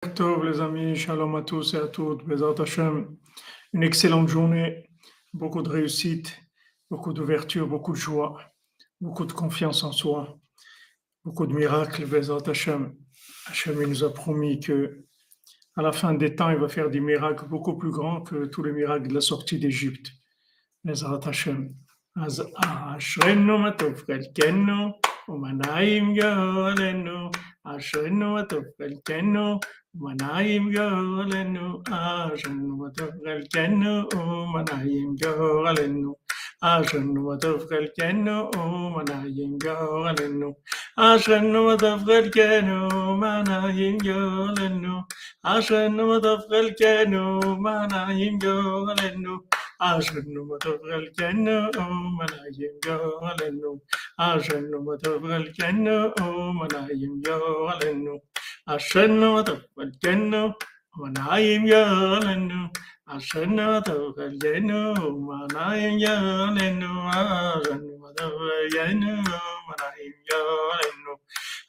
Tov 0.00 0.46
les 0.46 0.62
amis, 0.62 0.96
shalom 0.96 1.34
à 1.36 1.42
tous 1.42 1.74
et 1.74 1.76
à 1.76 1.86
toutes, 1.86 2.24
Bezat 2.24 2.54
Hashem, 2.58 3.18
une 3.74 3.82
excellente 3.82 4.28
journée, 4.28 4.88
beaucoup 5.34 5.60
de 5.60 5.68
réussite, 5.68 6.40
beaucoup 6.90 7.12
d'ouverture, 7.12 7.66
beaucoup 7.66 7.92
de 7.92 7.98
joie, 7.98 8.40
beaucoup 8.98 9.26
de 9.26 9.32
confiance 9.34 9.84
en 9.84 9.92
soi, 9.92 10.38
beaucoup 11.22 11.46
de 11.46 11.52
miracles, 11.52 12.06
Bezat 12.06 12.48
Hashem. 12.48 12.96
Hashem 13.48 13.78
nous 13.78 14.02
a 14.02 14.14
promis 14.14 14.58
que 14.58 15.04
à 15.76 15.82
la 15.82 15.92
fin 15.92 16.14
des 16.14 16.34
temps, 16.34 16.48
il 16.48 16.56
va 16.56 16.68
faire 16.68 16.88
des 16.88 17.00
miracles 17.00 17.46
beaucoup 17.46 17.76
plus 17.76 17.90
grands 17.90 18.22
que 18.22 18.46
tous 18.46 18.62
les 18.62 18.72
miracles 18.72 19.08
de 19.08 19.14
la 19.14 19.20
sortie 19.20 19.58
d'Égypte. 19.58 20.12
Bezat 20.82 21.28
Hashem. 21.28 21.74
אז 22.16 22.42
אשרנו 22.96 23.58
מה 23.58 23.72
טוב 23.72 23.94
חלקנו 24.06 24.92
ומנעים 25.28 26.14
גאלנו, 26.14 27.30
אשרנו 27.64 28.34
מה 28.34 28.44
טוב 28.44 28.64
חלקנו 28.78 29.60
ونعيم 29.94 30.70
جولنو 30.70 31.82
آشن 31.92 32.60
وتفقل 32.80 33.40
جنو 33.54 33.96
منعيم 34.54 35.14
جولنو 35.22 36.12
آشن 36.62 37.18
وتفقل 37.26 37.86
جنو 37.98 38.38
منعيم 38.96 39.58
جولنو 39.64 40.50
آشن 40.98 41.56
وتفقل 41.66 42.30
جنو 42.36 43.16
منعيم 43.22 43.96
جولنو 44.06 44.96
آشن 45.54 46.00
وتفقل 46.00 46.66
جنو 46.80 47.26
منعيم 47.64 48.38
جولنو 48.44 49.34
ആശണ്ണുമതുകൾ 49.80 51.02
ചെന്നു 51.18 51.56
ഓമനായും 51.82 52.74
ജോലെന്നു 52.86 53.70
ആശണ്ണുമതുകൾ 54.20 55.44
ചെന്നു 55.58 55.96
ഓമനായും 56.24 57.14
ജോലെന്നു 57.26 58.14
അഷണ്ണുമതുകൾ 58.68 59.88
ചെന്നു 60.04 60.42
ഓമനായും 60.96 61.64
ജോലെന്നു 61.70 62.60
അഷണ്ണുമതുകൾ 63.08 64.30
ചെന്നു 64.42 64.80
ഓമനായും 65.06 65.96
ജോലെന്നു 66.02 66.92
ആഷണ്ണുമതുകൾ 67.14 68.60
ചെന്നു 68.74 69.14
ഓമനായും 69.46 70.16
ജോലെന്നു 70.30 71.14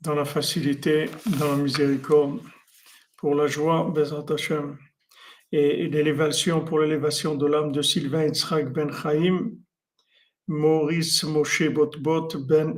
dans 0.00 0.14
la 0.14 0.24
facilité, 0.24 1.10
dans 1.38 1.50
la 1.50 1.56
miséricorde 1.56 2.40
pour 3.16 3.34
la 3.34 3.46
joie, 3.46 3.90
Bezrat 3.90 4.24
Hashem, 4.32 4.78
et 5.52 5.88
l'élévation 5.88 6.64
pour 6.64 6.80
l'élévation 6.80 7.34
de 7.34 7.46
l'âme 7.46 7.72
de 7.72 7.82
Sylvain 7.82 8.24
Yitzhak 8.24 8.72
Ben 8.72 8.90
Chaim, 8.90 9.50
Maurice 10.48 11.24
Moshe 11.24 11.68
Botbot 11.68 12.28
Ben, 12.38 12.74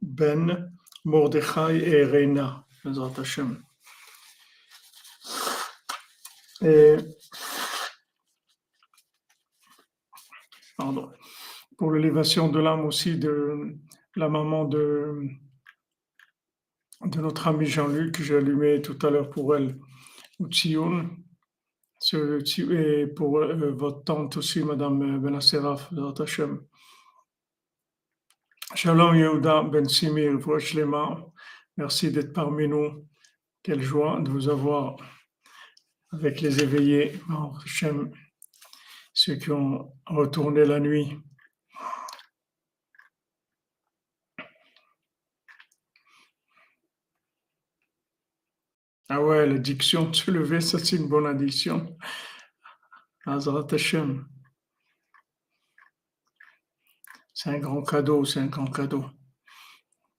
ben 0.00 0.72
Mordechai 1.04 1.76
et 1.86 2.04
Reina, 2.04 2.64
Bezrat 2.84 3.12
Hashem. 3.18 3.62
Et, 6.62 6.96
pardon, 10.78 11.12
pour 11.76 11.92
l'élévation 11.92 12.48
de 12.48 12.58
l'âme 12.58 12.86
aussi 12.86 13.18
de 13.18 13.76
la 14.16 14.28
maman 14.30 14.64
de 14.64 15.28
de 17.06 17.20
notre 17.20 17.48
ami 17.48 17.66
Jean-Luc, 17.66 18.12
que 18.12 18.22
j'ai 18.22 18.36
allumé 18.36 18.80
tout 18.80 18.98
à 19.06 19.10
l'heure 19.10 19.30
pour 19.30 19.56
elle, 19.56 19.78
et 22.12 23.06
pour 23.06 23.38
euh, 23.38 23.72
votre 23.72 24.04
tante 24.04 24.36
aussi, 24.36 24.62
Madame 24.62 25.18
Benaseraf, 25.18 25.92
Hashem. 26.20 26.62
Shalom 28.74 29.14
Yehuda 29.14 29.62
Ben 29.62 29.88
Simir, 29.88 30.38
merci 31.76 32.10
d'être 32.10 32.32
parmi 32.32 32.68
nous. 32.68 33.06
Quelle 33.62 33.82
joie 33.82 34.20
de 34.20 34.30
vous 34.30 34.48
avoir 34.48 34.96
avec 36.12 36.40
les 36.40 36.62
éveillés, 36.62 37.12
ceux 39.12 39.36
qui 39.36 39.50
ont 39.50 39.92
retourné 40.06 40.64
la 40.64 40.80
nuit. 40.80 41.18
Ah 49.16 49.22
ouais, 49.22 49.46
l'addiction 49.46 50.10
de 50.10 50.16
se 50.16 50.28
lever, 50.32 50.60
ça 50.60 50.76
c'est 50.80 50.96
une 50.96 51.08
bonne 51.08 51.26
addiction. 51.26 51.96
Azrat 53.26 53.68
Hashem. 53.70 54.26
C'est 57.32 57.50
un 57.50 57.58
grand 57.60 57.82
cadeau, 57.84 58.24
c'est 58.24 58.40
un 58.40 58.46
grand 58.46 58.66
cadeau. 58.66 59.04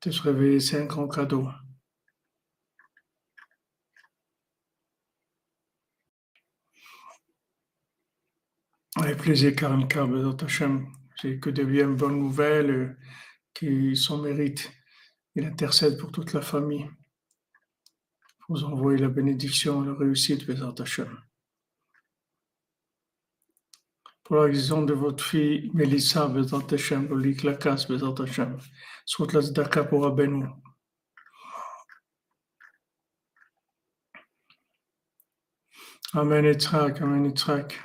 De 0.02 0.12
se 0.12 0.22
réveiller, 0.22 0.62
c'est 0.62 0.82
un 0.82 0.86
grand 0.86 1.10
cadeau. 1.10 1.50
Avec 8.96 9.18
plaisir, 9.18 9.54
Karen 9.58 9.84
Azrat 9.92 10.38
Hashem. 10.42 10.88
C'est 11.22 11.38
que 11.40 11.50
de 11.50 11.66
bien 11.66 11.90
bonnes 11.90 12.20
nouvelles 12.20 12.72
euh, 12.72 12.98
qui 13.54 13.98
sont 13.98 14.22
mérites. 14.22 14.72
Il 15.36 15.46
intercède 15.46 15.98
pour 15.98 16.14
toute 16.14 16.32
la 16.32 16.42
famille 16.42 16.90
vous 18.48 18.64
envoyez 18.64 19.00
la 19.00 19.10
bénédiction 19.10 19.84
et 19.84 19.88
la 19.88 19.94
réussite, 19.94 20.46
Bézat 20.46 20.76
Hashem. 20.80 21.20
Pour 24.24 24.38
la 24.38 24.48
guérison 24.48 24.84
de 24.84 24.94
votre 24.94 25.24
fille 25.24 25.72
Mélissa, 25.74 26.28
Bézat 26.28 26.66
Hashem, 26.72 27.08
Lolik 27.10 27.44
Lakas, 27.44 27.86
Bézat 27.90 28.14
Hashem. 28.20 28.58
Soit 29.06 29.34
la 29.34 29.42
Zdaka 29.42 29.84
pour 29.84 30.06
Abenou. 30.06 30.48
Amen, 36.14 36.46
Yitzhak, 36.46 37.02
Amen, 37.02 37.26
Yitzhak. 37.26 37.80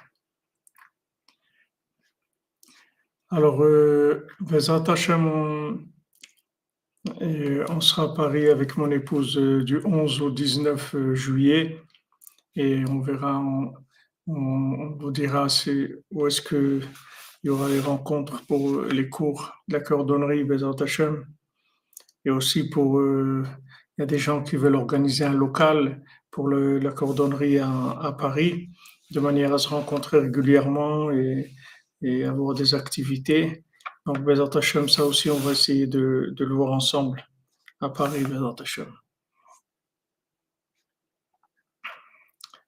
Alors, 3.31 3.63
euh, 3.63 4.27
Bézat 4.41 4.85
Hashem, 4.89 5.27
on 5.27 5.91
on 7.05 7.81
sera 7.81 8.05
à 8.05 8.09
Paris 8.09 8.49
avec 8.49 8.77
mon 8.77 8.91
épouse 8.91 9.39
euh, 9.39 9.65
du 9.65 9.81
11 9.85 10.23
au 10.23 10.31
19 10.31 10.95
euh, 10.95 11.15
juillet 11.15 11.81
et 12.57 12.85
on 12.89 13.01
verra, 13.01 13.43
on, 14.27 14.97
vous 14.99 15.11
dira 15.11 15.47
où 16.11 16.27
est-ce 16.27 16.43
qu'il 16.43 16.83
y 17.45 17.49
aura 17.49 17.69
les 17.69 17.81
rencontres 17.81 18.45
pour 18.47 18.83
les 18.83 19.09
cours 19.09 19.53
de 19.69 19.75
la 19.75 19.81
cordonnerie 19.81 20.45
Bezat 20.45 20.75
Hashem 20.81 21.25
et 22.25 22.31
aussi 22.31 22.69
pour, 22.69 22.99
euh, 22.99 23.45
il 23.97 24.03
y 24.03 24.05
a 24.05 24.07
des 24.07 24.19
gens 24.19 24.43
qui 24.43 24.57
veulent 24.57 24.77
organiser 24.77 25.25
un 25.25 25.33
local 25.33 26.03
pour 26.31 26.49
la 26.49 26.93
cordonnerie 26.93 27.59
à, 27.59 28.15
Paris 28.17 28.69
de 29.11 29.21
manière 29.21 29.53
à 29.53 29.59
se 29.59 29.69
rencontrer 29.69 30.21
régulièrement 30.21 31.11
et 31.11 32.25
avoir 32.25 32.55
des 32.55 32.75
activités. 32.75 33.65
Donc, 34.07 34.19
Bezat 34.21 34.57
Hashem, 34.57 34.89
ça 34.89 35.05
aussi, 35.05 35.31
on 35.31 35.39
va 35.39 35.53
essayer 35.53 35.87
de, 35.87 36.35
le 36.37 36.55
voir 36.55 36.73
ensemble 36.73 37.27
à 37.81 37.89
Paris, 37.89 38.25
Bezat 38.25 38.55
Hashem. 38.61 38.93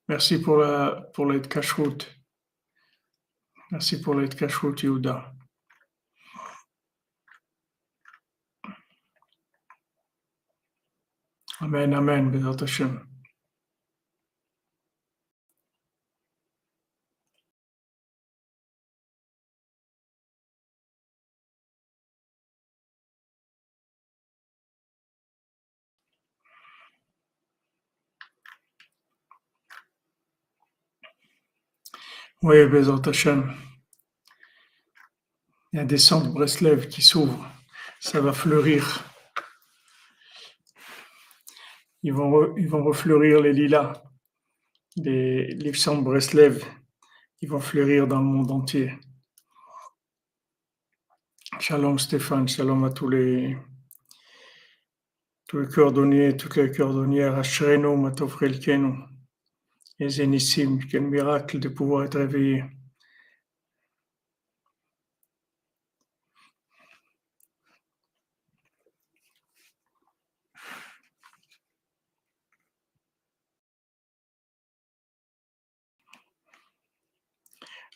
Merci 0.08 0.42
pour 0.42 0.58
la 0.58 1.08
pour 1.14 1.26
l'aide 1.26 1.48
cache-route. 1.48 2.06
Merci 3.70 4.00
pour 4.00 4.14
l'aide 4.14 4.34
cache-route, 4.34 4.82
Yehuda. 4.82 5.32
Amen, 11.60 11.94
Amen, 11.94 12.30
Bezat 12.30 12.62
Hashem. 12.64 13.11
Oui, 32.44 32.66
Bézant 32.66 32.98
Hachem. 32.98 33.54
Il 35.72 35.76
y 35.76 35.80
a 35.80 35.84
des 35.84 35.96
centres 35.96 36.32
Breslev 36.32 36.88
qui 36.88 37.00
s'ouvrent. 37.00 37.48
Ça 38.00 38.20
va 38.20 38.32
fleurir. 38.32 39.04
ils 42.02 42.12
vont, 42.12 42.84
refleurir 42.84 43.40
les 43.40 43.52
lilas, 43.52 43.92
les, 44.96 45.54
les 45.54 45.72
Breslev, 46.02 46.64
ils 47.40 47.48
vont 47.48 47.60
fleurir 47.60 48.08
dans 48.08 48.18
le 48.18 48.24
monde 48.24 48.50
entier. 48.50 48.92
Shalom 51.60 52.00
Stéphane, 52.00 52.48
shalom 52.48 52.82
à 52.82 52.90
tous 52.90 53.08
les, 53.08 53.56
tous 55.46 55.60
les 55.60 55.68
cordonniers, 55.68 56.36
toutes 56.36 56.56
les 56.56 56.72
cordonnières, 56.72 57.36
Matofrelkeno, 57.36 58.94
et 58.94 59.11
Zénissim, 60.00 60.78
quel 60.90 61.02
miracle 61.02 61.58
de 61.58 61.68
pouvoir 61.68 62.04
être 62.04 62.18
réveillé. 62.18 62.64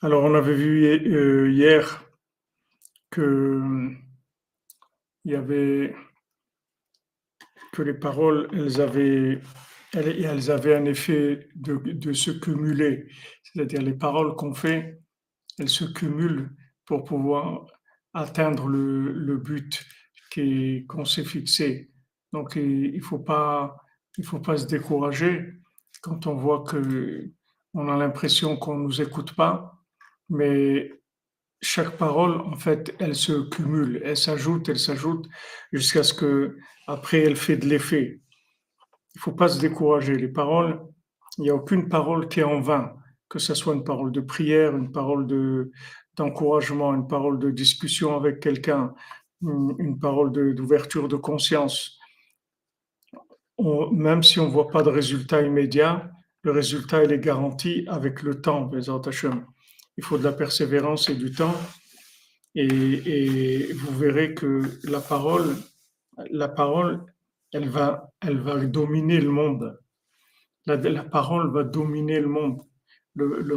Alors, 0.03 0.25
on 0.25 0.35
avait 0.35 0.55
vu 0.55 0.85
euh, 0.87 1.51
hier 1.51 2.05
que 3.11 3.63
il 5.25 5.33
y 5.33 5.35
avait 5.35 5.95
que 7.73 7.83
les 7.83 7.95
paroles, 7.95 8.49
elles 8.53 8.81
avaient, 8.81 9.41
elles, 9.97 10.51
avaient 10.51 10.77
un 10.77 10.85
effet 10.85 11.49
de, 11.55 12.13
se 12.13 12.31
cumuler. 12.31 13.09
C'est-à-dire 13.43 13.83
les 13.83 13.95
paroles 13.95 14.35
qu'on 14.37 14.55
fait, 14.55 15.01
elles 15.59 15.69
se 15.69 15.85
cumulent 15.85 16.51
pour 16.85 17.05
pouvoir 17.05 17.67
atteindre 18.15 18.69
le, 18.69 19.37
but 19.37 19.85
qu'on 20.89 21.05
s'est 21.05 21.25
fixé. 21.25 21.91
Donc 22.33 22.57
il 22.57 22.97
ne 22.97 23.03
faut 23.03 23.19
pas, 23.19 23.77
il 24.19 24.25
faut 24.25 24.41
pas 24.41 24.57
se 24.57 24.67
décourager 24.67 25.53
quand 26.03 26.27
on 26.27 26.35
voit 26.35 26.63
que 26.65 27.31
on 27.73 27.89
a 27.89 27.97
l'impression 27.97 28.57
qu'on 28.57 28.79
ne 28.79 28.85
nous 28.85 29.01
écoute 29.03 29.35
pas 29.35 29.77
mais 30.29 30.93
chaque 31.61 31.97
parole, 31.97 32.41
en 32.41 32.57
fait, 32.57 32.95
elle 32.99 33.15
se 33.15 33.49
cumule, 33.49 34.01
elle 34.05 34.17
s'ajoute, 34.17 34.69
elle 34.69 34.79
s'ajoute, 34.79 35.27
jusqu'à 35.73 36.03
ce 36.03 36.15
que 36.15 36.57
après 36.87 37.23
elle 37.23 37.37
fait 37.37 37.57
de 37.57 37.67
l'effet. 37.67 38.21
Il 39.17 39.21
faut 39.21 39.33
pas 39.33 39.49
se 39.49 39.59
décourager. 39.59 40.15
Les 40.15 40.29
paroles, 40.29 40.79
il 41.39 41.45
n'y 41.45 41.51
a 41.51 41.55
aucune 41.55 41.89
parole 41.89 42.29
qui 42.29 42.41
est 42.41 42.45
en 42.45 42.61
vain, 42.61 42.93
que 43.31 43.39
ce 43.39 43.55
soit 43.55 43.75
une 43.75 43.83
parole 43.83 44.13
de 44.13 44.21
prière, 44.21 44.77
une 44.77 44.93
parole 44.93 45.27
de, 45.27 45.73
d'encouragement, 46.17 46.95
une 46.95 47.09
parole 47.09 47.39
de 47.39 47.51
discussion 47.51 48.15
avec 48.15 48.41
quelqu'un, 48.41 48.93
une, 49.41 49.99
parole 49.99 50.33
d'ouverture 50.55 51.09
de, 51.09 51.17
conscience. 51.17 51.99
même 53.59 54.23
si 54.23 54.39
on 54.39 54.49
ne 54.49 54.53
voit 54.53 54.69
pas 54.69 54.83
de 54.83 54.91
résultat 54.91 55.41
immédiat, 55.41 56.11
le 56.43 56.51
résultat 56.51 57.03
il 57.03 57.11
est 57.11 57.19
garanti 57.19 57.87
avec 57.89 58.23
le 58.23 58.43
temps, 58.43 58.71
il 59.97 60.05
faut 60.05 60.19
de 60.19 60.25
la 60.25 60.33
persévérance 60.33 61.09
et 61.09 61.15
du 61.15 61.31
temps. 61.31 61.57
Et, 62.55 63.73
vous 63.73 63.97
verrez 63.97 64.35
que 64.35 64.63
la 64.85 65.01
parole, 65.01 65.57
la 66.31 66.49
parole, 66.49 67.03
elle 67.57 67.71
va, 67.71 68.13
elle 68.21 68.41
va 68.41 68.57
dominer 68.67 69.19
le 69.19 69.31
monde. 69.31 69.81
La, 70.67 71.05
parole 71.05 71.51
va 71.53 71.63
dominer 71.65 72.21
le 72.21 72.29
monde. 72.29 72.61
Le, 73.15 73.41
le 73.41 73.57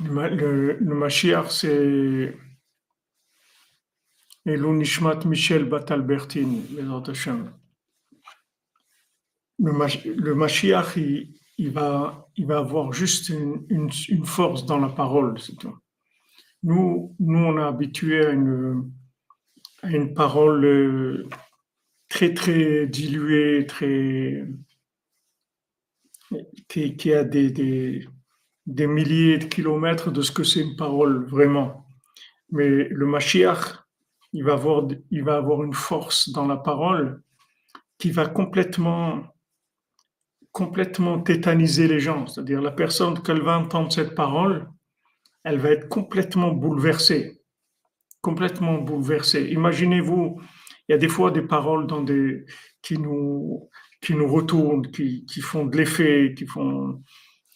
le, 0.00 0.72
le, 0.80 0.94
Mashiach, 0.94 1.50
c'est 1.50 2.34
l'Unishmat 4.44 5.20
Michel 5.24 5.68
Batalbertine, 5.68 6.64
le, 9.58 9.72
le 10.16 10.34
Mashiach, 10.34 10.96
il, 10.96 11.70
va, 11.70 12.28
il 12.36 12.46
va 12.46 12.58
avoir 12.58 12.92
juste 12.92 13.28
une, 13.28 13.66
une, 13.68 14.24
force 14.24 14.66
dans 14.66 14.78
la 14.78 14.88
parole. 14.88 15.38
Nous, 16.64 17.14
nous, 17.20 17.38
on 17.38 17.58
est 17.58 17.62
habitué 17.62 18.26
à 18.26 18.30
une, 18.30 18.90
une 19.84 20.14
parole 20.14 20.64
euh, 20.64 21.28
très, 22.08 22.34
très 22.34 22.86
diluée, 22.86 23.66
très, 23.66 24.44
qui, 26.68 27.12
a 27.12 27.24
des, 27.24 27.50
des, 27.50 28.08
des, 28.66 28.86
milliers 28.86 29.38
de 29.38 29.44
kilomètres 29.44 30.10
de 30.10 30.22
ce 30.22 30.32
que 30.32 30.44
c'est 30.44 30.60
une 30.60 30.76
parole 30.76 31.26
vraiment. 31.26 31.86
Mais 32.50 32.68
le 32.68 33.06
Mashiach, 33.06 33.84
il 34.32 34.44
va 34.44 34.54
avoir, 34.54 34.86
il 35.10 35.24
va 35.24 35.36
avoir 35.36 35.62
une 35.62 35.74
force 35.74 36.30
dans 36.30 36.46
la 36.46 36.56
parole 36.56 37.22
qui 37.98 38.10
va 38.10 38.26
complètement 38.26 39.32
complètement 40.52 41.18
tétaniser 41.18 41.88
les 41.88 41.98
gens. 41.98 42.26
C'est-à-dire 42.26 42.60
la 42.60 42.70
personne, 42.70 43.20
qu'elle 43.22 43.40
va 43.40 43.58
entendre 43.58 43.90
cette 43.90 44.14
parole, 44.14 44.68
elle 45.44 45.58
va 45.58 45.70
être 45.70 45.88
complètement 45.88 46.52
bouleversée. 46.52 47.41
Complètement 48.22 48.78
bouleversée. 48.78 49.50
Imaginez-vous, 49.50 50.40
il 50.88 50.92
y 50.92 50.94
a 50.94 50.98
des 50.98 51.08
fois 51.08 51.30
des 51.30 51.42
paroles 51.42 51.86
qui, 52.80 52.96
nous, 52.96 53.68
qui 54.00 54.14
nous 54.14 54.32
retournent, 54.32 54.90
qui, 54.90 55.26
qui 55.26 55.40
font 55.40 55.66
de 55.66 55.76
l'effet, 55.76 56.34
qui 56.36 56.46
font. 56.46 57.02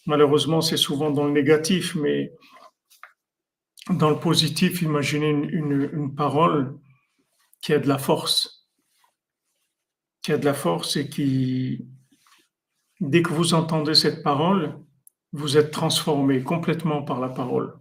Malheureusement, 0.05 0.61
c'est 0.61 0.77
souvent 0.77 1.09
dans 1.09 1.25
le 1.25 1.31
négatif, 1.31 1.95
mais 1.95 2.31
dans 3.89 4.09
le 4.09 4.19
positif, 4.19 4.81
imaginez 4.81 5.29
une, 5.29 5.89
une 5.91 6.13
parole 6.13 6.77
qui 7.61 7.73
a 7.73 7.79
de 7.79 7.87
la 7.87 7.97
force, 7.97 8.69
qui 10.21 10.31
a 10.31 10.37
de 10.37 10.45
la 10.45 10.53
force 10.53 10.95
et 10.97 11.09
qui, 11.09 11.87
Dès 12.99 13.21
que 13.21 13.31
vous 13.31 13.53
entendez 13.53 13.93
cette 13.93 14.23
parole, 14.23 14.79
vous 15.31 15.57
êtes 15.57 15.71
transformé 15.71 16.41
complètement 16.41 17.03
par 17.03 17.19
la 17.19 17.29
parole. 17.29 17.75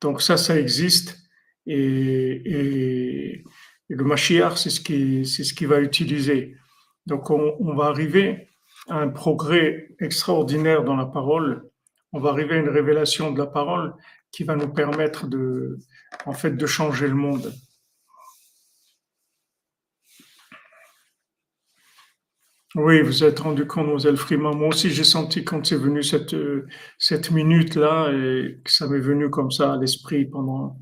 Donc 0.00 0.22
ça, 0.22 0.36
ça 0.36 0.58
existe. 0.58 1.18
Et, 1.66 3.44
le 3.88 4.04
Mashiach, 4.04 4.56
c'est 4.56 4.70
ce 4.70 4.80
qui, 4.80 5.24
c'est 5.26 5.44
ce 5.44 5.54
qui 5.54 5.64
va 5.64 5.80
utiliser. 5.80 6.56
Donc 7.06 7.30
on, 7.30 7.74
va 7.74 7.84
arriver 7.84 8.48
à 8.88 8.98
un 8.98 9.08
progrès 9.08 9.88
extraordinaire 10.00 10.82
dans 10.82 10.96
la 10.96 11.06
parole. 11.06 11.70
On 12.12 12.18
va 12.18 12.30
arriver 12.30 12.56
à 12.56 12.58
une 12.58 12.68
révélation 12.68 13.30
de 13.30 13.38
la 13.38 13.46
parole 13.46 13.94
qui 14.32 14.44
va 14.44 14.56
nous 14.56 14.72
permettre 14.72 15.28
de, 15.28 15.78
en 16.24 16.32
fait, 16.32 16.56
de 16.56 16.66
changer 16.66 17.06
le 17.06 17.14
monde. 17.14 17.52
Oui, 22.74 23.00
vous 23.00 23.24
êtes 23.24 23.38
rendu 23.38 23.66
compte, 23.66 24.04
Mlle 24.04 24.16
Freeman. 24.16 24.54
Moi 24.54 24.68
aussi, 24.68 24.90
j'ai 24.90 25.04
senti 25.04 25.44
quand 25.44 25.64
c'est 25.64 25.76
venu 25.76 26.02
cette, 26.02 26.36
cette 26.98 27.30
minute-là 27.30 28.10
et 28.12 28.60
que 28.62 28.70
ça 28.70 28.86
m'est 28.86 28.98
venu 28.98 29.30
comme 29.30 29.50
ça 29.50 29.74
à 29.74 29.76
l'esprit 29.78 30.26
pendant, 30.26 30.76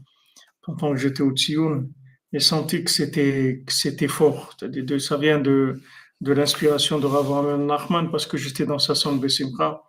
pendant 0.66 0.92
que 0.92 0.99
j'étais 1.00 1.23
au 1.23 1.33
Tsioun. 1.33 1.90
J'ai 2.33 2.40
senti 2.40 2.83
que 2.83 2.90
c'était, 2.90 3.62
que 3.64 3.73
c'était 3.73 4.09
fort. 4.09 4.56
Ça 4.99 5.16
vient 5.16 5.38
de, 5.38 5.80
de 6.21 6.33
l'inspiration 6.33 6.99
de 6.99 7.06
Rav 7.06 7.61
Nachman 7.61 8.11
parce 8.11 8.26
que 8.26 8.37
j'étais 8.37 8.66
dans 8.66 8.78
sa 8.78 8.94
de 8.94 9.18
Bessimra 9.18 9.85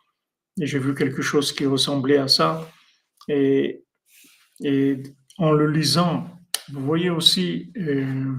et 0.61 0.67
j'ai 0.67 0.79
vu 0.79 0.93
quelque 0.93 1.21
chose 1.21 1.51
qui 1.51 1.65
ressemblait 1.65 2.17
à 2.17 2.27
ça. 2.27 2.69
Et, 3.27 3.83
et 4.63 5.01
en 5.37 5.51
le 5.51 5.71
lisant, 5.71 6.29
vous 6.71 6.85
voyez 6.85 7.09
aussi. 7.09 7.71
Euh, 7.77 8.33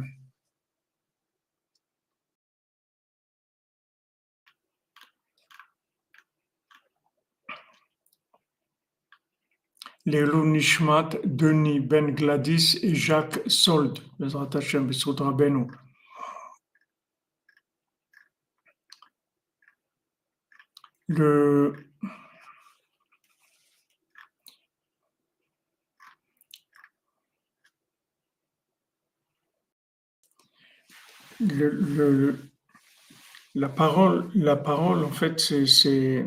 les 10.07 10.25
Nishmat, 10.25 11.11
Denis 11.25 11.81
Ben 11.81 12.15
Gladys 12.15 12.79
et 12.83 12.95
Jacques 12.95 13.41
Sold. 13.49 13.99
Le, 21.09 21.75
le, 31.41 31.71
le, 31.71 32.39
la 33.55 33.69
parole, 33.69 34.31
la 34.35 34.57
parole, 34.57 35.05
en 35.05 35.11
fait, 35.11 35.41
c'est 35.41 36.27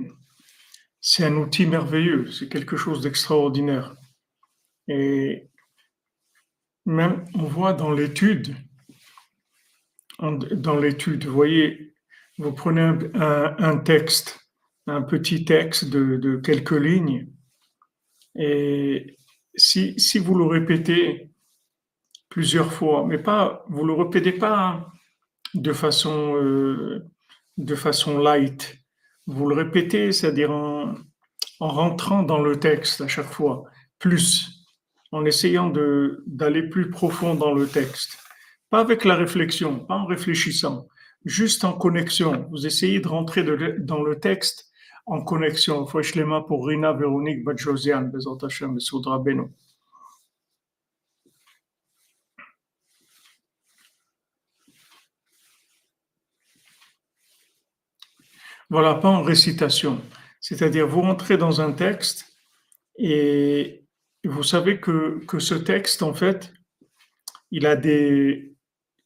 c'est 1.02 1.26
un 1.26 1.36
outil 1.38 1.66
merveilleux, 1.66 2.30
c'est 2.32 2.50
quelque 2.50 2.78
chose 2.78 3.02
d'extraordinaire. 3.02 3.96
Et 4.88 5.50
même, 6.86 7.26
on 7.36 7.44
voit 7.44 7.74
dans 7.74 7.92
l'étude, 7.92 8.56
dans 10.20 10.78
l'étude, 10.78 11.26
vous 11.26 11.34
voyez, 11.34 11.94
vous 12.38 12.52
prenez 12.52 12.82
un, 13.14 13.78
texte, 13.78 14.40
un 14.88 15.02
petit 15.02 15.46
texte 15.46 15.90
de, 15.90 16.38
quelques 16.38 16.72
lignes, 16.72 17.28
et 18.36 19.18
si, 19.56 20.00
si, 20.00 20.20
vous 20.20 20.36
le 20.36 20.46
répétez 20.46 21.32
plusieurs 22.30 22.72
fois, 22.72 23.06
mais 23.06 23.18
pas, 23.18 23.66
vous 23.70 23.86
le 23.86 23.94
répétez 23.94 24.32
pas 24.32 24.92
de 25.54 25.74
façon, 25.74 26.36
euh, 26.36 27.06
de 27.58 27.76
façon 27.76 28.20
light. 28.20 28.79
Vous 29.32 29.48
le 29.48 29.56
répétez, 29.56 30.12
c'est-à-dire 30.12 30.50
en, 30.50 30.96
en 31.60 31.68
rentrant 31.68 32.24
dans 32.24 32.42
le 32.42 32.60
texte 32.60 33.02
à 33.02 33.08
chaque 33.08 33.32
fois, 33.32 33.66
plus, 34.00 34.66
en 35.12 35.24
essayant 35.24 35.72
d'aller 36.26 36.64
plus 36.64 36.90
profond 36.90 37.36
dans 37.36 37.54
le 37.54 37.68
texte. 37.68 38.18
Pas 38.72 38.80
avec 38.80 39.06
la 39.06 39.16
réflexion, 39.16 39.80
pas 39.80 39.98
en 39.98 40.08
réfléchissant, 40.08 40.88
juste 41.26 41.64
en 41.64 41.74
connexion. 41.74 42.48
Vous 42.50 42.66
essayez 42.66 43.02
de 43.02 43.08
rentrer 43.08 43.44
dans 43.44 44.02
le 44.02 44.20
texte 44.20 44.72
en 45.06 45.22
connexion. 45.22 45.86
mains 46.26 46.42
pour 46.42 46.66
Rina 46.66 46.94
Véronique 46.94 47.44
Badjosian, 47.44 48.10
Bezot 48.12 48.44
Hashem, 48.44 48.80
Soudra 48.80 49.20
Beno. 49.20 49.52
Voilà, 58.70 58.96
pas 58.96 59.10
en 59.10 59.24
récitation. 59.24 60.02
C'est-à-dire, 60.40 60.88
vous 60.88 61.02
rentrez 61.02 61.38
dans 61.38 61.62
un 61.62 61.72
texte 61.72 62.26
et 62.98 63.86
vous 64.24 64.44
savez 64.44 64.80
que, 64.80 65.20
que 65.26 65.40
ce 65.40 65.56
texte, 65.56 66.04
en 66.04 66.14
fait, 66.14 66.54
il 67.52 67.66
a 67.66 67.76
des, 67.76 68.56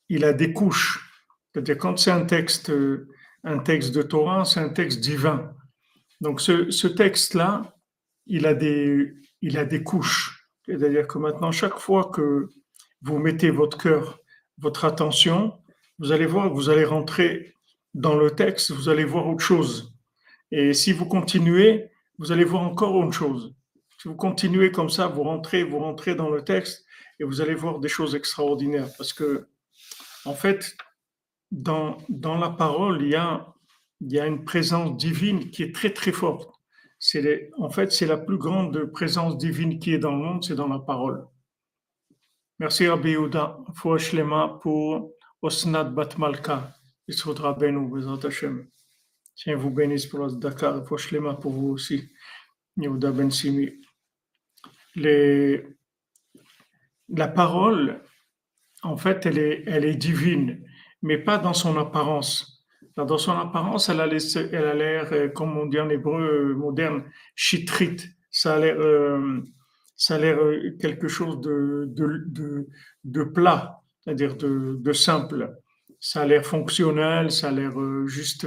il 0.10 0.26
a 0.26 0.34
des 0.34 0.54
couches. 0.54 1.10
C'est-à-dire, 1.52 1.78
quand 1.78 1.98
c'est 1.98 2.12
un 2.12 2.26
texte, 2.26 2.72
un 3.44 3.60
texte 3.60 3.94
de 3.94 4.02
Torah, 4.02 4.46
c'est 4.46 4.60
un 4.60 4.70
texte 4.70 5.00
divin. 5.00 5.54
Donc 6.22 6.42
ce, 6.42 6.88
texte-là, 6.88 7.76
il, 8.26 8.46
a 8.46 8.54
des, 8.54 9.14
il 9.42 9.58
a 9.58 9.66
des 9.66 9.84
couches. 9.84 10.48
C'est-à-dire 10.66 11.08
que 11.08 11.18
maintenant, 11.18 11.52
chaque 11.52 11.78
fois 11.78 12.10
que 12.14 12.50
vous 13.02 13.18
mettez 13.18 13.50
votre 13.50 13.78
cœur, 13.78 14.20
votre 14.58 14.86
attention, 14.86 15.60
vous 16.00 16.12
allez 16.12 16.26
voir, 16.26 16.54
vous 16.54 16.70
allez 16.70 16.86
rentrer 16.86 17.54
dans 17.94 18.16
le 18.16 18.32
texte, 18.32 18.72
vous 18.72 18.90
allez 18.90 19.06
voir 19.06 19.28
autre 19.28 19.44
chose. 19.44 19.94
Et 20.52 20.74
si 20.74 20.92
vous 20.92 21.06
continuez, 21.06 21.90
vous 22.18 22.32
allez 22.32 22.44
voir 22.44 22.64
encore 22.64 22.96
autre 22.96 23.14
chose. 23.14 23.56
Si 24.02 24.08
vous 24.08 24.16
continuez 24.16 24.72
comme 24.72 24.90
ça, 24.90 25.08
vous 25.08 25.24
rentrez, 25.24 25.64
vous 25.64 25.80
rentrez 25.80 26.16
dans 26.16 26.30
le 26.30 26.44
texte 26.44 26.86
et 27.20 27.24
vous 27.24 27.42
allez 27.42 27.56
voir 27.56 27.80
des 27.80 27.88
choses 27.88 28.16
extraordinaires. 28.16 28.90
Parce 28.98 29.14
que, 29.14 29.48
en 30.26 30.34
fait, 30.34 30.76
dans, 31.52 31.98
dans 32.10 32.38
la 32.38 32.50
parole, 32.50 33.02
il 33.02 33.10
y 33.10 33.16
a 33.16 33.54
il 34.06 34.14
y 34.14 34.20
a 34.20 34.28
une 34.28 34.44
présence 34.44 34.98
divine 34.98 35.50
qui 35.50 35.64
est 35.64 35.74
très 35.74 35.92
très 35.92 36.12
forte. 36.12 36.50
C'est 37.00 37.50
en 37.58 37.70
fait, 37.70 37.92
c'est 37.92 38.06
la 38.06 38.18
plus 38.18 38.38
grande 38.38 38.86
présence 38.92 39.38
divine 39.38 39.80
qui 39.80 39.94
est 39.94 39.98
dans 39.98 40.12
le 40.12 40.18
monde, 40.18 40.44
c'est 40.44 40.56
dans 40.56 40.68
la 40.68 40.80
parole. 40.80 41.26
Merci 42.60 42.88
Rabbi 42.88 43.12
Yehuda. 43.12 43.60
Lema 44.14 44.60
pour 44.62 45.12
Osnat 45.42 45.86
Batmalka. 45.86 46.76
Isroudra 47.08 47.54
Benu, 47.54 47.88
Bezat 47.90 48.26
Hashem. 48.28 48.68
Tiens, 49.36 49.56
vous 49.56 49.70
bénisse 49.72 50.06
pour 50.06 50.32
Dakar. 50.32 50.84
Lema 51.12 51.34
pour 51.36 51.52
vous 51.52 51.70
aussi. 51.70 52.10
Yehuda 52.78 53.12
Ben 53.12 53.32
Simi. 53.32 53.82
La 57.10 57.28
parole, 57.28 58.02
en 58.84 58.98
fait, 58.98 59.26
elle 59.26 59.38
est, 59.38 59.64
elle 59.68 59.86
est 59.86 59.96
divine, 59.96 60.64
mais 61.02 61.18
pas 61.18 61.38
dans 61.38 61.54
son 61.54 61.78
apparence 61.78 62.54
dans 62.96 63.18
son 63.18 63.32
apparence, 63.34 63.90
elle 63.90 64.02
a 64.02 64.08
l'air, 64.08 65.12
euh, 65.14 65.28
comme 65.30 65.58
on 65.58 65.66
dit 65.66 65.80
en 65.80 65.90
hébreu 65.90 66.22
euh, 66.22 66.56
moderne, 66.56 67.04
chitrit. 67.36 67.98
Ça 68.30 68.56
a 68.56 68.60
l'air, 68.60 68.80
euh, 68.80 69.42
ça 69.96 70.16
a 70.16 70.20
l'air 70.20 70.38
quelque 70.80 71.08
chose 71.08 71.42
de, 71.42 71.86
de, 71.88 72.68
de, 73.04 73.24
plat, 73.24 73.82
c'est-à-dire 74.02 74.36
de, 74.36 74.78
de, 74.80 74.94
simple. 74.94 75.56
Ça 76.06 76.24
a 76.24 76.26
l'air 76.26 76.46
fonctionnel, 76.46 77.32
ça 77.32 77.48
a 77.48 77.52
l'air 77.52 77.74
juste 78.08 78.46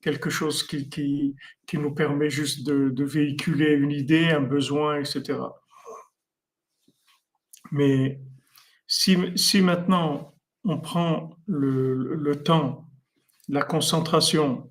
quelque 0.00 0.30
chose 0.30 0.62
qui, 0.62 0.88
qui, 0.88 1.34
qui, 1.66 1.76
nous 1.76 1.92
permet 1.92 2.30
juste 2.30 2.64
de, 2.64 3.04
véhiculer 3.04 3.72
une 3.72 3.90
idée, 3.90 4.26
un 4.26 4.42
besoin, 4.42 5.00
etc. 5.00 5.40
Mais 7.72 8.20
si, 8.86 9.18
si 9.34 9.60
maintenant 9.60 10.36
on 10.62 10.78
prend 10.78 11.36
le, 11.46 12.14
le 12.14 12.42
temps 12.44 12.88
la 13.48 13.62
concentration, 13.62 14.70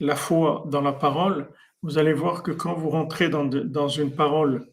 la 0.00 0.16
foi 0.16 0.64
dans 0.68 0.80
la 0.80 0.94
parole, 0.94 1.50
vous 1.82 1.98
allez 1.98 2.14
voir 2.14 2.42
que 2.42 2.52
quand 2.52 2.72
vous 2.72 2.88
rentrez 2.88 3.28
dans, 3.28 3.44
dans 3.44 3.88
une 3.88 4.14
parole 4.14 4.66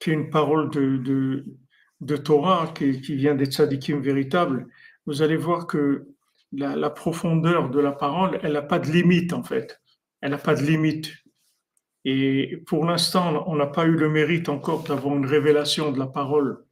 qui 0.00 0.10
est 0.10 0.14
une 0.14 0.30
parole 0.30 0.70
de, 0.70 1.44
de, 2.00 2.16
Torah, 2.16 2.72
qui, 2.74 3.00
qui, 3.00 3.14
vient 3.14 3.34
des 3.34 3.46
tzadikim 3.46 4.00
véritables, 4.00 4.66
vous 5.06 5.22
allez 5.22 5.36
voir 5.36 5.66
que 5.66 6.08
la, 6.52 6.90
profondeur 6.90 7.70
de 7.70 7.80
la 7.80 7.92
parole, 7.92 8.38
elle 8.42 8.52
n'a 8.52 8.62
pas 8.62 8.78
de 8.78 8.90
limite 8.90 9.32
en 9.32 9.42
fait. 9.42 9.80
Elle 10.20 10.30
n'a 10.30 10.38
pas 10.38 10.54
de 10.54 10.62
limite. 10.62 11.12
Et 12.04 12.58
pour 12.66 12.84
l'instant, 12.84 13.44
on 13.46 13.56
n'a 13.56 13.66
pas 13.66 13.86
eu 13.86 13.96
le 13.96 14.08
mérite 14.08 14.48
encore 14.48 14.82
d'avoir 14.84 15.16
une 15.16 15.26
révélation 15.26 15.90
de 15.90 15.98
la 15.98 16.06
parole 16.06 16.64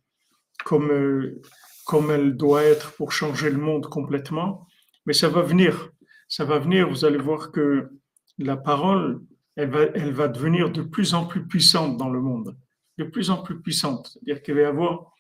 comme, 0.65 0.91
euh, 0.91 1.41
comme 1.87 2.11
elle 2.11 2.37
doit 2.37 2.62
être 2.62 2.93
pour 2.93 3.12
changer 3.12 3.51
le 3.51 3.59
monde 3.59 3.87
complètement. 3.87 4.67
Mais 5.07 5.12
ça 5.12 5.29
va 5.29 5.43
venir. 5.43 5.91
Ça 6.29 6.45
va 6.45 6.59
venir. 6.59 6.89
Vous 6.89 7.05
allez 7.05 7.19
voir 7.19 7.51
que 7.51 7.91
la 8.39 8.57
parole, 8.57 9.23
elle 9.57 9.71
va, 9.71 9.83
elle 9.95 10.12
va 10.12 10.29
devenir 10.29 10.71
de 10.71 10.83
plus 10.83 11.15
en 11.15 11.27
plus 11.27 11.47
puissante 11.47 11.97
dans 11.97 12.11
le 12.11 12.21
monde. 12.21 12.57
De 12.99 13.05
plus 13.05 13.31
en 13.31 13.43
plus 13.43 13.61
puissante. 13.61 14.09
C'est-à-dire 14.12 14.43
qu'il 14.43 14.55
va 14.55 14.61
y 14.61 14.65
avoir 14.65 15.12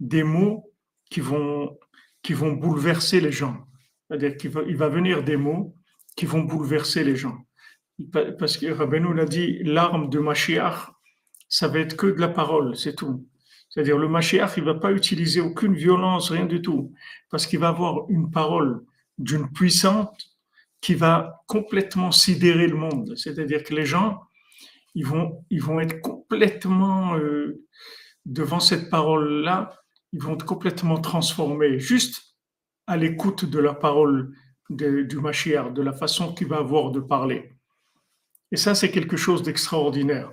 des 0.00 0.22
mots 0.22 0.72
qui 1.10 1.20
vont, 1.20 1.78
qui 2.22 2.32
vont 2.32 2.52
bouleverser 2.52 3.20
les 3.20 3.32
gens. 3.32 3.66
C'est-à-dire 4.08 4.36
qu'il 4.36 4.50
va, 4.50 4.62
va 4.62 4.88
venir 4.88 5.22
des 5.22 5.36
mots 5.36 5.76
qui 6.16 6.26
vont 6.26 6.42
bouleverser 6.42 7.04
les 7.04 7.16
gens. 7.16 7.38
Parce 8.38 8.56
que 8.56 8.70
Rabbeinu 8.72 9.14
l'a 9.14 9.26
dit, 9.26 9.62
l'arme 9.62 10.08
de 10.08 10.18
Mashiach, 10.18 10.90
ça 11.48 11.68
va 11.68 11.80
être 11.80 11.96
que 11.96 12.06
de 12.06 12.20
la 12.20 12.28
parole, 12.28 12.76
c'est 12.76 12.94
tout. 12.94 13.26
C'est-à-dire 13.68 13.98
le 13.98 14.08
Mashiach, 14.08 14.56
il 14.56 14.64
va 14.64 14.74
pas 14.74 14.92
utiliser 14.92 15.40
aucune 15.40 15.74
violence, 15.74 16.30
rien 16.30 16.46
du 16.46 16.60
tout, 16.60 16.92
parce 17.30 17.46
qu'il 17.46 17.60
va 17.60 17.68
avoir 17.68 18.08
une 18.08 18.30
parole 18.30 18.82
d'une 19.18 19.50
puissante 19.50 20.30
qui 20.80 20.94
va 20.94 21.42
complètement 21.46 22.10
sidérer 22.10 22.66
le 22.66 22.76
monde. 22.76 23.14
C'est-à-dire 23.16 23.62
que 23.62 23.74
les 23.74 23.84
gens, 23.84 24.20
ils 24.94 25.06
vont, 25.06 25.44
ils 25.50 25.62
vont 25.62 25.78
être 25.78 26.00
complètement, 26.00 27.16
euh, 27.16 27.62
devant 28.24 28.60
cette 28.60 28.90
parole-là, 28.90 29.70
ils 30.12 30.22
vont 30.22 30.34
être 30.34 30.46
complètement 30.46 31.00
transformés, 31.00 31.78
juste 31.78 32.36
à 32.86 32.96
l'écoute 32.96 33.44
de 33.44 33.58
la 33.58 33.74
parole 33.74 34.34
du 34.68 35.18
Mashiach, 35.18 35.72
de 35.72 35.82
la 35.82 35.92
façon 35.92 36.34
qu'il 36.34 36.48
va 36.48 36.58
avoir 36.58 36.90
de 36.90 37.00
parler. 37.00 37.52
Et 38.52 38.56
ça, 38.56 38.74
c'est 38.74 38.90
quelque 38.90 39.16
chose 39.16 39.42
d'extraordinaire. 39.42 40.32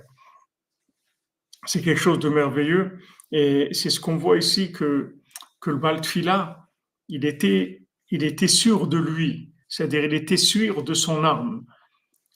C'est 1.66 1.82
quelque 1.82 2.00
chose 2.00 2.18
de 2.18 2.28
merveilleux. 2.28 2.98
Et 3.30 3.68
c'est 3.72 3.90
ce 3.90 4.00
qu'on 4.00 4.16
voit 4.16 4.38
ici 4.38 4.72
que, 4.72 5.20
que 5.60 5.70
le 5.70 5.76
Baltfila, 5.76 6.68
il 7.08 7.24
était 7.24 7.88
il 8.10 8.24
était 8.24 8.48
sûr 8.48 8.86
de 8.86 8.98
lui, 8.98 9.52
c'est-à-dire 9.68 10.04
il 10.04 10.14
était 10.14 10.36
sûr 10.36 10.82
de 10.82 10.94
son 10.94 11.24
arme. 11.24 11.64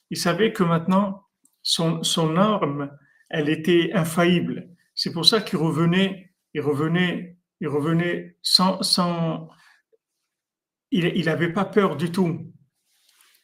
Il 0.09 0.17
savait 0.17 0.53
que 0.53 0.63
maintenant, 0.63 1.23
son, 1.63 2.03
son 2.03 2.37
arme, 2.37 2.91
elle 3.29 3.49
était 3.49 3.91
infaillible. 3.93 4.69
C'est 4.93 5.11
pour 5.11 5.25
ça 5.25 5.41
qu'il 5.41 5.57
revenait, 5.57 6.31
il 6.53 6.61
revenait, 6.61 7.32
il 7.59 7.67
revenait 7.67 8.37
sans, 8.41 8.81
sans 8.81 9.49
il 10.91 11.25
n'avait 11.25 11.51
pas 11.51 11.65
peur 11.65 11.97
du 11.97 12.11
tout. 12.11 12.53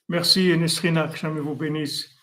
Merci 0.07 0.55
Nesrina, 0.57 1.07
que 1.07 1.17
jamais 1.17 1.39
vous 1.39 1.55
bénisse. 1.55 2.15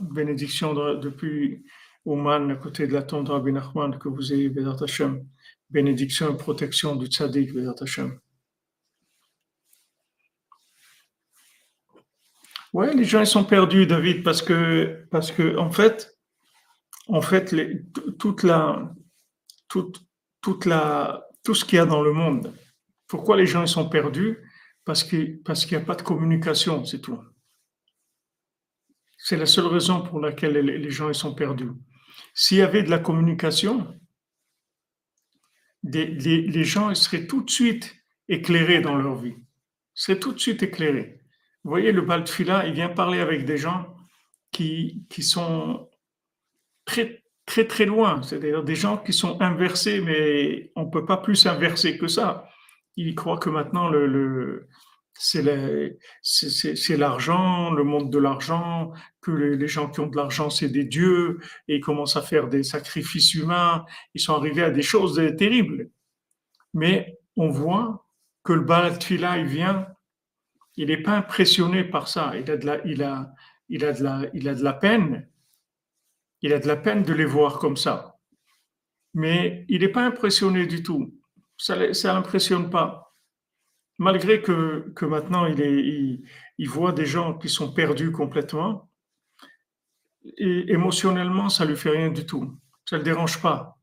Bénédiction 0.00 0.74
depuis 0.96 1.64
Ouman, 2.04 2.50
à 2.50 2.56
côté 2.56 2.86
de 2.86 2.92
la 2.92 3.02
tombe 3.02 3.26
de 3.26 3.32
Rabbi 3.32 3.52
Nachman, 3.52 3.98
que 3.98 4.08
vous 4.08 4.32
ayez, 4.32 4.48
Bézat 4.48 4.76
Hashem. 4.82 5.26
Bénédiction 5.70 6.34
et 6.34 6.36
protection 6.36 6.96
du 6.96 7.06
tzaddik, 7.06 7.54
Bézat 7.54 7.74
Hashem. 7.80 8.18
Ouais, 12.72 12.94
les 12.94 13.04
gens 13.04 13.20
ils 13.20 13.26
sont 13.26 13.44
perdus, 13.44 13.86
David, 13.86 14.22
parce 14.22 14.42
que 14.42 15.06
parce 15.10 15.30
que 15.30 15.56
en 15.58 15.70
fait, 15.70 16.18
en 17.06 17.20
fait, 17.20 17.52
les, 17.52 17.82
toute 18.18 18.42
la 18.42 18.92
toute 19.68 20.02
tout 20.42 21.54
ce 21.54 21.64
qu'il 21.64 21.76
y 21.76 21.80
a 21.80 21.86
dans 21.86 22.02
le 22.02 22.12
monde. 22.12 22.54
Pourquoi 23.06 23.36
les 23.36 23.46
gens 23.46 23.66
sont 23.66 23.88
perdus? 23.88 24.38
Parce 24.84 25.04
que 25.04 25.40
parce 25.44 25.64
qu'il 25.64 25.76
n'y 25.76 25.82
a 25.82 25.86
pas 25.86 25.94
de 25.94 26.02
communication, 26.02 26.84
c'est 26.84 27.00
tout. 27.00 27.20
C'est 29.16 29.36
la 29.36 29.46
seule 29.46 29.66
raison 29.66 30.02
pour 30.02 30.18
laquelle 30.18 30.54
les, 30.54 30.90
gens 30.90 31.12
sont 31.12 31.34
perdus. 31.34 31.70
S'il 32.34 32.58
y 32.58 32.62
avait 32.62 32.82
de 32.82 32.90
la 32.90 32.98
communication, 32.98 33.86
les, 35.84 36.06
les, 36.06 36.64
gens 36.64 36.92
seraient 36.94 37.28
tout 37.28 37.42
de 37.42 37.50
suite 37.50 37.94
éclairés 38.28 38.80
dans 38.80 38.96
leur 38.96 39.14
vie. 39.14 39.36
Ils 39.36 39.44
seraient 39.94 40.18
tout 40.18 40.32
de 40.32 40.40
suite 40.40 40.64
éclairés. 40.64 41.20
Vous 41.62 41.70
voyez, 41.70 41.92
le 41.92 42.02
Baltfila, 42.02 42.66
il 42.66 42.74
vient 42.74 42.88
parler 42.88 43.20
avec 43.20 43.44
des 43.44 43.58
gens 43.58 43.94
qui, 44.50 45.06
qui 45.08 45.22
sont 45.22 45.88
très, 46.84 47.21
très, 47.46 47.66
très 47.66 47.86
loin. 47.86 48.22
C'est-à-dire 48.22 48.62
des 48.64 48.74
gens 48.74 48.98
qui 48.98 49.12
sont 49.12 49.40
inversés, 49.40 50.00
mais 50.00 50.72
on 50.76 50.84
ne 50.86 50.90
peut 50.90 51.04
pas 51.04 51.16
plus 51.16 51.46
inverser 51.46 51.98
que 51.98 52.08
ça. 52.08 52.48
ils 52.96 53.14
croient 53.14 53.38
que 53.38 53.50
maintenant 53.50 53.90
c'est 55.14 55.42
l'argent, 56.96 57.70
le 57.70 57.84
monde 57.84 58.10
de 58.10 58.18
l'argent, 58.18 58.92
que 59.20 59.30
les, 59.30 59.56
les, 59.56 59.68
gens 59.68 59.88
qui 59.90 60.00
ont 60.00 60.06
de 60.06 60.16
l'argent, 60.16 60.50
c'est 60.50 60.68
des 60.68 60.84
dieux, 60.84 61.38
et 61.68 61.76
ils 61.76 61.80
commencent 61.80 62.16
à 62.16 62.22
faire 62.22 62.48
des 62.48 62.62
sacrifices 62.62 63.34
humains. 63.34 63.84
Ils 64.14 64.20
sont 64.20 64.34
arrivés 64.34 64.64
à 64.64 64.70
des 64.70 64.82
choses 64.82 65.20
terribles. 65.36 65.90
Mais 66.74 67.18
on 67.36 67.48
voit 67.48 68.06
que 68.44 68.52
le 68.52 68.62
Baal 68.62 68.98
il 69.10 69.44
vient, 69.44 69.86
il 70.76 70.88
n'est 70.88 71.02
pas 71.02 71.16
impressionné 71.16 71.84
par 71.84 72.08
ça. 72.08 72.32
Il 72.36 72.50
a, 72.50 72.56
de 72.56 72.66
la, 72.66 72.86
il, 72.86 73.02
a, 73.02 73.32
il, 73.68 73.84
a 73.84 73.92
de 73.92 74.02
la, 74.02 74.22
il 74.34 74.48
a 74.48 74.54
de 74.54 74.64
la 74.64 74.72
peine. 74.72 75.28
Il 76.42 76.52
a 76.52 76.58
de 76.58 76.66
la 76.66 76.76
peine 76.76 77.02
de 77.04 77.12
les 77.12 77.24
voir 77.24 77.58
comme 77.58 77.76
ça. 77.76 78.18
Mais 79.14 79.64
il 79.68 79.80
n'est 79.80 79.88
pas 79.88 80.04
impressionné 80.04 80.66
du 80.66 80.82
tout. 80.82 81.14
Ça 81.56 81.76
ne 81.76 82.12
l'impressionne 82.14 82.70
pas. 82.70 83.14
Malgré 83.98 84.42
que, 84.42 84.90
que 84.96 85.04
maintenant 85.04 85.46
il, 85.46 85.60
est, 85.60 86.20
il, 86.58 86.68
voit 86.68 86.92
des 86.92 87.06
gens 87.06 87.38
qui 87.38 87.48
sont 87.48 87.72
perdus 87.72 88.10
complètement, 88.10 88.90
émotionnellement, 90.38 91.48
ça 91.48 91.64
ne 91.64 91.70
lui 91.70 91.76
fait 91.76 91.90
rien 91.90 92.10
du 92.10 92.26
tout. 92.26 92.58
Ça 92.88 92.96
ne 92.96 93.00
le 93.00 93.04
dérange 93.04 93.40
pas. 93.40 93.78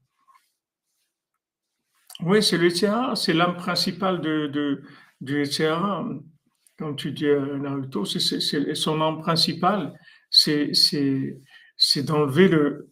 Oui, 2.21 2.43
c'est 2.43 2.57
le 2.57 2.69
c'est 2.69 3.33
l'âme 3.33 3.55
principale 3.55 4.19
de, 4.19 4.47
de, 4.47 4.83
du 5.21 5.45
Comme 6.77 6.95
tu 6.97 7.11
dis, 7.11 7.27
Naruto, 7.27 8.03
c'est 8.03 8.75
son 8.75 9.01
âme 9.01 9.21
principale, 9.21 9.97
c'est 10.29 10.73
d'enlever 12.03 12.47
le, 12.47 12.89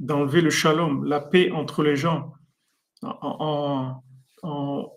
d'enlever 0.00 0.40
le 0.40 0.50
shalom, 0.50 1.04
la 1.04 1.20
paix 1.20 1.50
entre 1.50 1.82
les 1.82 1.96
gens. 1.96 2.32
En, 3.02 4.02
en, 4.42 4.92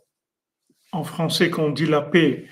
en 0.91 1.03
français, 1.03 1.50
quand 1.50 1.63
on 1.65 1.71
dit 1.71 1.86
la 1.86 2.01
paix, 2.01 2.48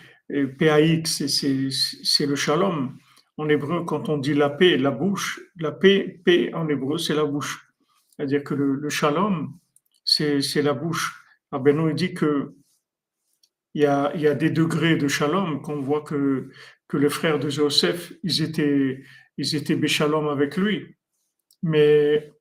PAX, 0.60 1.26
c'est 1.28 2.26
le 2.26 2.36
shalom. 2.36 2.98
En 3.38 3.50
hébreu, 3.50 3.86
quand 3.86 4.10
on 4.10 4.18
dit 4.18 4.34
la 4.34 4.50
paix, 4.50 4.78
la 4.78 4.92
bouche, 4.92 5.42
la 5.58 5.72
paix, 5.72 6.22
paix 6.26 6.54
en 6.54 6.68
hébreu, 6.68 6.98
c'est 6.98 7.16
la 7.16 7.26
bouche. 7.26 7.68
C'est-à-dire 8.12 8.44
que 8.44 8.54
le, 8.54 8.76
le 8.76 8.90
shalom, 8.90 9.58
c'est 10.04 10.62
la 10.62 10.74
bouche. 10.74 11.24
Abeno 11.52 11.92
dit 11.92 12.14
que 12.14 12.54
il 13.76 13.84
y, 13.84 13.86
a, 13.86 14.12
il 14.16 14.22
y 14.22 14.28
a 14.28 14.34
des 14.34 14.50
degrés 14.50 14.98
de 14.98 15.08
shalom 15.08 15.62
qu'on 15.62 15.80
voit 15.80 16.02
que, 16.02 16.50
que 16.88 16.98
les 16.98 17.10
frères 17.10 17.40
de 17.40 17.50
Joseph, 17.50 18.14
ils 18.24 18.42
étaient, 18.42 19.04
ils 19.40 19.56
étaient 19.56 19.78
béchalom 19.78 20.28
avec 20.28 20.58
lui. 20.58 20.96
Mais 21.64 22.34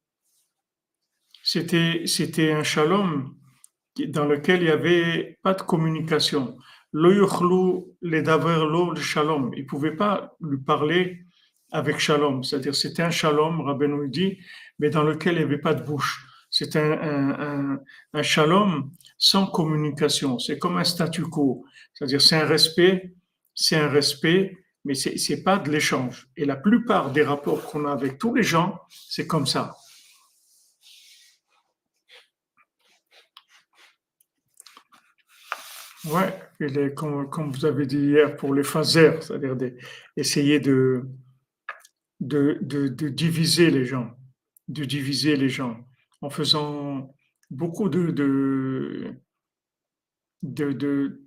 c'était, 1.45 2.03
c'était 2.07 2.51
un 2.51 2.65
shalom 2.65 3.37
dans 4.09 4.27
lequel 4.27 4.63
il 4.63 4.65
n'y 4.65 4.71
avait 4.71 5.39
pas 5.43 5.55
de 5.55 5.63
communication. 5.63 6.59
Lo 6.93 7.11
les 8.03 8.23
le 8.23 9.01
shalom. 9.01 9.53
Il 9.55 9.63
ne 9.63 9.69
pouvait 9.69 9.95
pas 9.95 10.35
lui 10.41 10.59
parler 10.59 11.23
avec 11.71 12.01
shalom. 12.01 12.43
C'est-à-dire, 12.43 12.75
c'était 12.75 13.03
un 13.03 13.11
shalom, 13.11 13.61
Rabbeinu 13.61 14.09
dit, 14.09 14.39
mais 14.81 14.91
dans 14.91 15.05
lequel 15.05 15.35
il 15.35 15.39
n'y 15.39 15.45
avait 15.45 15.59
pas 15.59 15.75
de 15.75 15.85
bouche. 15.85 16.27
C'est 16.51 16.75
un, 16.75 17.79
un, 18.13 18.23
shalom 18.23 18.91
sans 19.19 19.47
communication. 19.47 20.41
C'est 20.41 20.59
comme 20.59 20.79
un 20.79 20.85
statu 20.85 21.23
quo. 21.23 21.65
C'est-à-dire, 21.95 22.21
c'est 22.21 22.37
un 22.37 22.47
respect, 22.47 23.15
c'est 23.55 23.77
un 23.77 23.89
respect, 23.89 24.57
mais 24.89 24.95
c'est 24.95 25.17
n'est 25.29 25.43
pas 25.43 25.59
de 25.59 25.71
l'échange. 25.71 26.31
Et 26.35 26.47
la 26.47 26.57
plupart 26.57 27.13
des 27.13 27.23
rapports 27.23 27.63
qu'on 27.67 27.85
a 27.85 27.93
avec 27.93 28.17
tous 28.17 28.35
les 28.35 28.43
gens, 28.43 28.81
c'est 28.89 29.27
comme 29.27 29.47
ça. 29.47 29.77
Ouais, 36.07 36.33
et 36.61 36.95
comme, 36.95 37.29
comme, 37.29 37.53
vous 37.53 37.67
avez 37.67 37.85
dit 37.85 37.99
hier, 37.99 38.35
pour 38.35 38.55
les 38.55 38.63
phasers, 38.63 39.23
c'est-à-dire 39.23 39.59
essayer 40.17 40.59
de, 40.59 41.07
de, 42.21 42.59
de, 42.63 43.09
diviser 43.11 43.71
les 43.71 43.85
gens, 43.85 44.17
de 44.69 44.87
diviser 44.87 45.37
les 45.37 45.51
gens 45.51 45.87
en 46.23 46.31
faisant 46.31 47.15
beaucoup 47.51 47.91
de, 47.91 48.11
de, 48.11 49.13
de, 50.43 51.21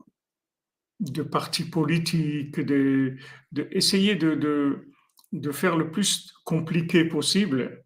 partis 1.23 1.69
politiques, 1.69 2.59
de, 2.59 3.17
de 3.51 3.67
de, 4.15 4.35
de, 4.35 4.87
de 5.31 5.51
faire 5.51 5.75
le 5.77 5.91
plus 5.91 6.31
compliqué 6.45 7.05
possible. 7.05 7.83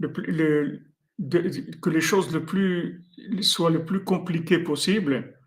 Le, 0.00 0.82
que 1.80 1.88
les 1.88 2.00
choses 2.00 2.32
le 2.34 2.44
plus, 2.44 3.04
soient 3.40 3.70
le 3.70 3.84
plus 3.84 4.02
compliquées 4.02 4.58
possible 4.58 5.38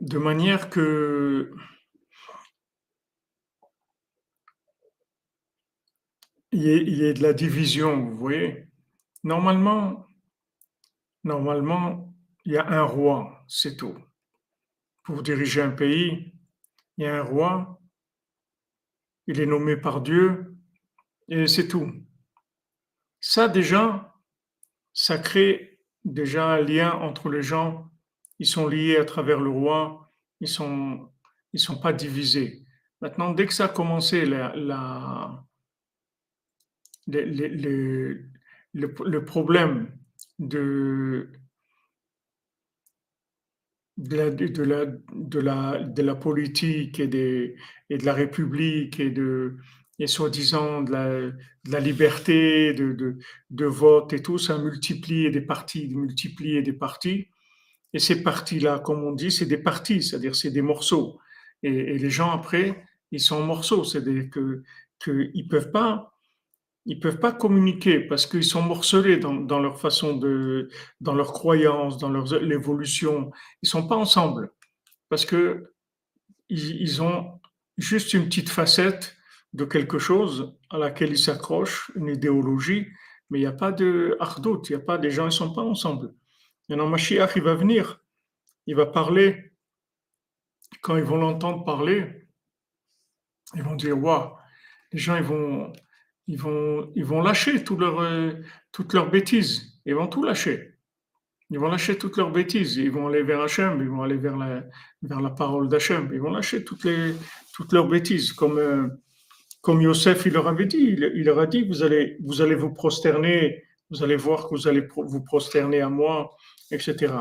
de 0.00 0.18
manière 0.18 0.68
que 0.68 1.50
il 6.54 6.62
y, 6.62 6.70
ait, 6.70 6.82
il 6.82 7.02
y, 7.02 7.14
de 7.14 7.22
la 7.22 7.32
division, 7.32 8.00
vous 8.00 8.16
voyez. 8.16 8.68
Normalement, 9.22 10.06
normalement, 11.24 12.14
il 12.44 12.52
y 12.52 12.56
a 12.56 12.66
un 12.66 12.82
roi, 12.82 13.44
c'est 13.48 13.76
tout. 13.76 13.96
Pour 15.02 15.22
diriger 15.22 15.62
un 15.62 15.70
pays, 15.70 16.32
il 16.96 17.04
y 17.04 17.06
a 17.06 17.18
un 17.18 17.22
roi, 17.22 17.80
il 19.26 19.40
est 19.40 19.46
nommé 19.46 19.76
par 19.76 20.00
Dieu, 20.00 20.56
et 21.28 21.46
c'est 21.46 21.68
tout. 21.68 21.92
Ça 23.20 23.48
déjà, 23.48 24.14
ça 24.92 25.18
crée 25.18 25.80
déjà 26.04 26.52
un 26.52 26.60
lien 26.60 26.92
entre 26.92 27.28
les 27.28 27.42
gens 27.42 27.90
ils 28.38 28.46
sont 28.46 28.66
liés 28.66 28.96
à 28.96 29.04
travers 29.04 29.40
le 29.40 29.50
roi, 29.50 30.12
ils 30.40 30.48
sont, 30.48 31.08
ils 31.52 31.60
sont 31.60 31.78
pas 31.78 31.92
divisés. 31.92 32.64
Maintenant, 33.00 33.32
dès 33.32 33.46
que 33.46 33.54
ça 33.54 33.66
a 33.66 33.68
commencé, 33.68 34.24
la 34.26 35.44
le, 37.22 38.24
le, 38.72 39.24
problème 39.24 39.90
de, 40.38 41.30
de 43.96 44.16
la, 44.16 44.30
de, 44.30 44.62
la, 44.62 44.86
de, 44.86 45.38
la, 45.40 45.78
de 45.82 46.02
la 46.02 46.14
politique 46.14 47.00
et, 47.00 47.06
des, 47.06 47.56
et 47.90 47.98
de 47.98 48.04
la 48.04 48.14
République 48.14 49.00
et 49.00 49.10
de 49.10 49.56
et 49.98 50.06
soi-disant 50.06 50.82
de 50.82 51.32
la, 51.70 51.80
liberté 51.80 52.74
de, 52.74 52.92
de, 52.92 53.18
de, 53.50 53.64
vote 53.64 54.12
et 54.12 54.22
tout, 54.22 54.38
ça 54.38 54.58
multiplie 54.58 55.30
des 55.30 55.40
partis, 55.40 55.88
multiplie 55.88 56.62
des 56.62 56.72
partis. 56.72 57.28
Et 57.92 58.00
ces 58.00 58.22
parties-là, 58.22 58.80
comme 58.80 59.04
on 59.04 59.12
dit, 59.12 59.30
c'est 59.30 59.46
des 59.46 59.58
parties, 59.58 60.02
c'est-à-dire 60.02 60.34
c'est 60.34 60.50
des 60.50 60.62
morceaux. 60.62 61.20
Et, 61.62 61.96
les 61.96 62.10
gens 62.10 62.32
après, 62.32 62.84
ils 63.12 63.20
sont 63.20 63.44
morceaux, 63.44 63.84
c'est-à-dire 63.84 64.30
que 64.30 64.62
qu'ils 64.98 65.48
peuvent 65.48 65.70
pas 65.70 66.13
ils 66.86 67.00
peuvent 67.00 67.18
pas 67.18 67.32
communiquer 67.32 68.00
parce 68.00 68.26
qu'ils 68.26 68.44
sont 68.44 68.62
morcelés 68.62 69.16
dans, 69.16 69.58
leur 69.58 69.80
façon 69.80 70.16
de, 70.16 70.68
dans 71.00 71.14
leurs 71.14 71.32
croyances, 71.32 71.98
dans 71.98 72.10
leur 72.10 72.26
l'évolution. 72.40 73.30
Ils 73.62 73.68
sont 73.68 73.86
pas 73.86 73.96
ensemble 73.96 74.52
parce 75.08 75.24
que 75.24 75.72
ils, 76.50 77.02
ont 77.02 77.40
juste 77.78 78.12
une 78.12 78.26
petite 78.26 78.50
facette 78.50 79.16
de 79.54 79.64
quelque 79.64 79.98
chose 79.98 80.56
à 80.70 80.78
laquelle 80.78 81.10
ils 81.10 81.18
s'accrochent, 81.18 81.90
une 81.96 82.08
idéologie, 82.08 82.86
mais 83.30 83.38
il 83.38 83.42
n'y 83.42 83.46
a 83.46 83.52
pas 83.52 83.72
de 83.72 84.16
hardout, 84.20 84.68
il 84.68 84.76
n'y 84.76 84.82
a 84.82 84.84
pas 84.84 84.98
des 84.98 85.10
gens, 85.10 85.26
ils 85.26 85.32
sont 85.32 85.54
pas 85.54 85.62
ensemble. 85.62 86.14
Maintenant, 86.68 86.88
Mashiach, 86.88 87.32
il 87.36 87.42
va 87.42 87.54
venir, 87.54 88.02
il 88.66 88.76
va 88.76 88.86
parler. 88.86 89.52
Quand 90.82 90.96
ils 90.96 91.04
vont 91.04 91.16
l'entendre 91.16 91.64
parler, 91.64 92.28
ils 93.54 93.62
vont 93.62 93.76
dire 93.76 93.98
Waouh, 93.98 94.32
les 94.92 94.98
gens, 94.98 95.16
ils 95.16 95.22
vont, 95.22 95.72
ils 96.26 96.38
vont, 96.38 96.90
ils 96.94 97.04
vont 97.04 97.22
lâcher 97.22 97.62
tout 97.64 97.76
leur, 97.76 98.00
euh, 98.00 98.32
toutes 98.72 98.92
leurs 98.94 99.10
bêtises. 99.10 99.80
Ils 99.86 99.94
vont 99.94 100.06
tout 100.06 100.22
lâcher. 100.22 100.74
Ils 101.50 101.58
vont 101.58 101.68
lâcher 101.68 101.98
toutes 101.98 102.16
leurs 102.16 102.30
bêtises. 102.30 102.76
Ils 102.76 102.90
vont 102.90 103.08
aller 103.08 103.22
vers 103.22 103.40
Hachem, 103.40 103.80
ils 103.82 103.88
vont 103.88 104.02
aller 104.02 104.16
vers 104.16 104.36
la, 104.36 104.64
vers 105.02 105.20
la 105.20 105.30
parole 105.30 105.68
d'Hachem. 105.68 106.10
Ils 106.12 106.20
vont 106.20 106.32
lâcher 106.32 106.64
toutes, 106.64 106.84
les, 106.84 107.14
toutes 107.52 107.72
leurs 107.72 107.88
bêtises. 107.88 108.32
Comme, 108.32 108.58
euh, 108.58 108.88
comme 109.60 109.82
Yosef, 109.82 110.24
il 110.26 110.32
leur 110.32 110.48
avait 110.48 110.66
dit 110.66 110.78
il, 110.78 111.24
leur 111.24 111.38
a 111.38 111.46
dit 111.46 111.62
vous 111.66 111.82
allez, 111.82 112.16
vous 112.22 112.40
allez 112.40 112.54
vous 112.54 112.72
prosterner, 112.72 113.62
vous 113.90 114.02
allez 114.02 114.16
voir 114.16 114.48
que 114.48 114.54
vous 114.54 114.66
allez 114.66 114.86
vous 114.96 115.22
prosterner 115.22 115.80
à 115.80 115.88
moi 115.88 116.30
etc. 116.70 117.12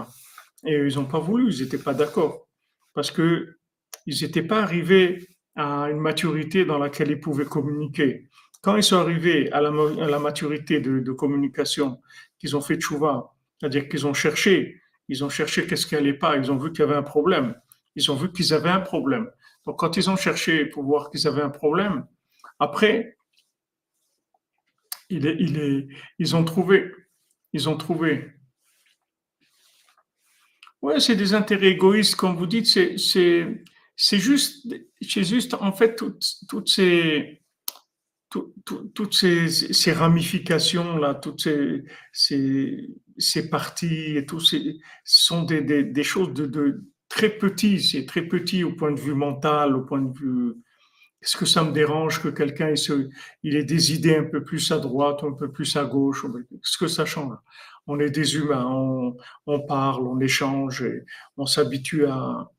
Et 0.65 0.73
ils 0.73 0.95
n'ont 0.95 1.05
pas 1.05 1.19
voulu, 1.19 1.51
ils 1.51 1.63
n'étaient 1.63 1.77
pas 1.77 1.93
d'accord, 1.93 2.47
parce 2.93 3.11
qu'ils 3.11 3.55
n'étaient 4.07 4.43
pas 4.43 4.61
arrivés 4.61 5.27
à 5.55 5.89
une 5.89 5.99
maturité 5.99 6.65
dans 6.65 6.77
laquelle 6.77 7.11
ils 7.11 7.19
pouvaient 7.19 7.45
communiquer. 7.45 8.29
Quand 8.63 8.77
ils 8.77 8.83
sont 8.83 8.95
arrivés 8.95 9.51
à 9.51 9.59
la, 9.59 10.19
maturité 10.19 10.79
de, 10.79 11.11
communication, 11.11 12.01
qu'ils 12.39 12.55
ont 12.55 12.61
fait 12.61 12.77
tchouva, 12.77 13.35
c'est-à-dire 13.59 13.89
qu'ils 13.89 14.07
ont 14.07 14.13
cherché, 14.13 14.81
ils 15.09 15.25
ont 15.25 15.27
cherché 15.27 15.67
qu'est-ce 15.67 15.85
qui 15.85 15.95
n'allait 15.95 16.13
pas, 16.13 16.37
ils 16.37 16.49
ont 16.49 16.57
vu 16.57 16.71
qu'il 16.71 16.79
y 16.79 16.83
avait 16.83 16.95
un 16.95 17.03
problème, 17.03 17.59
ils 17.97 18.09
ont 18.09 18.15
vu 18.15 18.31
qu'ils 18.31 18.53
avaient 18.53 18.69
un 18.69 18.79
problème. 18.79 19.29
Donc, 19.65 19.79
quand 19.79 19.97
ils 19.97 20.09
ont 20.09 20.15
cherché 20.15 20.65
pour 20.65 20.83
voir 20.83 21.09
qu'ils 21.09 21.27
avaient 21.27 21.41
un 21.41 21.49
problème, 21.49 22.07
après, 22.57 23.17
ils 25.09 26.33
ont 26.33 26.45
trouvé, 26.45 26.89
ils 27.51 27.67
ont 27.67 27.75
trouvé. 27.75 28.31
Ouais, 30.81 31.01
c'est 31.01 31.17
des 31.17 31.33
intérêts 31.33 31.71
égoïstes, 31.71 32.15
comme 32.15 32.37
vous 32.37 32.47
dites, 32.47 32.67
c'est, 32.67 32.97
c'est, 32.97 33.61
c'est 33.97 34.19
juste, 34.19 34.73
c'est 35.01 35.25
juste, 35.25 35.53
en 35.55 35.73
fait, 35.73 35.97
toutes, 35.97 36.23
toutes 36.47 36.69
ces, 36.69 37.42
toutes 38.93 39.13
ces, 39.13 39.49
ces, 39.49 39.91
ramifications 39.91 40.97
là, 40.97 41.13
toutes 41.15 41.47
ces, 42.11 43.49
parties 43.49 44.17
et 44.17 44.25
tout, 44.25 44.39
ces, 44.39 44.79
sont 45.03 45.43
des, 45.43 46.03
choses 46.03 46.33
de, 46.33 46.83
très 47.09 47.29
petits. 47.29 47.81
C'est 47.81 48.05
très 48.05 48.23
petit 48.23 48.63
au 48.63 48.73
point 48.73 48.91
de 48.91 48.99
vue 48.99 49.13
mental, 49.13 49.75
au 49.75 49.81
point 49.81 50.01
de 50.01 50.17
vue. 50.17 50.55
Est-ce 51.21 51.37
que 51.37 51.45
ça 51.45 51.63
me 51.63 51.71
dérange 51.71 52.21
que 52.21 52.27
quelqu'un 52.27 52.73
ait 52.73 53.63
des 53.63 53.93
idées 53.93 54.17
un 54.17 54.25
peu 54.25 54.43
plus 54.43 54.71
à 54.71 54.79
droite, 54.79 55.23
un 55.23 55.33
peu 55.33 55.51
plus 55.51 55.75
à 55.77 55.85
gauche 55.85 56.25
Est-ce 56.51 56.77
que 56.77 56.87
ça 56.87 57.05
change 57.05 57.37
On 57.87 57.99
est 57.99 58.09
des 58.09 58.35
humains, 58.35 58.65
on, 59.45 59.59
parle, 59.61 60.05
on 60.07 60.19
échange, 60.19 60.83
on 61.37 61.45
s'habitue 61.45 62.07
à, 62.07 62.49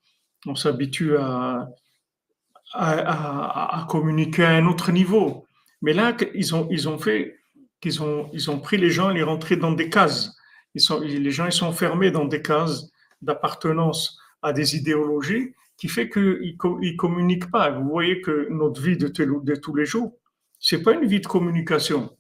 à 2.73 3.87
communiquer 3.89 4.45
à 4.45 4.51
un 4.51 4.67
autre 4.67 4.93
niveau. 4.93 5.44
Mais 5.85 5.93
là, 5.93 6.17
ils 6.35 6.55
ont, 6.55 6.67
ils 6.71 6.89
ont 6.89 6.97
fait, 6.97 7.37
ils 7.85 8.03
ont, 8.03 8.31
ils 8.33 8.51
ont 8.51 8.59
pris 8.59 8.79
les 8.79 8.89
gens 8.89 9.11
les 9.11 9.23
rentrés 9.23 9.59
dans 9.59 9.73
des 9.73 9.91
cases. 9.91 10.35
Ils 10.75 10.81
sont, 10.81 10.99
les 10.99 11.31
gens, 11.31 11.45
ils 11.45 11.53
sont 11.53 11.67
enfermés 11.67 12.11
dans 12.11 12.25
des 12.25 12.41
cases 12.41 12.91
d'appartenance 13.21 14.19
à 14.41 14.55
des 14.55 14.77
idéologies 14.77 15.53
qui 15.77 15.89
fait 15.89 16.09
qu'ils 16.09 16.57
ne 16.57 16.97
communiquent 16.97 17.51
pas. 17.51 17.69
Vous 17.69 17.87
voyez 17.87 18.23
que 18.23 18.49
notre 18.51 18.81
vie 18.81 18.97
de, 18.97 19.09
de 19.09 19.55
tous 19.57 19.75
les 19.75 19.85
jours, 19.85 20.17
c'est 20.59 20.83
pas 20.83 20.95
une 20.95 21.05
vie 21.05 21.21
de 21.21 21.27
communication. 21.27 22.17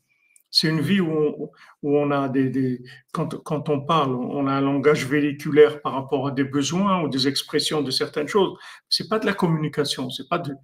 C'est 0.50 0.68
une 0.68 0.83
vie 0.83 1.00
où 1.00 1.50
où 1.83 1.96
on 1.98 2.11
a 2.11 2.29
des, 2.29 2.83
quand, 3.12 3.42
quand, 3.44 3.70
on 3.70 3.81
parle, 3.81 4.14
on 4.14 4.46
a 4.46 4.53
un 4.53 4.61
langage 4.61 5.07
véhiculaire 5.07 5.81
par 5.81 5.94
rapport 5.94 6.29
à 6.29 6.31
des 6.33 6.44
besoins 6.44 7.03
ou 7.03 7.09
des 7.09 7.29
expressions 7.29 7.81
de 7.81 7.90
certaines 7.90 8.29
choses. 8.29 8.59
C'est 8.90 9.09
pas 9.09 9.18
de 9.18 9.24
la 9.24 9.33
communication. 9.33 10.09
Pas 10.29 10.38
de, 10.38 10.55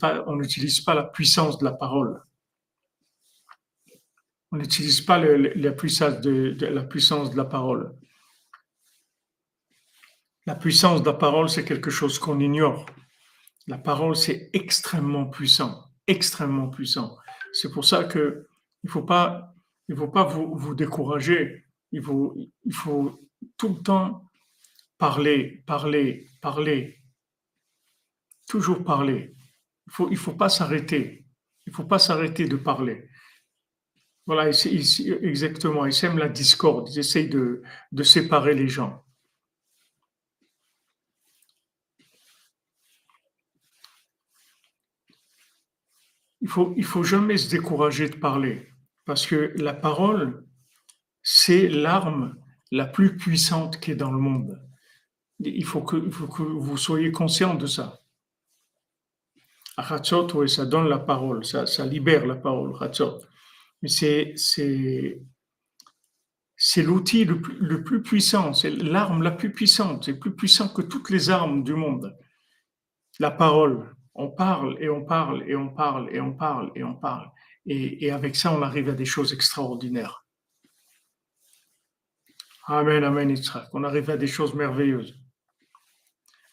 pas, 0.00 0.24
on 0.26 0.34
n'utilise 0.34 0.80
pas 0.80 0.94
la 0.94 1.04
puissance 1.04 1.56
de 1.58 1.64
la 1.64 1.72
parole. 1.72 2.20
On 4.52 4.56
n'utilise 4.56 5.00
pas 5.00 5.18
la, 5.18 5.72
puissance 5.72 6.20
de, 6.20 6.56
la 6.60 6.82
puissance 6.82 7.30
de 7.30 7.36
la 7.36 7.44
parole. 7.44 7.94
La 10.46 10.56
puissance 10.56 11.02
de 11.02 11.06
la 11.06 11.14
parole, 11.14 11.48
c'est 11.48 11.64
quelque 11.64 11.90
chose 11.90 12.18
qu'on 12.18 12.40
ignore. 12.40 12.86
La 13.68 13.78
parole, 13.78 14.16
c'est 14.16 14.50
extrêmement 14.52 15.26
puissant, 15.26 15.84
extrêmement 16.06 16.68
puissant. 16.68 17.16
C'est 17.52 17.70
pour 17.70 17.84
ça 17.84 18.04
que 18.04 18.48
il 18.82 18.90
faut 18.90 19.02
pas, 19.02 19.54
il 19.88 19.96
faut 19.96 20.08
pas 20.08 20.24
vous, 20.24 20.56
vous 20.56 20.74
décourager. 20.74 21.64
Il 21.92 22.02
faut, 22.02 22.34
il 22.64 22.72
faut 22.72 23.20
tout 23.56 23.68
le 23.68 23.82
temps 23.82 24.24
parler, 24.98 25.62
parler, 25.66 26.28
parler, 26.40 27.00
toujours 28.48 28.82
parler. 28.82 29.34
Il 29.86 29.92
faut, 29.92 30.08
il 30.10 30.16
faut 30.16 30.34
pas 30.34 30.48
s'arrêter. 30.48 31.26
Il 31.66 31.72
faut 31.72 31.84
pas 31.84 31.98
s'arrêter 31.98 32.48
de 32.48 32.56
parler. 32.56 33.09
Voilà, 34.30 34.48
exactement. 34.48 35.86
Ils 35.86 35.92
sèment 35.92 36.18
la 36.18 36.28
discorde, 36.28 36.88
ils 36.88 37.00
essayent 37.00 37.28
de, 37.28 37.64
de 37.90 38.02
séparer 38.04 38.54
les 38.54 38.68
gens. 38.68 39.04
Il 46.40 46.46
faut, 46.46 46.72
il 46.76 46.84
faut 46.84 47.02
jamais 47.02 47.38
se 47.38 47.50
décourager 47.50 48.08
de 48.08 48.14
parler, 48.14 48.68
parce 49.04 49.26
que 49.26 49.52
la 49.56 49.74
parole, 49.74 50.46
c'est 51.24 51.66
l'arme 51.66 52.36
la 52.70 52.86
plus 52.86 53.16
puissante 53.16 53.80
qui 53.80 53.90
est 53.90 53.96
dans 53.96 54.12
le 54.12 54.20
monde. 54.20 54.62
Il 55.40 55.64
faut 55.64 55.82
que, 55.82 55.96
il 55.96 56.12
faut 56.12 56.28
que 56.28 56.44
vous 56.44 56.76
soyez 56.76 57.10
conscient 57.10 57.56
de 57.56 57.66
ça. 57.66 57.98
Ratzot, 59.76 60.46
ça 60.46 60.66
donne 60.66 60.86
la 60.88 61.00
parole, 61.00 61.44
ça, 61.44 61.66
ça 61.66 61.84
libère 61.84 62.26
la 62.26 62.36
parole, 62.36 62.70
Ratzot 62.70 63.22
mais 63.82 63.88
c'est, 63.88 64.32
c'est, 64.36 65.20
c'est 66.56 66.82
l'outil 66.82 67.24
le 67.24 67.40
plus, 67.40 67.56
le 67.58 67.82
plus 67.82 68.02
puissant, 68.02 68.52
c'est 68.52 68.70
l'arme 68.70 69.22
la 69.22 69.30
plus 69.30 69.52
puissante, 69.52 70.04
c'est 70.04 70.18
plus 70.18 70.34
puissant 70.34 70.68
que 70.68 70.82
toutes 70.82 71.10
les 71.10 71.30
armes 71.30 71.64
du 71.64 71.74
monde. 71.74 72.16
La 73.18 73.30
parole, 73.30 73.94
on 74.14 74.28
parle 74.28 74.76
et 74.82 74.88
on 74.88 75.04
parle 75.04 75.48
et 75.48 75.56
on 75.56 75.68
parle 75.68 76.14
et 76.14 76.20
on 76.20 76.32
parle 76.32 76.72
et 76.74 76.84
on 76.84 76.94
parle. 76.94 77.30
Et, 77.66 78.06
et 78.06 78.10
avec 78.10 78.36
ça, 78.36 78.52
on 78.52 78.62
arrive 78.62 78.88
à 78.88 78.94
des 78.94 79.04
choses 79.04 79.32
extraordinaires. 79.32 80.24
Amen, 82.66 83.02
Amen, 83.02 83.30
Yitzhak. 83.30 83.68
On 83.72 83.82
arrive 83.84 84.10
à 84.10 84.16
des 84.16 84.26
choses 84.26 84.54
merveilleuses. 84.54 85.18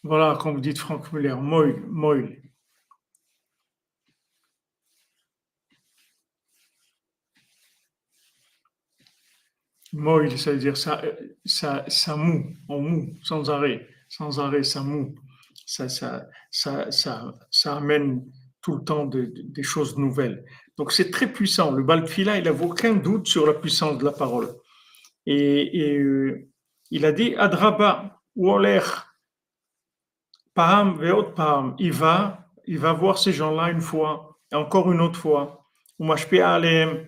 Voilà, 0.02 0.36
comme 0.40 0.54
vous 0.54 0.60
dites 0.60 0.78
Franck 0.78 1.12
Muller, 1.12 1.34
moil, 1.34 1.80
moil. 1.86 2.42
Moïse, 9.92 10.36
ça 10.36 10.52
veut 10.52 10.58
dire 10.58 10.76
ça, 10.76 11.02
ça, 11.44 11.84
ça 11.88 12.16
mou, 12.16 12.56
on 12.68 12.80
mou, 12.80 13.14
sans 13.22 13.50
arrêt, 13.50 13.86
sans 14.08 14.38
arrêt, 14.40 14.62
ça 14.62 14.82
mou. 14.82 15.14
Ça, 15.66 15.88
ça, 15.88 16.26
ça, 16.50 16.90
ça, 16.90 17.34
ça 17.50 17.76
amène 17.76 18.24
tout 18.62 18.76
le 18.76 18.84
temps 18.84 19.06
des 19.06 19.62
choses 19.62 19.96
nouvelles. 19.98 20.44
Donc 20.78 20.92
c'est 20.92 21.10
très 21.10 21.30
puissant. 21.30 21.72
Le 21.72 21.82
Balfila, 21.82 22.38
il 22.38 22.44
n'a 22.44 22.52
aucun 22.52 22.94
doute 22.94 23.26
sur 23.26 23.46
la 23.46 23.54
puissance 23.54 23.98
de 23.98 24.04
la 24.04 24.12
parole. 24.12 24.48
Et, 25.26 25.98
euh, 25.98 26.48
il 26.90 27.04
a 27.04 27.12
dit 27.12 27.34
Adraba, 27.36 28.20
Waler, 28.34 28.80
Paham, 30.54 30.98
Veot 30.98 31.34
Paham. 31.34 31.74
Il 31.78 31.92
va, 31.92 32.46
il 32.66 32.78
va 32.78 32.92
voir 32.92 33.18
ces 33.18 33.32
gens-là 33.32 33.70
une 33.70 33.80
fois, 33.80 34.38
encore 34.52 34.90
une 34.90 35.00
autre 35.00 35.18
fois. 35.18 35.66
Alem, 36.00 37.06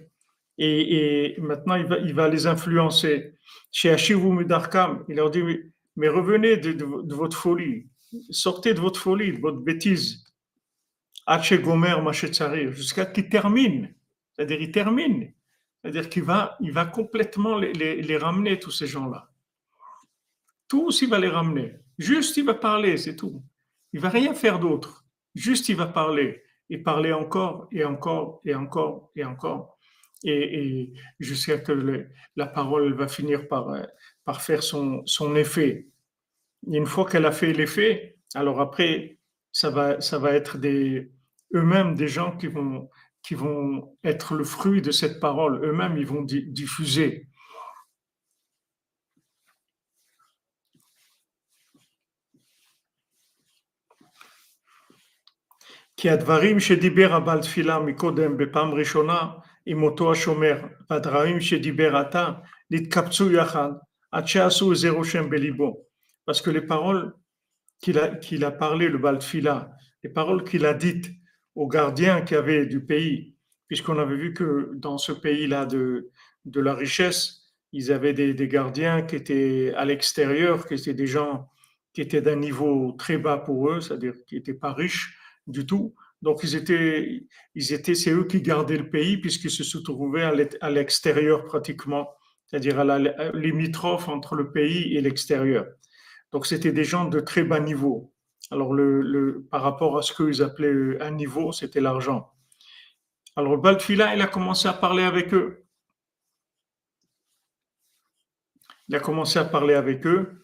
et, 0.63 1.37
maintenant 1.39 1.75
il 1.75 1.87
va, 1.87 1.99
il 1.99 2.15
va, 2.15 2.29
les 2.29 2.47
influencer. 2.47 3.35
Chez 3.73 3.91
Ashivu 3.91 4.29
Mudarkam, 4.29 5.05
il 5.09 5.17
leur 5.17 5.31
dit 5.31 5.43
mais 5.97 6.09
revenez 6.09 6.57
de, 6.57 7.15
votre 7.15 7.37
folie, 7.37 7.89
sortez 8.31 8.75
de 8.75 8.81
votre 8.81 9.01
folie, 9.01 9.33
de 9.33 9.41
votre 9.41 9.59
bêtise. 9.59 10.25
Gomer 11.27 11.95
jusqu'à 12.73 13.07
qu'il 13.07 13.29
termine. 13.29 13.95
C'est-à-dire, 14.33 14.61
il 14.61 14.73
termine. 14.73 15.33
C'est-à-dire 15.81 16.09
qu'il 16.09 16.25
va, 16.25 16.57
il 16.61 16.73
va 16.73 16.87
complètement 16.87 17.57
les, 17.57 18.17
ramener, 18.17 18.59
tous 18.59 18.73
ces 18.73 18.87
gens-là. 18.87 19.31
Tous, 20.67 21.03
il 21.03 21.09
va 21.09 21.19
les 21.19 21.29
ramener. 21.29 21.75
Juste, 21.99 22.37
il 22.37 22.47
va 22.47 22.55
parler, 22.55 22.97
c'est 22.97 23.17
tout. 23.17 23.43
Il 23.93 24.01
va 24.01 24.09
rien 24.09 24.35
faire 24.35 24.59
d'autre. 24.59 25.05
Juste, 25.35 25.69
il 25.69 25.77
va 25.77 25.87
parler. 25.87 26.43
Et 26.69 26.79
parler 26.79 27.13
encore, 27.13 27.69
et 27.71 27.85
encore, 27.85 28.41
et 28.45 28.55
encore, 28.55 29.11
et 29.15 29.25
encore 29.25 29.79
et, 30.24 30.92
je 31.20 31.34
sais 31.34 31.62
que 31.62 32.08
la 32.36 32.48
parole 32.48 32.94
va 32.94 33.08
finir 33.08 33.48
par, 33.48 33.70
euh, 33.70 33.84
par 34.24 34.42
faire 34.42 34.64
son, 34.64 35.04
son 35.06 35.36
effet. 35.36 35.88
Et 36.72 36.78
une 36.78 36.88
fois 36.88 37.06
qu'elle 37.06 37.26
a 37.26 37.32
fait 37.32 37.54
l'effet, 37.54 38.18
alors 38.34 38.60
après, 38.60 39.20
ça 39.52 39.70
va, 39.70 40.02
ça 40.02 40.18
va 40.18 40.32
être 40.34 40.58
des, 40.58 41.12
eux-mêmes 41.54 41.96
des 41.96 42.08
gens 42.08 42.36
qui 42.38 42.48
vont, 42.48 42.90
qui 43.22 43.36
vont 43.36 43.98
être 44.04 44.36
le 44.36 44.44
fruit 44.44 44.82
de 44.82 44.92
cette 44.92 45.20
parole. 45.20 45.64
Eux-mêmes, 45.64 45.98
ils 45.98 46.08
vont 46.08 46.24
diffuser. 46.24 47.28
כי 55.98 56.10
הדברים 56.10 56.60
שדיבר 56.60 57.14
הבעל 57.14 57.42
תפילה 57.42 57.80
מקודם 57.80 58.38
בפעם 58.38 58.74
ראשונה 58.74 59.28
עם 59.70 59.84
אותו 59.84 60.12
השומר, 60.12 60.58
והדברים 60.90 61.42
שדיבר 61.42 61.98
עתה 61.98 62.32
נתקבצו 62.72 63.32
יחד 63.32 63.72
עד 64.12 64.28
שעשו 64.28 64.72
איזה 64.72 64.90
רושם 64.90 65.30
בליבו. 65.30 65.86
Parce 66.28 66.42
que 66.42 66.50
les 66.50 66.62
paroles 66.62 67.14
qu'il 67.80 68.00
a, 68.00 68.16
qu'il 68.16 68.44
a 68.46 68.52
parlé, 68.52 68.90
le 68.90 68.98
Baltfila, 68.98 69.72
les 70.04 70.10
paroles 70.10 70.44
qu'il 70.44 70.66
a 70.66 70.74
dites 70.74 71.12
aux 71.56 71.68
gardiens 71.68 72.22
qui 72.22 72.36
avaient 72.36 72.66
du 72.66 72.84
pays, 72.84 73.36
puisqu'on 73.68 74.00
avait 74.00 74.16
vu 74.16 74.34
que 74.34 74.72
dans 74.74 74.98
ce 74.98 75.12
pays-là 75.12 75.66
de, 75.66 76.10
de 76.46 76.60
la 76.62 76.74
richesse, 76.74 77.54
ils 77.74 77.92
avaient 77.92 78.14
des, 78.14 78.34
des 78.34 78.48
gardiens 78.48 79.04
qui 79.04 79.16
étaient 79.16 79.74
à 79.76 79.86
l'extérieur, 79.86 80.68
qui 80.68 80.76
étaient 80.76 80.94
des 80.94 81.08
gens 81.08 81.48
qui 81.94 82.02
étaient 82.02 82.22
d'un 82.22 82.36
niveau 82.36 82.92
très 82.94 83.18
bas 83.18 83.38
pour 83.38 83.70
eux, 83.70 83.82
c'est-à-dire 83.82 84.16
qui 84.28 84.36
n'étaient 84.36 84.54
pas 84.54 84.74
riches 84.74 85.18
du 85.48 85.66
tout, 85.66 85.96
donc, 86.23 86.41
ils 86.43 86.55
étaient, 86.55 87.27
ils 87.55 87.73
étaient, 87.73 87.95
c'est 87.95 88.11
eux 88.11 88.25
qui 88.25 88.43
gardaient 88.43 88.77
le 88.77 88.91
pays 88.91 89.17
puisqu'ils 89.17 89.51
se 89.51 89.79
trouvaient 89.79 90.23
à 90.61 90.71
l'extérieur 90.71 91.45
pratiquement, 91.45 92.11
c'est-à-dire 92.47 92.79
à 92.79 92.85
la 92.85 93.31
limitrophe 93.33 94.09
entre 94.09 94.35
le 94.35 94.53
pays 94.53 94.97
et 94.97 95.01
l'extérieur. 95.01 95.67
Donc, 96.33 96.47
c'était 96.47 96.73
des 96.73 96.85
gens 96.85 97.07
de 97.07 97.21
très 97.21 97.43
bas 97.43 97.61
niveau. 97.61 98.13
Alors, 98.51 98.75
le, 98.75 99.47
par 99.51 99.63
rapport 99.63 99.97
à 99.97 100.03
ce 100.03 100.13
qu'ils 100.13 100.43
appelaient 100.43 101.01
un 101.01 101.13
niveau, 101.13 101.53
c'était 101.53 101.81
l'argent. 101.81 102.31
Alors, 103.37 103.57
Baltfila, 103.57 104.15
il 104.15 104.21
a 104.21 104.27
commencé 104.27 104.69
à 104.69 104.73
parler 104.75 105.05
avec 105.05 105.33
eux. 105.33 105.65
Il 108.89 108.97
a 108.97 109.01
commencé 109.01 109.39
à 109.39 109.45
parler 109.45 109.75
avec 109.75 110.05
eux 110.07 110.43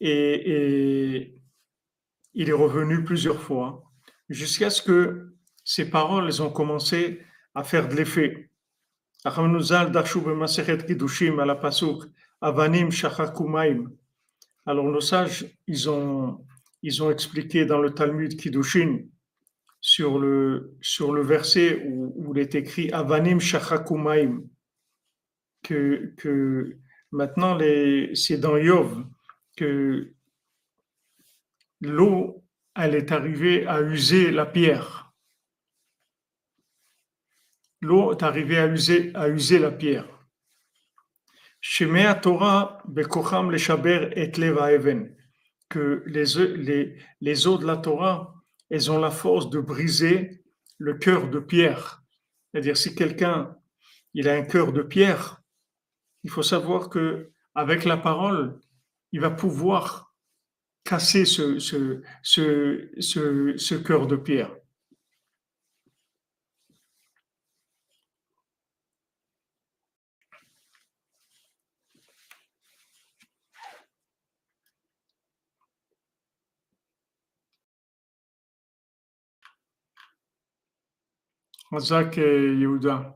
et, 0.00 1.34
il 2.34 2.48
est 2.48 2.52
revenu 2.52 3.04
plusieurs 3.04 3.40
fois 3.40 3.87
jusqu'à 4.28 4.70
ce 4.70 4.82
que 4.82 5.34
ses 5.64 5.90
paroles 5.90 6.40
ont 6.40 6.50
commencé 6.50 7.20
à 7.54 7.64
faire 7.64 7.88
de 7.88 7.94
l'effet. 7.94 8.50
Alors 14.66 14.84
nos 14.84 15.00
sages, 15.00 15.46
ils 15.66 15.90
ont, 15.90 16.44
ils 16.82 17.02
ont 17.02 17.10
expliqué 17.10 17.64
dans 17.64 17.80
le 17.80 17.94
Talmud 17.94 18.36
Kiddushin 18.36 19.00
sur 19.80 20.18
le, 20.18 20.76
sur 20.80 21.12
le 21.12 21.22
verset 21.22 21.84
où, 21.86 22.12
où 22.16 22.34
il 22.34 22.40
est 22.40 22.54
écrit 22.54 22.90
Avanim 22.92 23.40
Shachakumaim 23.40 24.42
que, 25.62 26.14
que 26.16 26.76
maintenant 27.10 27.58
c'est 28.14 28.38
dans 28.38 28.56
Yov 28.56 29.04
que 29.56 30.12
l'eau 31.80 32.37
elle 32.78 32.94
est 32.94 33.10
arrivée 33.10 33.66
à 33.66 33.82
user 33.82 34.30
la 34.30 34.46
pierre. 34.46 35.12
L'eau 37.80 38.12
est 38.12 38.22
arrivée 38.22 38.58
à 38.58 38.68
user, 38.68 39.10
à 39.14 39.28
user 39.28 39.58
la 39.58 39.72
pierre. 39.72 40.08
Shemea 41.60 42.14
Torah 42.14 42.80
bekocham 42.86 43.50
le 43.50 44.18
et 44.18 44.32
leva 44.38 44.72
even 44.72 45.16
que 45.68 46.04
les, 46.06 46.56
les, 46.56 46.96
les 47.20 47.46
eaux 47.48 47.58
de 47.58 47.66
la 47.66 47.76
Torah, 47.76 48.34
elles 48.70 48.90
ont 48.92 49.00
la 49.00 49.10
force 49.10 49.50
de 49.50 49.60
briser 49.60 50.44
le 50.78 50.94
cœur 50.94 51.28
de 51.28 51.40
pierre. 51.40 52.02
C'est-à-dire, 52.50 52.76
si 52.76 52.94
quelqu'un 52.94 53.56
il 54.14 54.28
a 54.28 54.34
un 54.34 54.42
cœur 54.42 54.72
de 54.72 54.82
pierre, 54.82 55.42
il 56.22 56.30
faut 56.30 56.42
savoir 56.42 56.88
que 56.88 57.32
avec 57.54 57.84
la 57.84 57.96
parole, 57.96 58.60
il 59.10 59.20
va 59.20 59.30
pouvoir 59.30 60.07
casser 60.88 61.26
ce, 61.26 62.00
cœur 63.76 64.06
de 64.06 64.16
pierre. 64.16 64.50
Zach 81.78 82.16
et 82.16 82.22
Yehuda. 82.22 83.14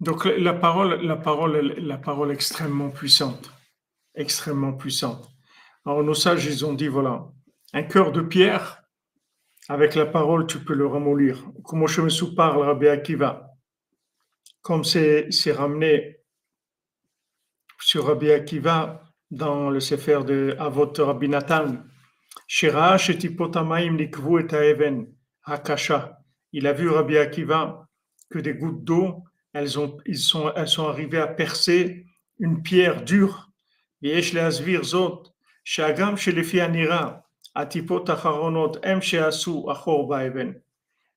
Donc 0.00 0.24
la 0.24 0.54
parole, 0.54 1.00
la 1.06 1.16
parole, 1.16 1.56
la 1.78 1.98
parole 1.98 2.32
extrêmement 2.32 2.90
puissante, 2.90 3.52
extrêmement 4.14 4.72
puissante. 4.72 5.37
Alors 5.84 6.02
nos 6.02 6.14
sages, 6.14 6.46
ils 6.46 6.64
ont 6.66 6.74
dit 6.74 6.88
voilà, 6.88 7.26
un 7.72 7.82
cœur 7.82 8.12
de 8.12 8.20
pierre, 8.20 8.82
avec 9.68 9.94
la 9.94 10.06
parole, 10.06 10.46
tu 10.46 10.58
peux 10.60 10.74
le 10.74 10.86
ramollir. 10.86 11.44
Comme 11.64 11.86
je 11.86 12.00
me 12.00 12.08
sous 12.08 12.34
parle, 12.34 12.62
Rabbi 12.62 12.88
Akiva, 12.88 13.50
comme 14.62 14.84
c'est 14.84 15.28
ramené 15.52 16.18
sur 17.80 18.06
Rabbi 18.06 18.30
Akiva 18.30 19.02
dans 19.30 19.70
le 19.70 19.80
Sefer 19.80 20.20
de 20.26 20.56
Avot 20.58 20.92
Rabbi 20.96 21.28
Nathan, 21.28 21.84
Shira 22.46 22.96
Shetipotamaim 22.96 23.96
Nikvu 23.96 24.40
et 24.40 24.54
Aeven, 24.54 25.06
Hakasha 25.44 26.18
il 26.52 26.66
a 26.66 26.72
vu 26.72 26.88
Rabbi 26.88 27.18
Akiva 27.18 27.86
que 28.30 28.38
des 28.38 28.54
gouttes 28.54 28.84
d'eau, 28.84 29.24
elles, 29.52 29.78
ont, 29.78 29.98
sont, 30.14 30.52
elles 30.54 30.68
sont 30.68 30.88
arrivées 30.88 31.20
à 31.20 31.26
percer 31.26 32.06
une 32.38 32.62
pierre 32.62 33.02
dure. 33.02 33.50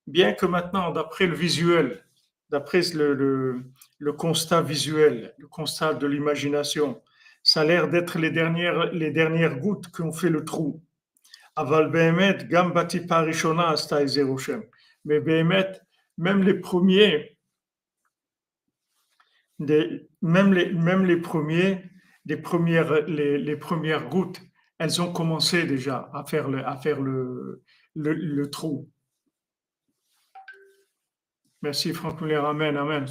Bien 0.08 0.34
que 0.34 0.46
maintenant, 0.46 0.92
d'après 0.92 1.26
le 1.28 1.36
visuel, 1.36 2.04
d'après 2.50 2.82
le, 2.94 3.64
le, 3.98 4.14
constat 4.14 4.62
visuel, 4.62 5.34
le 5.38 5.48
constat 5.48 5.94
de 5.94 6.06
l'imagination, 6.06 7.02
ça 7.44 7.62
a 7.62 7.64
l'air 7.64 7.88
d'être 7.88 8.20
les 8.20 8.30
dernières, 8.30 8.92
les 8.92 9.12
dernières 9.12 9.58
gouttes 9.58 9.90
qui 9.90 10.02
ont 10.02 10.12
fait 10.12 10.30
le 10.30 10.44
trou. 10.44 10.84
Aval 11.56 11.90
Behemet, 11.90 12.46
Gambati 12.50 13.00
Parishona, 13.08 13.70
Asta 13.70 14.00
mais 15.06 15.22
même 16.18 16.44
les 16.44 16.56
premiers, 16.56 17.38
même, 19.60 20.54
les, 20.54 20.74
même 20.74 21.06
les 21.06 21.18
premiers, 21.18 21.91
les 22.26 22.38
premières, 22.38 23.08
les, 23.08 23.56
premières 23.58 24.10
gouttes, 24.10 24.42
elles 24.78 25.02
ont 25.02 25.12
commencé 25.12 25.66
déjà 25.66 26.10
à 26.14 26.24
faire 26.26 26.50
le, 26.50 26.66
à 26.66 26.78
faire 26.78 27.02
le, 27.02 27.64
le, 27.96 28.50
trou. 28.50 28.90
Merci 31.62 31.94
Franck 31.94 32.22
Amen, 32.22 32.78
Amen. 32.78 33.06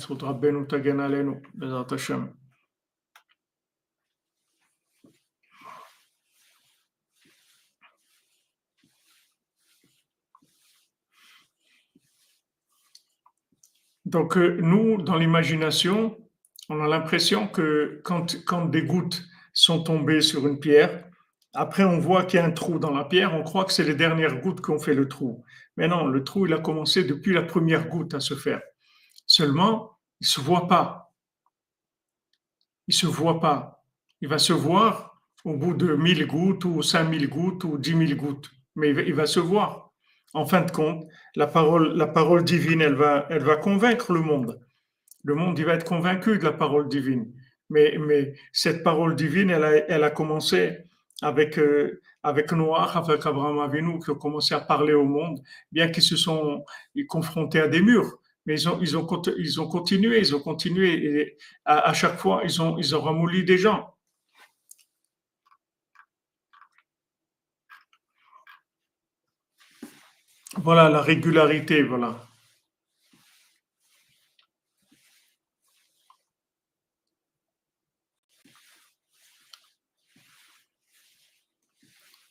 Donc, 14.10 14.36
euh, 14.36 14.58
nous, 14.60 15.00
dans 15.02 15.16
l'imagination, 15.16 16.18
on 16.70 16.80
a 16.80 16.88
l'impression 16.88 17.48
que 17.48 18.00
quand, 18.04 18.64
des 18.66 18.82
gouttes 18.82 19.24
sont 19.52 19.82
tombées 19.82 20.22
sur 20.22 20.46
une 20.46 20.58
pierre, 20.58 21.04
après 21.52 21.84
on 21.84 21.98
voit 21.98 22.24
qu'il 22.24 22.38
y 22.38 22.42
a 22.42 22.46
un 22.46 22.52
trou 22.52 22.78
dans 22.78 22.94
la 22.94 23.04
pierre, 23.04 23.34
on 23.34 23.42
croit 23.42 23.64
que 23.64 23.72
c'est 23.72 23.84
les 23.84 23.96
dernières 23.96 24.40
gouttes 24.40 24.64
qui 24.64 24.70
ont 24.70 24.78
fait 24.78 24.94
le 24.94 25.08
trou. 25.08 25.44
Mais 25.76 25.88
non, 25.88 26.06
le 26.06 26.24
trou, 26.24 26.46
il 26.46 26.54
a 26.54 26.58
commencé 26.58 27.04
depuis 27.04 27.34
la 27.34 27.42
première 27.42 27.88
goutte 27.88 28.14
à 28.14 28.20
se 28.20 28.34
faire. 28.34 28.62
Seulement, 29.26 29.98
il 30.20 30.24
ne 30.24 30.28
se 30.28 30.40
voit 30.40 30.68
pas. 30.68 31.12
Il 32.86 32.92
ne 32.92 32.98
se 32.98 33.06
voit 33.06 33.40
pas. 33.40 33.84
Il 34.20 34.28
va 34.28 34.38
se 34.38 34.52
voir 34.52 35.20
au 35.44 35.56
bout 35.56 35.74
de 35.74 35.94
1000 35.94 36.26
gouttes 36.26 36.64
ou 36.64 36.82
5000 36.82 37.28
gouttes 37.28 37.64
ou 37.64 37.78
10 37.78 38.08
000 38.08 38.20
gouttes. 38.20 38.50
Mais 38.76 38.90
il 38.90 39.14
va 39.14 39.26
se 39.26 39.40
voir 39.40 39.90
en 40.32 40.46
fin 40.46 40.62
de 40.62 40.70
compte, 40.70 41.06
la 41.34 41.46
parole, 41.46 41.96
la 41.96 42.06
parole 42.06 42.44
divine, 42.44 42.80
elle 42.80 42.94
va, 42.94 43.26
elle 43.30 43.42
va 43.42 43.56
convaincre 43.56 44.12
le 44.12 44.20
monde. 44.20 44.60
Le 45.24 45.34
monde, 45.34 45.58
va 45.60 45.74
être 45.74 45.84
convaincu 45.84 46.38
de 46.38 46.44
la 46.44 46.52
parole 46.52 46.88
divine. 46.88 47.32
Mais, 47.68 47.96
mais 47.98 48.34
cette 48.52 48.82
parole 48.82 49.14
divine, 49.14 49.50
elle 49.50 49.64
a, 49.64 49.76
elle 49.88 50.04
a 50.04 50.10
commencé 50.10 50.78
avec, 51.22 51.58
euh, 51.58 52.00
avec 52.22 52.52
Noah, 52.52 52.90
avec 52.96 53.24
Abraham 53.26 53.60
Avinu, 53.60 53.98
qui 54.00 54.10
ont 54.10 54.14
commencé 54.14 54.54
à 54.54 54.60
parler 54.60 54.94
au 54.94 55.04
monde, 55.04 55.40
bien 55.72 55.88
qu'ils 55.88 56.02
se 56.02 56.16
sont 56.16 56.64
confrontés 57.08 57.60
à 57.60 57.68
des 57.68 57.82
murs. 57.82 58.18
Mais 58.46 58.54
ils 58.54 58.68
ont, 58.68 58.78
ils 58.80 58.96
ont, 58.96 59.06
ils 59.38 59.60
ont 59.60 59.68
continué, 59.68 60.18
ils 60.18 60.34
ont 60.34 60.40
continué. 60.40 61.04
Et 61.04 61.36
à, 61.64 61.92
chaque 61.92 62.18
fois, 62.18 62.42
ils 62.44 62.60
ont, 62.62 62.78
ils 62.78 62.96
ont 62.96 63.02
ramolli 63.02 63.44
des 63.44 63.58
gens. 63.58 63.94
Voilà 70.56 70.88
la 70.88 71.00
régularité, 71.00 71.82
voilà. 71.82 72.29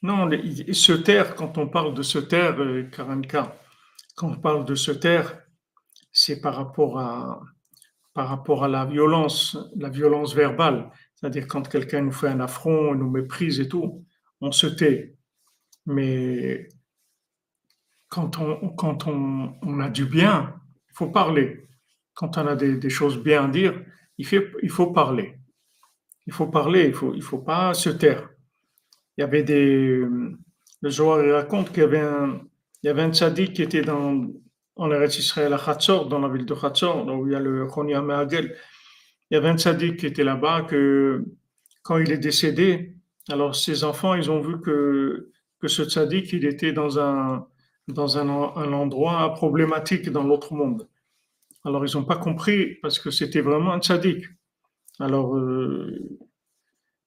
Non, 0.01 0.29
se 0.31 0.93
taire, 0.93 1.35
quand 1.35 1.57
on 1.57 1.67
parle 1.67 1.93
de 1.93 2.03
se 2.03 2.19
taire, 2.19 2.55
Karanka, 2.91 3.43
euh, 3.43 3.47
quand 4.15 4.29
on 4.29 4.39
parle 4.39 4.65
de 4.65 4.75
se 4.75 4.91
taire, 4.91 5.41
c'est 6.11 6.39
par 6.39 6.55
rapport 6.55 6.99
à, 6.99 7.41
par 8.13 8.29
rapport 8.29 8.63
à 8.63 8.69
la 8.69 8.85
violence, 8.85 9.57
la 9.75 9.89
violence 9.89 10.33
verbale. 10.33 10.89
C'est-à-dire 11.15 11.47
quand 11.47 11.67
quelqu'un 11.67 12.01
nous 12.01 12.13
fait 12.13 12.29
un 12.29 12.39
affront, 12.39 12.95
nous 12.95 13.09
méprise 13.09 13.59
et 13.59 13.67
tout, 13.67 14.05
on 14.39 14.53
se 14.53 14.67
tait. 14.67 15.17
Mais 15.85 16.69
quand 18.07 18.39
on, 18.39 18.69
quand 18.69 19.07
on, 19.07 19.53
on 19.61 19.79
a 19.81 19.89
du 19.89 20.05
bien, 20.05 20.55
il 20.89 20.93
faut 20.95 21.09
parler. 21.09 21.67
Quand 22.13 22.37
on 22.37 22.47
a 22.47 22.55
des, 22.55 22.77
des, 22.77 22.89
choses 22.89 23.21
bien 23.21 23.45
à 23.45 23.47
dire, 23.49 23.81
il, 24.17 24.25
fait, 24.25 24.51
il 24.63 24.69
faut 24.69 24.91
parler. 24.91 25.37
Il 26.25 26.33
faut 26.33 26.47
parler, 26.47 26.83
il 26.83 26.89
ne 26.89 26.95
faut, 26.95 27.13
il 27.15 27.23
faut 27.23 27.39
pas 27.39 27.73
se 27.73 27.89
taire. 27.89 28.28
Il 29.19 29.23
y 29.23 29.25
avait 29.25 29.43
des. 29.43 30.01
Le 30.81 30.89
Zohar 30.89 31.19
raconte 31.33 31.71
qu'il 31.71 31.79
y 31.79 31.83
avait 31.83 31.99
un, 31.99 32.39
il 32.81 32.87
y 32.87 32.89
avait 32.89 33.01
un 33.01 33.11
tzaddik 33.11 33.51
qui 33.51 33.63
était 33.63 33.81
dans, 33.81 34.27
en 34.77 34.91
Eretz 34.91 35.19
Israël 35.19 35.51
à 35.51 35.57
Chatzor, 35.57 36.07
dans 36.07 36.19
la 36.19 36.29
ville 36.29 36.45
de 36.45 36.55
Chatzor, 36.55 37.05
où 37.05 37.27
il 37.27 37.33
y 37.33 37.35
a 37.35 37.41
le 37.41 37.67
Chonia 37.67 38.01
Meagel. 38.01 38.55
Il 39.29 39.33
y 39.33 39.37
avait 39.37 39.49
un 39.49 39.57
tzaddik 39.57 39.97
qui 39.97 40.05
était 40.05 40.23
là-bas, 40.23 40.61
que 40.61 41.25
quand 41.83 41.97
il 41.97 42.13
est 42.13 42.17
décédé, 42.17 42.95
alors 43.27 43.57
ses 43.57 43.83
enfants, 43.83 44.13
ils 44.13 44.31
ont 44.31 44.39
vu 44.39 44.61
que 44.61 45.29
que 45.59 45.67
ce 45.67 45.83
tzaddik, 45.83 46.31
il 46.31 46.45
était 46.45 46.71
dans 46.71 46.97
un, 46.97 47.45
dans 47.89 48.17
un, 48.17 48.29
un 48.29 48.71
endroit 48.71 49.33
problématique 49.33 50.09
dans 50.09 50.23
l'autre 50.23 50.53
monde. 50.53 50.87
Alors, 51.65 51.85
ils 51.85 51.97
n'ont 51.97 52.05
pas 52.05 52.15
compris 52.15 52.75
parce 52.75 52.99
que 52.99 53.11
c'était 53.11 53.41
vraiment 53.41 53.73
un 53.73 53.81
tzaddik. 53.81 54.23
Alors, 54.97 55.35
euh, 55.35 56.19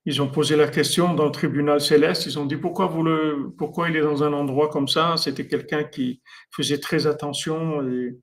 ils 0.04 0.20
ont 0.20 0.28
posé 0.28 0.56
la 0.56 0.68
question 0.68 1.14
dans 1.14 1.26
le 1.26 1.30
tribunal 1.30 1.80
céleste. 1.80 2.26
Ils 2.26 2.38
ont 2.38 2.46
dit 2.46 2.56
pourquoi, 2.56 2.86
vous 2.86 3.04
le, 3.04 3.52
pourquoi 3.56 3.88
il 3.88 3.96
est 3.96 4.00
dans 4.00 4.24
un 4.24 4.32
endroit 4.32 4.68
comme 4.68 4.88
ça? 4.88 5.16
C'était 5.16 5.46
quelqu'un 5.46 5.84
qui 5.84 6.20
faisait 6.50 6.78
très 6.78 7.06
attention 7.06 7.86
et 7.88 8.18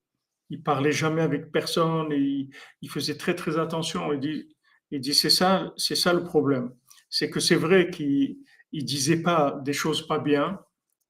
il 0.49 0.61
parlait 0.61 0.91
jamais 0.91 1.21
avec 1.21 1.51
personne. 1.51 2.11
Il, 2.11 2.49
faisait 2.89 3.17
très 3.17 3.35
très 3.35 3.57
attention. 3.57 4.11
Il 4.11 4.19
dit, 4.19 4.55
il 4.91 4.99
dit 4.99 5.13
c'est 5.13 5.29
ça, 5.29 5.73
c'est 5.77 5.95
ça 5.95 6.13
le 6.13 6.23
problème. 6.23 6.73
C'est 7.09 7.29
que 7.29 7.39
c'est 7.39 7.55
vrai 7.55 7.89
qu'il 7.89 8.37
il 8.71 8.85
disait 8.85 9.21
pas 9.21 9.59
des 9.63 9.73
choses 9.73 10.05
pas 10.05 10.19
bien, 10.19 10.59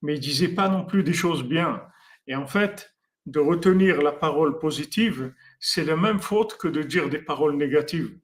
mais 0.01 0.15
il 0.15 0.19
disait 0.19 0.49
pas 0.49 0.69
non 0.69 0.85
plus 0.85 1.03
des 1.03 1.13
choses 1.13 1.43
bien. 1.43 1.81
Et 2.27 2.35
en 2.35 2.47
fait, 2.47 2.93
de 3.25 3.39
retenir 3.39 4.01
la 4.01 4.11
parole 4.11 4.59
positive, 4.59 5.33
c'est 5.59 5.83
la 5.83 5.95
même 5.95 6.19
faute 6.19 6.57
que 6.57 6.67
de 6.67 6.83
dire 6.83 7.09
des 7.09 7.19
paroles 7.19 7.57
négatives. 7.57 8.17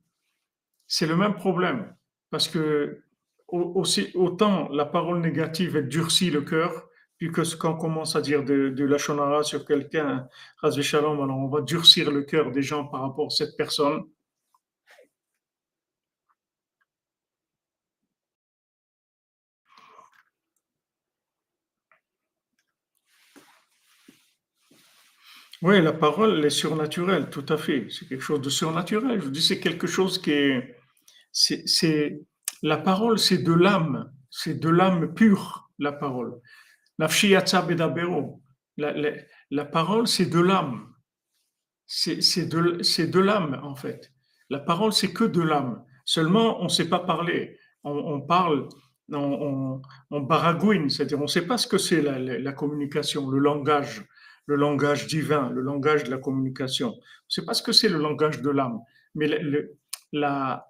C'est 0.88 1.08
le 1.08 1.16
même 1.16 1.36
problème. 1.36 1.96
Parce 2.30 2.48
que 2.48 3.02
aussi, 3.48 4.12
autant 4.16 4.70
la 4.70 4.86
parole 4.86 5.22
négative, 5.22 5.78
elle 5.78 5.88
durcit 5.88 6.32
le 6.32 6.42
cœur, 6.42 6.88
puis 7.18 7.32
que 7.32 7.42
quand 7.56 7.74
on 7.76 7.78
commence 7.78 8.16
à 8.16 8.22
dire 8.22 8.44
de, 8.44 8.70
de 8.70 8.86
la 8.86 8.98
shonara 8.98 9.44
sur 9.44 9.66
quelqu'un, 9.66 10.28
alors 10.62 11.20
on 11.20 11.48
va 11.48 11.62
durcir 11.62 12.12
le 12.12 12.24
cœur 12.24 12.52
des 12.52 12.62
gens 12.64 12.86
par 12.86 13.02
rapport 13.02 13.28
à 13.28 13.30
cette 13.30 13.56
personne. 13.58 14.04
Oui, 25.62 25.82
la 25.82 25.94
parole 25.94 26.46
est 26.46 26.50
surnaturelle, 26.50 27.30
tout 27.30 27.46
à 27.50 27.58
fait. 27.58 27.88
C'est 27.90 28.08
quelque 28.08 28.22
chose 28.22 28.42
de 28.42 28.50
surnaturel. 28.50 29.20
Je 29.20 29.26
vous 29.26 29.32
dis, 29.32 29.42
c'est 29.42 29.60
quelque 29.60 29.88
chose 29.88 30.22
qui 30.22 30.32
est, 30.32 30.78
c'est, 31.36 32.22
la 32.64 32.78
parole, 32.78 33.20
c'est 33.20 33.40
de 33.40 33.52
l'âme, 33.52 34.12
c'est 34.30 34.60
de 34.60 34.70
l'âme 34.70 35.14
pure, 35.14 35.70
la 35.80 35.92
parole. 35.92 36.40
La, 36.98 37.08
la, 38.78 39.12
la 39.52 39.66
parole, 39.66 40.08
c'est 40.08 40.26
de 40.28 40.40
l'âme. 40.40 40.94
C'est, 41.86 42.48
de, 42.48 43.06
de 43.06 43.20
l'âme, 43.20 43.60
en 43.64 43.76
fait. 43.76 44.12
La 44.50 44.60
parole, 44.60 44.94
c'est 44.94 45.12
que 45.12 45.26
de 45.26 45.42
l'âme. 45.42 45.84
Seulement, 46.06 46.62
on 46.62 46.66
ne 46.66 46.70
sait 46.70 46.88
pas 46.88 47.00
parler. 47.00 47.60
On, 47.84 48.22
parle, 48.22 48.70
on, 49.12 49.82
on, 50.10 50.20
baragouine, 50.22 50.90
c'est-à-dire 50.90 51.20
on 51.20 51.24
ne 51.24 51.28
sait 51.28 51.46
pas 51.46 51.58
ce 51.58 51.68
que 51.68 51.78
c'est 51.78 52.02
la, 52.02 52.18
la, 52.18 52.54
communication, 52.54 53.30
le 53.30 53.38
langage, 53.38 54.04
le 54.48 54.56
langage 54.56 55.06
divin, 55.06 55.50
le 55.52 55.62
langage 55.62 56.06
de 56.06 56.12
la 56.12 56.18
communication. 56.18 56.90
On 56.90 56.96
ne 56.96 57.30
sait 57.30 57.46
pas 57.46 57.54
ce 57.54 57.62
que 57.62 57.74
c'est 57.74 57.90
le 57.90 58.00
langage 58.00 58.42
de 58.42 58.50
l'âme. 58.50 58.80
Mais 59.14 59.28
le, 59.28 59.78
la, 60.14 60.66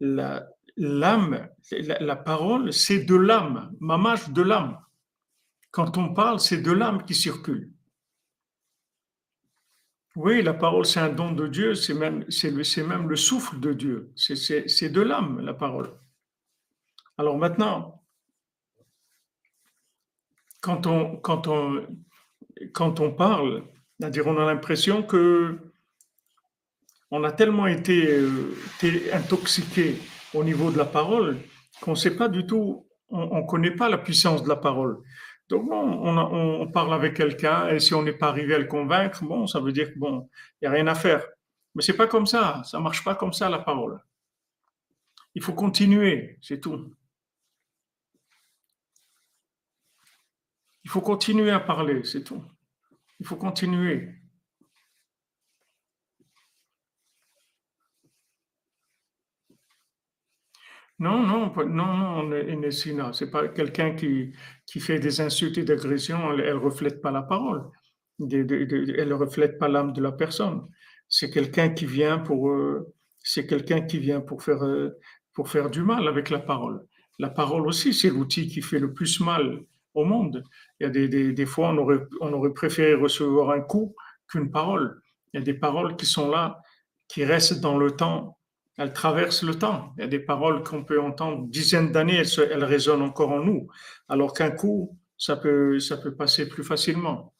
l'âme, 0.00 1.48
la, 1.70 2.16
parole, 2.16 2.72
c'est 2.72 3.04
de 3.04 3.14
l'âme, 3.14 3.72
mamache 3.80 4.30
de 4.30 4.42
l'âme. 4.42 4.78
Quand 5.70 5.98
on 5.98 6.14
parle, 6.14 6.40
c'est 6.40 6.62
de 6.62 6.72
l'âme 6.72 7.04
qui 7.04 7.14
circule. 7.14 7.70
Oui, 10.16 10.42
la 10.42 10.54
parole, 10.54 10.84
c'est 10.84 11.00
un 11.00 11.10
don 11.10 11.32
de 11.32 11.46
Dieu, 11.46 11.74
c'est 11.74 11.94
même, 11.94 12.24
c'est, 12.30 12.82
même 12.82 13.08
le 13.08 13.16
souffle 13.16 13.60
de 13.60 13.72
Dieu. 13.72 14.12
C'est, 14.16 14.88
de 14.88 15.00
l'âme, 15.00 15.40
la 15.40 15.54
parole. 15.54 15.92
Alors 17.18 17.38
maintenant, 17.38 18.02
quand 20.60 20.86
on, 20.86 21.16
quand 21.16 21.46
on, 21.46 21.86
quand 22.72 23.00
on 23.00 23.12
parle, 23.12 23.64
on 24.00 24.38
a 24.38 24.44
l'impression 24.44 25.02
que 25.02 25.67
on 27.10 27.24
a 27.24 27.32
tellement 27.32 27.66
été, 27.66 28.06
euh, 28.06 28.54
intoxiqué 29.12 29.98
au 30.34 30.44
niveau 30.44 30.70
de 30.70 30.78
la 30.78 30.84
parole 30.84 31.38
qu'on 31.80 31.92
ne 31.92 31.96
sait 31.96 32.16
pas 32.16 32.28
du 32.28 32.46
tout, 32.46 32.86
on 33.08 33.40
ne 33.40 33.46
connaît 33.46 33.70
pas 33.70 33.88
la 33.88 33.98
puissance 33.98 34.42
de 34.42 34.48
la 34.48 34.56
parole. 34.56 35.02
Donc, 35.48 35.66
on, 35.70 36.70
parle 36.70 36.92
avec 36.92 37.14
quelqu'un 37.14 37.68
et 37.68 37.80
si 37.80 37.94
on 37.94 38.02
n'est 38.02 38.12
pas 38.12 38.28
arrivé 38.28 38.54
à 38.54 38.58
le 38.58 38.66
convaincre, 38.66 39.24
bon, 39.24 39.46
ça 39.46 39.60
veut 39.60 39.72
dire 39.72 39.92
que 39.92 39.98
bon, 39.98 40.28
n'y 40.60 40.68
a 40.68 40.70
rien 40.70 40.86
à 40.86 40.94
faire. 40.94 41.26
Mais 41.74 41.82
c'est 41.82 41.96
pas 41.96 42.06
comme 42.06 42.26
ça, 42.26 42.62
ça 42.64 42.78
marche 42.80 43.02
pas 43.02 43.14
comme 43.14 43.32
ça 43.32 43.48
la 43.48 43.58
parole. 43.58 43.98
Il 45.34 45.42
faut 45.42 45.54
continuer, 45.54 46.38
c'est 46.42 46.60
tout. 46.60 46.94
Il 50.84 50.90
faut 50.90 51.00
continuer 51.00 51.50
à 51.50 51.60
parler, 51.60 52.04
c'est 52.04 52.24
tout. 52.24 52.44
Il 53.20 53.26
faut 53.26 53.36
continuer. 53.36 54.17
Non, 61.00 61.22
non, 61.24 61.52
non, 61.66 62.24
non, 62.24 63.12
c'est 63.12 63.30
pas 63.30 63.48
quelqu'un 63.48 63.94
qui, 63.94 64.32
qui 64.66 64.80
fait 64.80 64.98
des 64.98 65.20
insultes 65.20 65.56
et 65.58 65.62
d'agressions, 65.62 66.32
elle, 66.32 66.54
ne 66.54 66.58
reflète 66.58 67.00
pas 67.00 67.12
la 67.12 67.22
parole, 67.22 67.70
elle 68.20 68.46
ne 69.08 69.14
reflète 69.14 69.58
pas 69.58 69.68
l'âme 69.68 69.92
de 69.92 70.02
la 70.02 70.10
personne. 70.10 70.66
C'est 71.08 71.30
quelqu'un 71.30 71.68
qui 71.70 71.86
vient 71.86 72.18
pour, 72.18 72.50
euh, 72.50 72.92
c'est 73.20 73.46
qui 73.86 73.98
vient 73.98 74.20
pour 74.20 74.42
faire, 74.42 74.64
euh, 74.64 74.98
pour 75.34 75.48
faire 75.48 75.70
du 75.70 75.82
mal 75.82 76.08
avec 76.08 76.30
la 76.30 76.40
parole. 76.40 76.84
La 77.20 77.30
parole 77.30 77.66
aussi, 77.68 77.94
c'est 77.94 78.10
l'outil 78.10 78.48
qui 78.48 78.60
fait 78.60 78.80
le 78.80 78.92
plus 78.92 79.20
mal 79.20 79.60
au 79.94 80.04
monde. 80.04 80.42
Il 80.80 80.84
y 80.84 80.86
a 80.86 80.90
des, 80.90 81.08
des, 81.08 81.32
des 81.32 81.46
fois, 81.46 81.70
on 81.70 81.78
aurait, 81.78 82.00
on 82.20 82.32
aurait 82.32 82.52
préféré 82.52 82.94
recevoir 82.94 83.50
un 83.50 83.60
coup 83.60 83.94
qu'une 84.28 84.50
parole. 84.50 85.00
Il 85.32 85.38
y 85.38 85.42
a 85.42 85.44
des 85.44 85.54
paroles 85.54 85.96
qui 85.96 86.06
sont 86.06 86.28
là, 86.28 86.60
qui 87.06 87.24
restent 87.24 87.60
dans 87.60 87.78
le 87.78 87.92
temps 87.92 88.37
elle 88.78 88.92
traverse 88.92 89.42
le 89.42 89.56
temps. 89.56 89.92
Il 89.96 90.02
y 90.02 90.04
a 90.04 90.08
des 90.08 90.20
paroles 90.20 90.62
qu'on 90.62 90.84
peut 90.84 91.00
entendre 91.00 91.46
dizaines 91.48 91.92
d'années, 91.92 92.22
elles, 92.38 92.64
résonnent 92.64 93.02
encore 93.02 93.30
en 93.32 93.40
nous, 93.40 93.68
alors 94.08 94.32
qu'un 94.32 94.50
coup, 94.52 94.98
ça 95.18 95.36
peut, 95.36 95.78
passer 96.16 96.48
plus 96.48 96.64
facilement. 96.64 97.34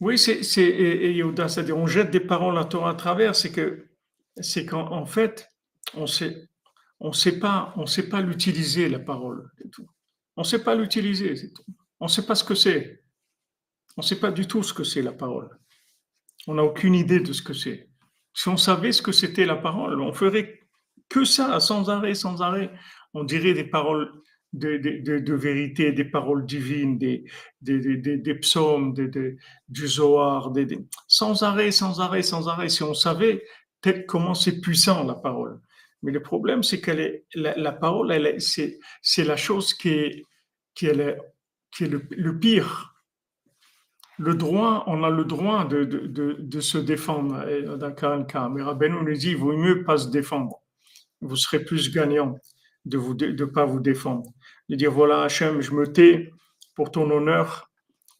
Oui, 0.00 0.18
c'est 0.18 0.42
c'est-à-dire 0.42 1.76
on 1.76 1.86
jette 1.86 2.10
des 2.10 2.20
paroles 2.20 2.58
à 2.58 2.64
tour 2.64 2.88
à 2.88 2.94
travers, 2.94 3.36
c'est 3.36 3.52
que 3.52 3.88
c'est 4.40 4.66
qu'en 4.66 5.06
fait, 5.06 5.48
on 5.94 6.06
sait, 6.06 6.48
on 7.02 7.08
ne 7.08 7.12
sait 7.12 7.40
pas, 7.40 7.74
on 7.76 7.84
sait 7.84 8.08
pas 8.08 8.20
l'utiliser 8.20 8.88
la 8.88 9.00
parole. 9.00 9.50
On 10.36 10.42
ne 10.42 10.46
sait 10.46 10.62
pas 10.62 10.76
l'utiliser. 10.76 11.34
On 11.98 12.04
ne 12.04 12.10
sait 12.10 12.24
pas 12.24 12.36
ce 12.36 12.44
que 12.44 12.54
c'est. 12.54 13.02
On 13.96 14.02
ne 14.02 14.06
sait 14.06 14.20
pas 14.20 14.30
du 14.30 14.46
tout 14.46 14.62
ce 14.62 14.72
que 14.72 14.84
c'est 14.84 15.02
la 15.02 15.12
parole. 15.12 15.50
On 16.46 16.54
n'a 16.54 16.62
aucune 16.62 16.94
idée 16.94 17.18
de 17.18 17.32
ce 17.32 17.42
que 17.42 17.54
c'est. 17.54 17.88
Si 18.32 18.48
on 18.48 18.56
savait 18.56 18.92
ce 18.92 19.02
que 19.02 19.10
c'était 19.10 19.46
la 19.46 19.56
parole, 19.56 20.00
on 20.00 20.12
ferait 20.12 20.60
que 21.08 21.24
ça, 21.24 21.58
sans 21.58 21.90
arrêt, 21.90 22.14
sans 22.14 22.40
arrêt. 22.40 22.72
On 23.14 23.24
dirait 23.24 23.52
des 23.52 23.64
paroles 23.64 24.12
de, 24.52 25.34
vérité, 25.34 25.90
des 25.90 26.04
paroles 26.04 26.46
divines, 26.46 26.98
des, 26.98 27.24
des, 27.60 28.34
psaumes, 28.36 28.94
du 28.94 29.88
Zohar, 29.88 30.52
sans 31.08 31.42
arrêt, 31.42 31.72
sans 31.72 32.00
arrêt, 32.00 32.22
sans 32.22 32.48
arrêt. 32.48 32.68
Si 32.68 32.84
on 32.84 32.94
savait 32.94 33.42
comment 34.06 34.34
c'est 34.34 34.60
puissant 34.60 35.02
la 35.02 35.14
parole. 35.14 35.60
Mais 36.02 36.12
le 36.12 36.20
problème, 36.20 36.62
c'est 36.62 36.80
que 36.80 37.22
la, 37.34 37.72
parole, 37.72 38.12
elle 38.12 38.40
c'est, 38.40 38.78
la 39.24 39.36
chose 39.36 39.72
qui 39.74 39.90
est, 39.90 40.24
qui 40.74 40.86
est, 40.86 40.94
le, 40.94 42.38
pire. 42.38 42.94
Le 44.18 44.34
droit, 44.34 44.84
on 44.88 45.04
a 45.04 45.10
le 45.10 45.24
droit 45.24 45.64
de, 45.64 45.84
de, 45.84 46.36
de, 46.38 46.60
se 46.60 46.78
défendre 46.78 47.44
dans 47.76 47.86
un 47.86 48.24
cas. 48.24 48.48
Mais 48.48 48.62
Rabbi 48.62 48.88
nous 48.88 49.04
dit, 49.12 49.30
il 49.30 49.36
vaut 49.36 49.56
mieux 49.56 49.84
pas 49.84 49.98
se 49.98 50.08
défendre. 50.08 50.60
Vous 51.20 51.36
serez 51.36 51.64
plus 51.64 51.92
gagnant 51.92 52.36
de 52.84 52.98
ne 52.98 53.32
de, 53.32 53.44
pas 53.44 53.64
vous 53.64 53.80
défendre. 53.80 54.32
De 54.68 54.76
dire, 54.76 54.90
voilà, 54.90 55.22
Hachem, 55.22 55.60
je 55.60 55.72
me 55.72 55.86
tais 55.86 56.32
pour 56.74 56.90
ton 56.90 57.08
honneur, 57.10 57.70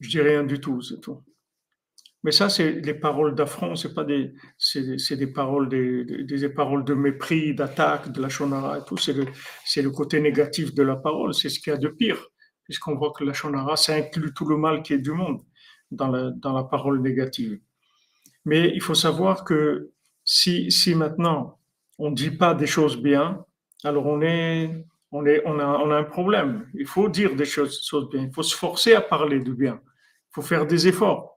je 0.01 0.09
dis 0.09 0.20
rien 0.20 0.45
du 0.45 0.61
tout, 0.61 0.80
c'est 0.83 1.01
tout. 1.01 1.22
Mais 2.25 2.31
ça, 2.31 2.49
c'est 2.49 2.75
des 2.75 2.95
paroles 2.95 3.35
d'affront, 3.35 3.75
c'est 3.75 3.95
pas 3.95 4.05
des, 4.05 4.33
c'est, 4.57 5.16
des 5.16 5.27
paroles, 5.27 5.68
des, 5.68 6.05
des, 6.25 6.49
paroles 6.49 6.85
de 6.85 6.95
mépris, 6.95 7.55
d'attaque, 7.55 8.12
de 8.12 8.23
la 8.23 8.29
shonara 8.29 8.79
et 8.79 8.85
tout. 8.85 8.97
C'est 8.97 9.12
le, 9.12 9.27
c'est 9.64 9.83
le 9.83 9.91
côté 9.91 10.20
négatif 10.20 10.73
de 10.73 10.85
la 10.85 10.95
parole. 10.95 11.35
C'est 11.35 11.49
ce 11.49 11.59
qu'il 11.59 11.73
y 11.73 11.75
a 11.75 11.79
de 11.79 11.89
pire, 11.89 12.25
puisqu'on 12.64 12.95
voit 12.95 13.12
que 13.12 13.25
la 13.25 13.33
shonara, 13.33 13.77
ça 13.77 13.95
inclut 13.95 14.33
tout 14.35 14.47
le 14.47 14.57
mal 14.57 14.83
qui 14.83 14.93
est 14.93 14.99
du 14.99 15.11
monde 15.11 15.43
dans 15.91 16.09
la, 16.09 16.31
dans 16.31 16.53
la 16.53 16.62
parole 16.64 17.01
négative. 17.03 17.59
Mais 18.45 18.70
il 18.75 18.81
faut 18.81 18.95
savoir 18.95 19.45
que 19.45 19.91
si, 20.25 20.70
si 20.70 20.95
maintenant 20.95 21.59
on 21.99 22.11
ne 22.11 22.14
dit 22.14 22.31
pas 22.31 22.55
des 22.55 22.66
choses 22.66 23.01
bien, 23.01 23.45
alors 23.85 24.07
on 24.07 24.23
est, 24.23 24.85
on 25.11 25.27
est, 25.27 25.43
on 25.45 25.59
a, 25.59 25.66
on 25.66 25.91
a 25.91 25.97
un 25.97 26.05
problème. 26.05 26.68
Il 26.75 26.87
faut 26.87 27.09
dire 27.09 27.35
des 27.37 27.45
choses, 27.45 27.85
choses 27.85 28.09
bien. 28.11 28.23
Il 28.23 28.33
faut 28.33 28.43
se 28.43 28.57
forcer 28.57 28.95
à 28.95 29.01
parler 29.01 29.41
du 29.41 29.55
bien. 29.55 29.81
Il 29.85 30.35
faut 30.35 30.43
faire 30.43 30.66
des 30.66 30.89
efforts. 30.89 31.32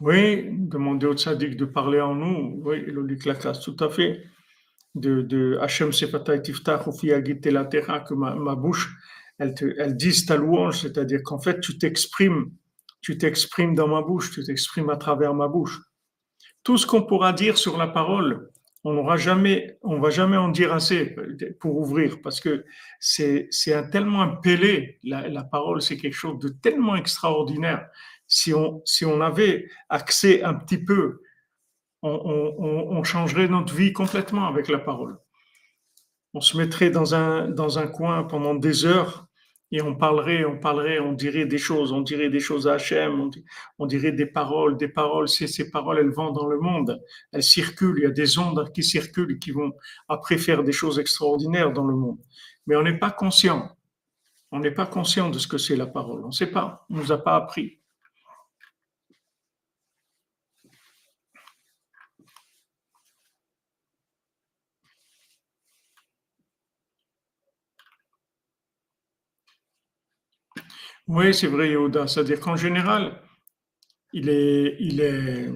Oui, 0.00 0.48
demander 0.50 1.06
au 1.06 1.14
tzaddik 1.14 1.56
de 1.56 1.64
parler 1.64 2.00
en 2.00 2.14
nous. 2.14 2.60
Oui, 2.64 2.80
le 2.80 3.06
la 3.24 3.34
classe, 3.34 3.60
tout 3.60 3.76
à 3.80 3.88
fait. 3.88 4.24
De, 4.94 5.22
de 5.22 5.58
Hachem 5.60 5.92
Sefatay 5.92 6.42
Tiftach 6.42 6.86
la 7.44 7.64
Terra, 7.64 8.00
que 8.00 8.14
ma, 8.14 8.54
bouche, 8.54 8.94
elle, 9.38 9.54
te, 9.54 9.74
elle 9.78 9.96
dise 9.96 10.26
ta 10.26 10.36
louange, 10.36 10.80
c'est-à-dire 10.80 11.20
qu'en 11.24 11.38
fait, 11.38 11.60
tu 11.60 11.78
t'exprimes, 11.78 12.52
tu 13.00 13.18
t'exprimes 13.18 13.74
dans 13.74 13.88
ma 13.88 14.02
bouche, 14.02 14.30
tu 14.30 14.44
t'exprimes 14.44 14.90
à 14.90 14.96
travers 14.96 15.34
ma 15.34 15.48
bouche. 15.48 15.80
Tout 16.62 16.78
ce 16.78 16.86
qu'on 16.86 17.02
pourra 17.02 17.32
dire 17.32 17.58
sur 17.58 17.76
la 17.76 17.88
parole, 17.88 18.50
on 18.84 18.92
n'aura 18.92 19.16
jamais, 19.16 19.78
on 19.82 19.98
va 19.98 20.10
jamais 20.10 20.36
en 20.36 20.48
dire 20.48 20.72
assez 20.72 21.16
pour 21.58 21.76
ouvrir, 21.76 22.20
parce 22.22 22.40
que 22.40 22.64
c'est, 23.00 23.48
c'est 23.50 23.74
un 23.74 23.82
tellement 23.82 24.22
impélé, 24.22 24.98
la, 25.02 25.28
la 25.28 25.42
parole, 25.42 25.82
c'est 25.82 25.96
quelque 25.96 26.14
chose 26.14 26.38
de 26.38 26.48
tellement 26.48 26.94
extraordinaire. 26.94 27.88
Si 28.34 28.52
on, 28.52 28.82
si 28.84 29.04
on 29.04 29.20
avait 29.20 29.68
accès 29.88 30.42
un 30.42 30.54
petit 30.54 30.78
peu, 30.78 31.22
on, 32.02 33.04
changerait 33.04 33.46
notre 33.46 33.72
vie 33.72 33.92
complètement 33.92 34.48
avec 34.48 34.68
la 34.68 34.78
parole. 34.78 35.18
On 36.34 36.40
se 36.40 36.56
mettrait 36.56 36.90
dans 36.90 37.14
un, 37.14 37.48
dans 37.48 37.78
un 37.78 37.86
coin 37.86 38.24
pendant 38.24 38.56
des 38.56 38.86
heures 38.86 39.28
et 39.70 39.80
on 39.82 39.94
parlerait, 39.94 40.44
on 40.44 40.58
parlerait, 40.58 40.98
on 40.98 41.12
dirait 41.12 41.46
des 41.46 41.58
choses, 41.58 41.92
on 41.92 42.00
dirait 42.00 42.28
des 42.28 42.40
choses 42.40 42.66
à 42.66 42.74
Hachem, 42.74 43.30
on, 43.78 43.86
dirait 43.86 44.10
des 44.10 44.26
paroles, 44.26 44.76
des 44.76 44.88
paroles, 44.88 45.28
ces, 45.28 45.46
ces 45.46 45.70
paroles, 45.70 45.98
elles 45.98 46.10
vont 46.10 46.32
dans 46.32 46.48
le 46.48 46.58
monde, 46.58 47.00
elles 47.30 47.44
circulent, 47.44 47.98
il 47.98 48.02
y 48.02 48.06
a 48.06 48.10
des 48.10 48.36
ondes 48.36 48.72
qui 48.72 48.82
circulent, 48.82 49.38
qui 49.38 49.52
vont 49.52 49.72
après 50.08 50.38
faire 50.38 50.64
des 50.64 50.72
choses 50.72 50.98
extraordinaires 50.98 51.72
dans 51.72 51.86
le 51.86 51.94
monde. 51.94 52.18
Mais 52.66 52.74
on 52.74 52.82
n'est 52.82 52.98
pas 52.98 53.12
conscient, 53.12 53.70
on 54.50 54.58
n'est 54.58 54.72
pas 54.72 54.86
conscient 54.86 55.30
de 55.30 55.38
ce 55.38 55.46
que 55.46 55.58
c'est 55.58 55.76
la 55.76 55.86
parole, 55.86 56.24
on 56.24 56.28
ne 56.28 56.32
sait 56.32 56.50
pas, 56.50 56.84
on 56.90 56.96
ne 56.96 57.00
nous 57.00 57.12
a 57.12 57.18
pas 57.18 57.36
appris. 57.36 57.78
Oui, 71.06 71.34
c'est 71.34 71.48
vrai, 71.48 71.68
Yehuda. 71.70 72.06
C'est-à-dire 72.06 72.40
qu'en 72.40 72.56
général, 72.56 73.20
il 74.12 74.28
est, 74.28 74.76
il 74.80 75.00
est, 75.00 75.50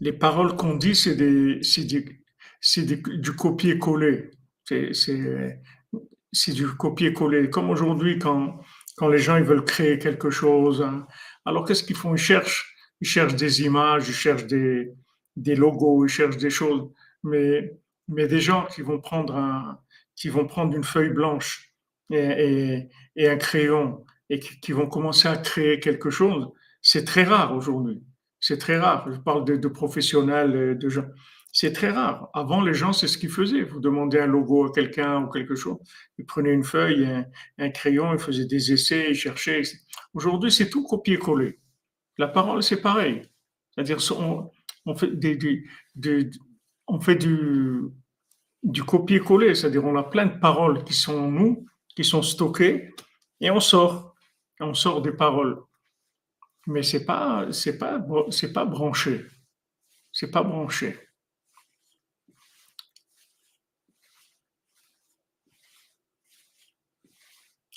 les 0.00 0.12
paroles 0.12 0.56
qu'on 0.56 0.76
dit, 0.76 0.94
c'est 0.96 1.14
des, 1.14 1.60
c'est 1.62 1.84
du, 1.84 3.36
copier-coller. 3.36 4.30
C'est, 4.64 6.52
du 6.52 6.66
copier-coller. 6.66 7.50
Comme 7.50 7.70
aujourd'hui, 7.70 8.18
quand, 8.18 8.60
quand 8.96 9.08
les 9.08 9.18
gens 9.18 9.36
ils 9.36 9.44
veulent 9.44 9.64
créer 9.64 9.98
quelque 9.98 10.30
chose, 10.30 10.82
hein. 10.82 11.06
alors 11.44 11.64
qu'est-ce 11.64 11.84
qu'ils 11.84 11.96
font? 11.96 12.14
Ils 12.14 12.18
cherchent, 12.18 12.74
ils 13.00 13.06
cherchent 13.06 13.36
des 13.36 13.62
images, 13.62 14.08
ils 14.08 14.14
cherchent 14.14 14.46
des, 14.46 14.92
des 15.36 15.54
logos, 15.54 16.04
ils 16.06 16.08
cherchent 16.08 16.38
des 16.38 16.50
choses. 16.50 16.90
Mais, 17.22 17.78
mais 18.08 18.26
des 18.26 18.40
gens 18.40 18.66
qui 18.66 18.82
vont 18.82 19.00
prendre 19.00 19.36
un, 19.36 19.78
qui 20.16 20.28
vont 20.30 20.46
prendre 20.46 20.74
une 20.76 20.84
feuille 20.84 21.10
blanche 21.10 21.72
et, 22.10 22.88
et 23.16 23.28
un 23.28 23.36
crayon 23.36 24.04
et 24.30 24.38
qui 24.38 24.72
vont 24.72 24.88
commencer 24.88 25.28
à 25.28 25.36
créer 25.36 25.80
quelque 25.80 26.10
chose, 26.10 26.48
c'est 26.82 27.04
très 27.04 27.24
rare 27.24 27.54
aujourd'hui. 27.54 28.02
C'est 28.40 28.58
très 28.58 28.78
rare. 28.78 29.10
Je 29.10 29.18
parle 29.18 29.44
de, 29.44 29.68
professionnels, 29.68 30.78
de 30.78 30.88
gens. 30.88 31.06
C'est 31.50 31.72
très 31.72 31.90
rare. 31.90 32.28
Avant, 32.34 32.60
les 32.60 32.74
gens, 32.74 32.92
c'est 32.92 33.06
ce 33.06 33.16
qu'ils 33.16 33.30
faisaient. 33.30 33.62
Vous 33.62 33.80
demandez 33.80 34.18
un 34.18 34.26
logo 34.26 34.66
à 34.66 34.72
quelqu'un 34.72 35.22
ou 35.22 35.30
quelque 35.30 35.54
chose. 35.54 35.78
Ils 36.18 36.26
prenaient 36.26 36.52
une 36.52 36.64
feuille, 36.64 37.08
un, 37.58 37.70
crayon, 37.70 38.12
ils 38.12 38.18
faisaient 38.18 38.44
des 38.44 38.72
essais, 38.72 39.10
ils 39.10 39.14
cherchaient. 39.14 39.62
Aujourd'hui, 40.12 40.50
c'est 40.50 40.68
tout 40.68 40.84
copier-coller. 40.84 41.58
La 42.18 42.28
parole, 42.28 42.62
c'est 42.62 42.82
pareil. 42.82 43.22
C'est-à-dire, 43.70 43.98
on, 44.84 44.94
fait, 44.94 45.16
des, 45.16 45.62
on 46.86 47.00
fait 47.00 47.16
du, 47.16 47.82
du 48.62 48.82
copier-coller. 48.82 49.54
C'est-à-dire, 49.54 49.84
on 49.84 49.96
a 49.96 50.02
plein 50.02 50.26
de 50.26 50.38
paroles 50.38 50.84
qui 50.84 50.92
sont 50.92 51.16
en 51.16 51.30
nous, 51.30 51.66
qui 51.94 52.04
sont 52.04 52.22
stockées, 52.22 52.92
et 53.40 53.50
on 53.50 53.60
sort 53.60 54.13
on 54.60 54.74
sort 54.74 55.02
des 55.02 55.12
paroles. 55.12 55.60
Mais 56.66 56.82
pas, 57.04 57.52
c'est 57.52 57.78
pas, 57.78 58.04
c'est 58.30 58.52
pas 58.52 58.64
branché. 58.64 59.26
C'est 60.12 60.30
pas 60.30 60.42
branché. 60.42 60.98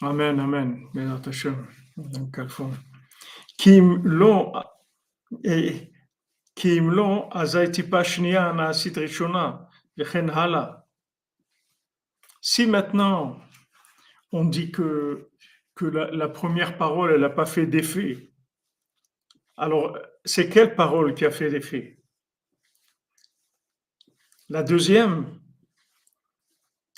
Amen, 0.02 0.40
amen. 0.40 0.88
Kim 3.58 4.04
lo 4.04 4.54
kim 6.56 6.92
lo 6.92 7.30
hala. 10.30 10.86
Si 12.42 12.68
maintenant 12.68 13.42
on 14.32 14.46
dit 14.46 14.72
que 14.72 15.32
que 15.78 15.86
la, 15.86 16.28
première 16.28 16.78
parole, 16.78 17.12
elle 17.14 17.22
n'a 17.22 17.30
pas 17.30 17.46
fait 17.46 17.68
d'effet. 17.68 18.32
Alors, 19.56 19.98
c'est 20.26 20.50
quelle 20.50 20.76
parole 20.76 21.14
qui 21.14 21.24
a 21.24 21.32
fait 21.32 21.50
d'effet? 21.50 22.00
La 24.50 24.64
deuxième 24.64 25.40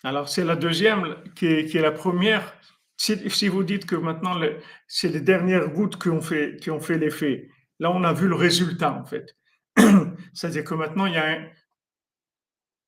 Alors, 0.04 0.30
c'est 0.30 0.46
la 0.46 0.56
deuxième 0.56 1.24
qui 1.36 1.48
est, 1.48 1.74
la 1.76 1.92
première. 1.92 2.56
Si, 2.98 3.48
vous 3.48 3.64
dites 3.64 3.86
que 3.86 3.96
maintenant, 3.96 4.40
c'est 4.88 5.10
les 5.10 5.22
dernières 5.22 5.70
gouttes 5.70 6.02
qui 6.02 6.10
ont 6.10 6.22
fait, 6.22 6.58
fait 6.82 6.98
l'effet, 6.98 7.50
là, 7.80 7.92
on 7.92 8.04
a 8.04 8.14
vu 8.14 8.28
le 8.28 8.36
résultat, 8.36 8.94
en 8.94 9.06
fait. 9.06 9.36
C'est-à-dire 10.34 10.64
que 10.64 10.74
maintenant, 10.74 11.06
il 11.06 11.14
y 11.14 11.18
a 11.18 11.28
un, 11.32 11.50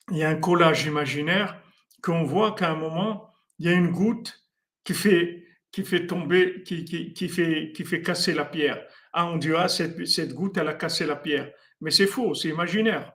il 0.10 0.18
y 0.18 0.24
a 0.24 0.30
un 0.30 0.36
collage 0.36 0.86
imaginaire 0.86 1.62
qu'on 2.02 2.24
voit 2.24 2.54
qu'à 2.54 2.72
un 2.72 2.76
moment, 2.76 3.34
il 3.60 3.66
y 3.66 3.70
a 3.70 3.74
une 3.74 3.92
goutte 3.92 4.46
qui 4.84 4.94
fait 4.94 5.51
qui 5.72 5.84
fait 5.84 6.06
tomber, 6.06 6.64
qui, 6.64 6.84
qui, 6.84 7.14
qui, 7.14 7.30
fait, 7.30 7.72
qui 7.74 7.86
fait 7.86 8.02
casser 8.02 8.34
la 8.34 8.46
pierre. 8.46 8.86
Ah, 9.14 9.28
on 9.28 9.38
dira, 9.38 9.68
cette, 9.68 10.06
cette 10.06 10.34
goutte, 10.34 10.58
elle 10.58 10.68
a 10.68 10.74
cassé 10.74 11.06
la 11.06 11.16
pierre. 11.16 11.52
Mais 11.80 11.92
c'est 11.92 12.08
faux, 12.08 12.34
c'est 12.34 12.50
imaginaire. 12.50 13.14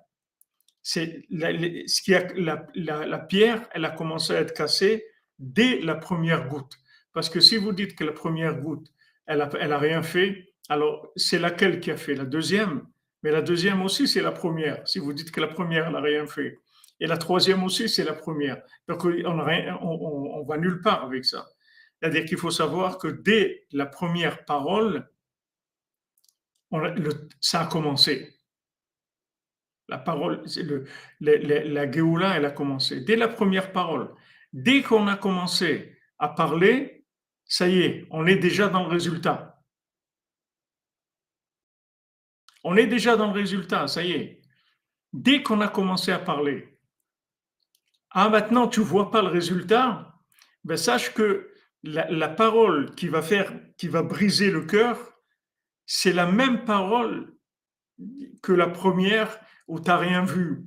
C'est 0.83 1.25
la, 1.31 1.51
ce 1.87 2.03
qui 2.03 2.13
la, 2.37 2.67
la, 2.75 3.07
la, 3.07 3.19
pierre, 3.19 3.69
elle 3.73 3.85
a 3.85 3.91
commencé 3.91 4.35
à 4.35 4.41
être 4.41 4.55
cassée 4.55 5.05
dès 5.39 5.81
la 5.81 5.97
première 5.97 6.49
goutte. 6.49 6.79
Parce 7.13 7.29
que 7.29 7.41
si 7.41 7.57
vous 7.57 7.73
dites 7.73 7.97
que 7.97 8.05
la 8.05 8.13
première 8.13 8.59
goutte, 8.61 8.89
elle 9.27 9.39
n'a 9.39 9.51
elle 9.61 9.73
a 9.73 9.79
rien 9.79 10.03
fait, 10.03 10.53
alors 10.69 11.13
c'est 11.17 11.39
laquelle 11.39 11.81
qui 11.81 11.91
a 11.91 11.97
fait? 11.97 12.15
La 12.15 12.25
deuxième 12.25 12.87
Mais 13.23 13.33
la 13.33 13.43
deuxième 13.43 13.83
aussi, 13.83 14.07
c'est 14.07 14.23
la 14.23 14.33
première. 14.33 14.87
Si 14.87 14.99
vous 14.99 15.13
dites 15.13 15.33
que 15.33 15.41
la 15.41 15.49
première, 15.49 15.87
elle 15.87 15.93
n'a 15.93 16.01
rien 16.01 16.27
fait. 16.27 16.59
Et 17.01 17.07
la 17.07 17.17
troisième 17.19 17.65
aussi, 17.65 17.89
c'est 17.89 18.05
la 18.05 18.13
première. 18.15 18.63
Donc 18.89 19.05
on, 19.05 19.11
on, 19.25 19.39
on, 19.83 20.41
on 20.41 20.45
va 20.45 20.57
nulle 20.59 20.81
part 20.81 21.05
avec 21.05 21.25
ça. 21.25 21.47
C'est-à-dire 22.01 22.25
qu'il 22.25 22.39
faut 22.39 22.51
savoir 22.51 22.99
que 22.99 23.09
dès 23.09 23.67
la 23.73 23.87
première 23.87 24.45
parole, 24.45 25.09
ça 27.41 27.63
a 27.63 27.67
commencé. 27.67 28.35
La 29.89 29.99
parole, 29.99 30.45
le, 30.57 30.85
la 31.21 31.91
Géoula, 31.91 32.37
elle 32.37 32.45
a 32.45 32.51
commencé. 32.51 33.01
Dès 33.01 33.17
la 33.17 33.29
première 33.29 33.73
parole. 33.73 34.15
Dès 34.53 34.83
qu'on 34.83 35.07
a 35.07 35.17
commencé 35.17 35.97
à 36.19 36.29
parler, 36.29 37.05
ça 37.45 37.69
y 37.69 37.81
est, 37.81 38.07
on 38.11 38.27
est 38.27 38.37
déjà 38.37 38.69
dans 38.69 38.83
le 38.83 38.89
résultat. 38.89 39.63
On 42.65 42.77
est 42.77 42.89
déjà 42.89 43.17
dans 43.17 43.29
le 43.29 43.33
résultat, 43.33 43.87
ça 43.87 44.03
y 44.03 44.11
est. 44.13 44.43
Dès 45.13 45.43
qu'on 45.43 45.61
a 45.61 45.69
commencé 45.69 46.11
à 46.11 46.19
parler. 46.19 46.81
Ah, 48.11 48.29
maintenant, 48.29 48.67
tu 48.67 48.81
vois 48.81 49.11
pas 49.11 49.23
le 49.23 49.29
résultat 49.29 50.15
ben, 50.65 50.77
Sache 50.77 51.15
que 51.15 51.53
la, 51.87 52.29
parole 52.29 52.95
qui 52.95 53.09
va 53.09 53.23
faire, 53.23 53.53
qui 53.77 53.89
va 53.89 54.03
briser 54.03 54.51
le 54.51 54.63
cœur, 54.63 55.15
c'est 55.87 56.13
la 56.13 56.27
même 56.27 56.65
parole 56.65 57.35
que 58.43 58.53
la 58.53 58.69
première 58.69 59.39
où 59.69 59.81
tu 59.81 59.89
n'as 59.89 59.97
rien 59.97 60.25
vu. 60.25 60.65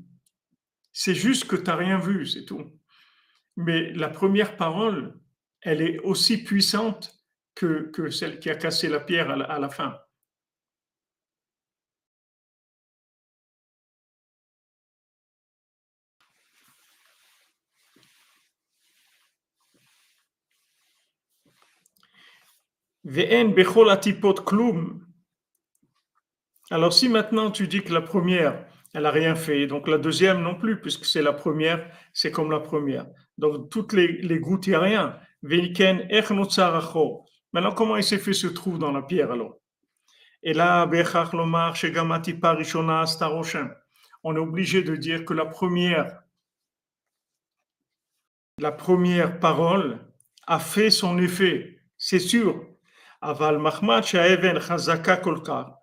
C'est 0.93 1.15
juste 1.15 1.47
que 1.47 1.55
tu 1.55 1.63
n'as 1.63 1.75
rien 1.75 1.99
vu, 1.99 2.25
c'est 2.25 2.45
tout. 2.45 2.65
Mais 3.55 3.91
la 3.93 4.09
première 4.09 4.57
parole, 4.57 5.19
elle 5.61 5.81
est 5.81 5.99
aussi 5.99 6.43
puissante 6.43 7.15
que 7.55 8.09
celle 8.09 8.39
qui 8.39 8.49
a 8.49 8.55
cassé 8.55 8.87
la 8.87 9.01
pierre 9.01 9.29
à 9.29 9.59
la 9.59 9.69
fin. 9.69 9.99
Alors 26.71 26.93
si 26.93 27.09
maintenant 27.09 27.49
tu 27.51 27.67
dis 27.67 27.81
que 27.81 27.93
la 27.93 28.01
première, 28.01 28.65
elle 28.93 29.03
n'a 29.03 29.11
rien 29.11 29.35
fait, 29.35 29.67
donc 29.67 29.87
la 29.87 29.97
deuxième 29.97 30.41
non 30.41 30.55
plus, 30.55 30.81
puisque 30.81 31.05
c'est 31.05 31.21
la 31.21 31.33
première, 31.33 31.89
c'est 32.13 32.31
comme 32.31 32.51
la 32.51 32.59
première. 32.59 33.07
Donc 33.37 33.69
toutes 33.69 33.93
les, 33.93 34.39
gouttes, 34.39 34.67
il 34.67 34.71
n'y 34.71 34.75
a 34.75 34.79
rien. 34.79 35.19
Maintenant, 37.53 37.71
comment 37.71 37.95
il 37.97 38.03
s'est 38.03 38.17
fait 38.17 38.33
ce 38.33 38.47
trou 38.47 38.77
dans 38.77 38.91
la 38.91 39.01
pierre 39.01 39.31
alors? 39.31 39.55
Et 40.41 40.53
là, 40.53 40.85
on 44.23 44.35
est 44.35 44.39
obligé 44.39 44.83
de 44.83 44.95
dire 44.95 45.25
que 45.25 45.33
la 45.33 45.45
première, 45.45 46.21
la 48.57 48.71
première 48.71 49.39
parole 49.39 49.99
a 50.47 50.59
fait 50.59 50.89
son 50.89 51.17
effet, 51.19 51.79
c'est 51.97 52.19
sûr. 52.19 52.65
Aval 53.21 53.59
Mahmad 53.59 54.03
Chazaka 54.03 55.17
Kolkar. 55.17 55.79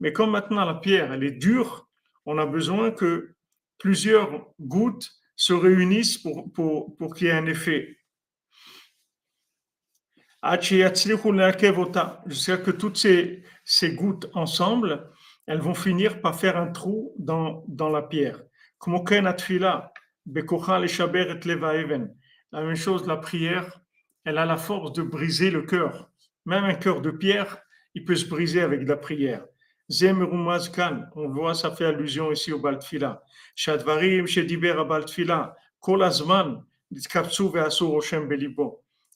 Mais 0.00 0.12
comme 0.12 0.30
maintenant 0.30 0.64
la 0.64 0.74
pierre, 0.74 1.12
est 1.22 1.30
dure, 1.32 1.88
on 2.24 2.38
a 2.38 2.46
besoin 2.46 2.90
que 2.90 3.34
plusieurs 3.78 4.46
gouttes 4.60 5.10
se 5.36 5.52
réunissent 5.52 6.18
pour, 6.18 6.52
pour, 6.52 6.96
pour 6.96 7.14
qu'il 7.14 7.26
y 7.26 7.30
ait 7.30 7.34
un 7.34 7.46
effet. 7.46 7.98
Jusqu'à 12.26 12.56
que 12.56 12.70
toutes 12.70 12.96
ces, 12.96 13.44
ces 13.64 13.94
gouttes 13.94 14.30
ensemble, 14.34 15.10
elles 15.46 15.60
vont 15.60 15.74
finir 15.74 16.20
par 16.20 16.38
faire 16.38 16.56
un 16.56 16.68
trou 16.68 17.14
dans, 17.18 17.64
dans 17.68 17.88
la 17.88 18.02
pierre. 18.02 18.42
La 22.52 22.62
même 22.62 22.76
chose, 22.76 23.06
la 23.06 23.16
prière, 23.16 23.81
elle 24.24 24.38
a 24.38 24.44
la 24.44 24.56
force 24.56 24.92
de 24.92 25.02
briser 25.02 25.50
le 25.50 25.62
cœur. 25.62 26.10
Même 26.46 26.64
un 26.64 26.74
cœur 26.74 27.00
de 27.00 27.10
pierre, 27.10 27.58
il 27.94 28.04
peut 28.04 28.16
se 28.16 28.26
briser 28.26 28.60
avec 28.60 28.86
la 28.86 28.96
prière. 28.96 29.44
On 29.90 31.28
voit, 31.28 31.54
ça 31.54 31.70
fait 31.70 31.84
allusion 31.84 32.32
ici 32.32 32.52
au 32.52 32.58
Baltfila. 32.58 33.22
Shadvarim, 33.54 34.26
Shediber 34.26 34.78
à 34.78 34.84
Baltfila, 34.84 35.56
Kolazman, 35.80 36.64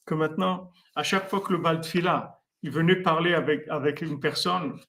Que 0.05 0.13
maintenant, 0.13 0.71
à 0.95 1.03
chaque 1.03 1.29
fois 1.29 1.41
que 1.41 1.53
le 1.53 1.59
Baltfila, 1.59 2.39
il 2.63 2.71
venait 2.71 2.97
parler 2.97 3.33
avec, 3.33 3.67
avec 3.69 4.01
une 4.01 4.19
personne, 4.19 4.79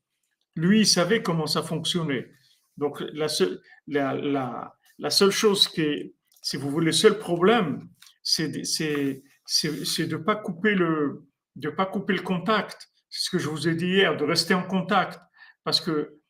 lui, 0.57 0.81
il 0.81 0.87
savait 0.87 1.23
comment 1.23 1.47
ça 1.47 1.63
fonctionnait. 1.63 2.31
Donc, 2.77 3.01
la 3.13 3.29
seule, 3.29 3.61
la, 3.87 4.15
la, 4.15 4.75
la 4.99 5.11
seule 5.11 5.31
chose 5.31 5.69
qui 5.69 5.83
est, 5.83 6.15
si 6.43 6.57
vous 6.57 6.71
voulez, 6.71 6.87
le 6.87 6.93
seul 6.93 7.19
problème, 7.19 7.89
c'est 8.23 9.23
de 9.65 10.17
ne 10.17 10.17
pas 10.17 10.37
couper 10.37 10.75
le, 10.75 11.27
de 11.57 11.71
pas 11.71 11.87
couper 11.87 12.15
le 12.15 12.23
contact. 12.23 12.89
C'est 13.11 13.27
ce 13.27 13.31
que 13.31 13.39
je 13.39 13.49
vous 13.49 13.69
ai 13.69 13.75
dit 13.75 13.87
hier, 13.87 14.17
de 14.17 14.25
rester 14.25 14.55
en 14.55 14.63
contact. 14.63 15.21
Parce 15.65 15.81
que 15.81 16.21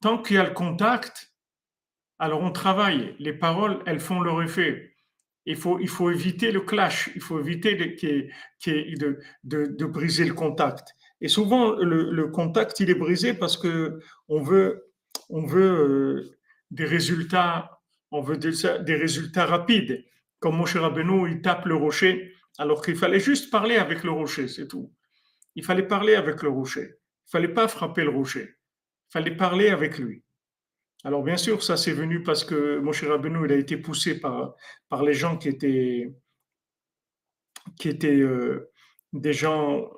tant 0.00 0.22
qu'il 0.22 0.36
y 0.36 0.38
a 0.38 0.44
le 0.44 0.54
contact, 0.54 1.32
alors 2.18 2.40
on 2.40 2.52
travaille. 2.52 3.14
Les 3.18 3.32
paroles, 3.32 3.82
elles 3.86 4.00
font 4.00 4.20
leur 4.20 4.42
effet. 4.42 4.94
Il 5.46 5.56
faut, 5.56 5.78
il 5.78 5.88
faut 5.88 6.10
éviter 6.10 6.52
le 6.52 6.60
clash, 6.60 7.10
il 7.14 7.22
faut 7.22 7.40
éviter 7.40 7.74
de, 7.74 9.18
de, 9.44 9.84
briser 9.86 10.26
le 10.26 10.34
contact. 10.34 10.94
Et 11.22 11.28
souvent, 11.28 11.72
le, 11.72 12.26
contact, 12.26 12.80
il 12.80 12.90
est 12.90 12.94
brisé 12.94 13.32
parce 13.32 13.56
que 13.56 13.98
on 14.28 14.42
veut, 14.42 14.92
on 15.30 15.46
veut 15.46 15.62
euh, 15.62 16.38
des 16.70 16.84
résultats, 16.84 17.80
on 18.10 18.20
veut 18.20 18.36
des, 18.36 18.94
résultats 18.94 19.46
rapides. 19.46 20.04
Comme 20.38 20.56
Moshe 20.56 20.76
Rabbeinu, 20.76 21.30
il 21.30 21.40
tape 21.40 21.64
le 21.64 21.74
rocher, 21.74 22.34
alors 22.58 22.82
qu'il 22.84 22.96
fallait 22.96 23.20
juste 23.20 23.50
parler 23.50 23.76
avec 23.76 24.02
le 24.02 24.10
rocher, 24.10 24.48
c'est 24.48 24.66
tout. 24.66 24.92
Il 25.54 25.64
fallait 25.64 25.86
parler 25.86 26.16
avec 26.16 26.42
le 26.42 26.50
rocher. 26.50 26.96
Il 27.26 27.30
fallait 27.30 27.48
pas 27.48 27.68
frapper 27.68 28.02
le 28.02 28.10
rocher. 28.10 28.56
Il 29.08 29.12
fallait 29.12 29.36
parler 29.36 29.68
avec 29.68 29.98
lui. 29.98 30.24
Alors 31.04 31.22
bien 31.22 31.36
sûr, 31.36 31.62
ça 31.62 31.76
c'est 31.76 31.92
venu 31.92 32.24
parce 32.24 32.44
que 32.44 32.80
Moshe 32.80 33.04
Rabbeinu, 33.04 33.44
il 33.44 33.52
a 33.52 33.56
été 33.56 33.76
poussé 33.76 34.18
par, 34.18 34.54
par 34.88 35.04
les 35.04 35.14
gens 35.14 35.36
qui 35.36 35.48
étaient, 35.48 36.12
qui 37.78 37.88
étaient 37.88 38.20
euh, 38.20 38.72
des 39.12 39.32
gens 39.32 39.88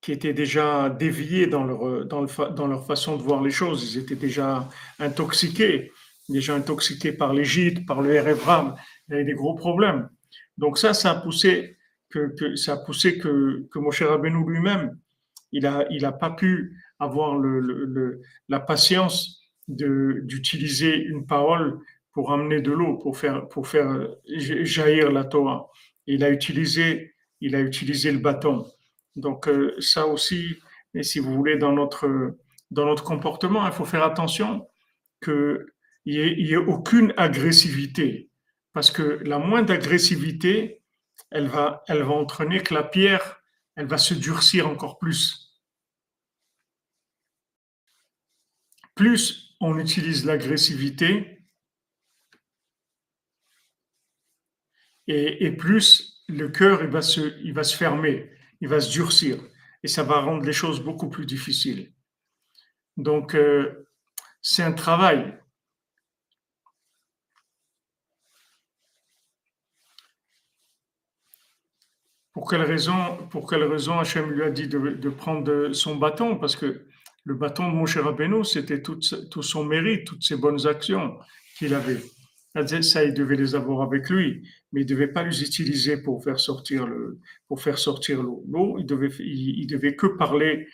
qui 0.00 0.12
étaient 0.12 0.32
déjà 0.32 0.90
déviés 0.90 1.46
dans 1.46 1.64
leur, 1.64 2.06
dans, 2.06 2.24
dans, 2.24 2.66
leur 2.66 2.86
façon 2.86 3.16
de 3.16 3.22
voir 3.22 3.42
les 3.42 3.50
choses. 3.50 3.94
Ils 3.94 4.00
étaient 4.00 4.16
déjà 4.16 4.68
intoxiqués, 4.98 5.92
déjà 6.28 6.54
intoxiqués 6.54 7.12
par 7.12 7.32
l'Égypte, 7.32 7.86
par 7.86 8.00
le 8.00 8.20
RFRAM. 8.20 8.76
Il 9.08 9.12
y 9.12 9.14
avait 9.14 9.24
des 9.24 9.34
gros 9.34 9.54
problèmes. 9.54 10.08
Donc 10.56 10.78
ça, 10.78 10.94
ça 10.94 11.12
a 11.12 11.14
poussé 11.20 11.77
que, 12.10 12.56
ça 12.56 12.74
a 12.74 12.76
poussé 12.78 13.18
que, 13.18 13.66
que 13.70 13.78
Moshe 13.78 14.02
Rabbeinu 14.02 14.48
lui-même, 14.48 14.98
il 15.52 15.62
n'a 15.62 15.86
il 15.90 16.04
a 16.04 16.12
pas 16.12 16.30
pu 16.30 16.76
avoir 16.98 17.36
le, 17.36 17.60
le, 17.60 18.20
la 18.48 18.60
patience 18.60 19.38
d'utiliser 19.68 20.96
une 20.96 21.26
parole 21.26 21.78
pour 22.12 22.32
amener 22.32 22.60
de 22.60 22.72
l'eau, 22.72 22.96
pour 22.96 23.16
faire, 23.18 23.48
pour 23.48 23.68
faire 23.68 24.08
jaillir 24.26 25.12
la 25.12 25.24
Torah. 25.24 25.68
Il 26.06 26.24
a 26.24 26.30
utilisé, 26.30 27.14
il 27.40 27.54
a 27.54 27.60
utilisé 27.60 28.10
le 28.10 28.18
bâton. 28.18 28.66
Donc 29.14 29.46
euh, 29.46 29.74
ça 29.78 30.06
aussi, 30.06 30.56
et 30.94 31.02
si 31.02 31.18
vous 31.18 31.34
voulez, 31.34 31.58
dans 31.58 31.72
notre, 31.72 32.36
dans 32.70 32.86
notre 32.86 33.04
comportement, 33.04 33.66
il 33.66 33.72
faut 33.72 33.84
faire 33.84 34.02
attention 34.02 34.66
qu'il 35.22 35.66
n'y 36.06 36.16
ait, 36.16 36.50
ait, 36.50 36.56
aucune 36.56 37.12
agressivité. 37.16 38.30
Parce 38.72 38.90
que 38.90 39.20
la 39.24 39.38
moindre 39.38 39.72
agressivité, 39.72 40.77
elle 41.30 41.48
va, 41.48 41.84
elle 41.88 42.02
va 42.02 42.12
entraîner 42.12 42.62
que 42.62 42.74
la 42.74 42.82
pierre, 42.82 43.42
elle 43.76 43.86
va 43.86 43.98
se 43.98 44.14
durcir 44.14 44.68
encore 44.68 44.98
plus. 44.98 45.60
Plus 48.94 49.56
on 49.60 49.78
utilise 49.78 50.24
l'agressivité, 50.24 51.38
et, 55.08 55.50
plus 55.52 56.22
le 56.28 56.48
cœur 56.48 56.86
va, 56.88 57.00
se, 57.00 57.40
il 57.42 57.54
va 57.54 57.64
se 57.64 57.76
fermer, 57.76 58.30
il 58.60 58.68
va 58.68 58.80
se 58.80 58.90
durcir, 58.92 59.38
et 59.82 59.88
ça 59.88 60.02
va 60.02 60.20
rendre 60.20 60.44
les 60.44 60.52
choses 60.52 60.82
beaucoup 60.82 61.08
plus 61.08 61.24
difficiles. 61.24 61.92
Donc, 62.96 63.34
euh, 63.34 63.88
c'est 64.42 64.62
un 64.62 64.72
travail. 64.72 65.38
Pour 72.48 72.56
quelle 72.56 72.66
raison, 72.66 73.28
pour 73.28 73.46
quelle 73.46 73.64
raison 73.64 73.98
Hachem 73.98 74.30
lui 74.30 74.42
a 74.42 74.48
dit 74.48 74.68
de, 74.68 75.10
prendre 75.10 75.70
son 75.74 75.96
bâton? 75.96 76.38
Parce 76.38 76.56
que 76.56 76.86
le 77.24 77.34
bâton 77.34 77.70
de 77.70 77.74
Moshe 77.74 77.98
Rabbeinu, 77.98 78.42
c'était 78.42 78.80
tout, 78.80 79.02
son 79.42 79.64
mérite, 79.66 80.06
toutes 80.06 80.22
ses 80.22 80.36
bonnes 80.36 80.66
actions 80.66 81.18
qu'il 81.58 81.74
avait. 81.74 82.00
Ça, 82.80 83.04
il 83.04 83.12
devait 83.12 83.36
les 83.36 83.54
avoir 83.54 83.82
avec 83.82 84.08
lui, 84.08 84.48
mais 84.72 84.80
il 84.80 84.84
ne 84.84 84.88
devait 84.88 85.08
pas 85.08 85.24
les 85.24 85.42
utiliser 85.42 86.00
pour 86.00 86.24
faire 86.24 86.40
sortir 86.40 86.86
l'eau. 86.86 87.18
L'eau, 88.48 88.76
il 88.78 88.86
devait, 88.86 89.10
devait 89.66 89.94
que 89.94 90.06
parler, 90.06 90.68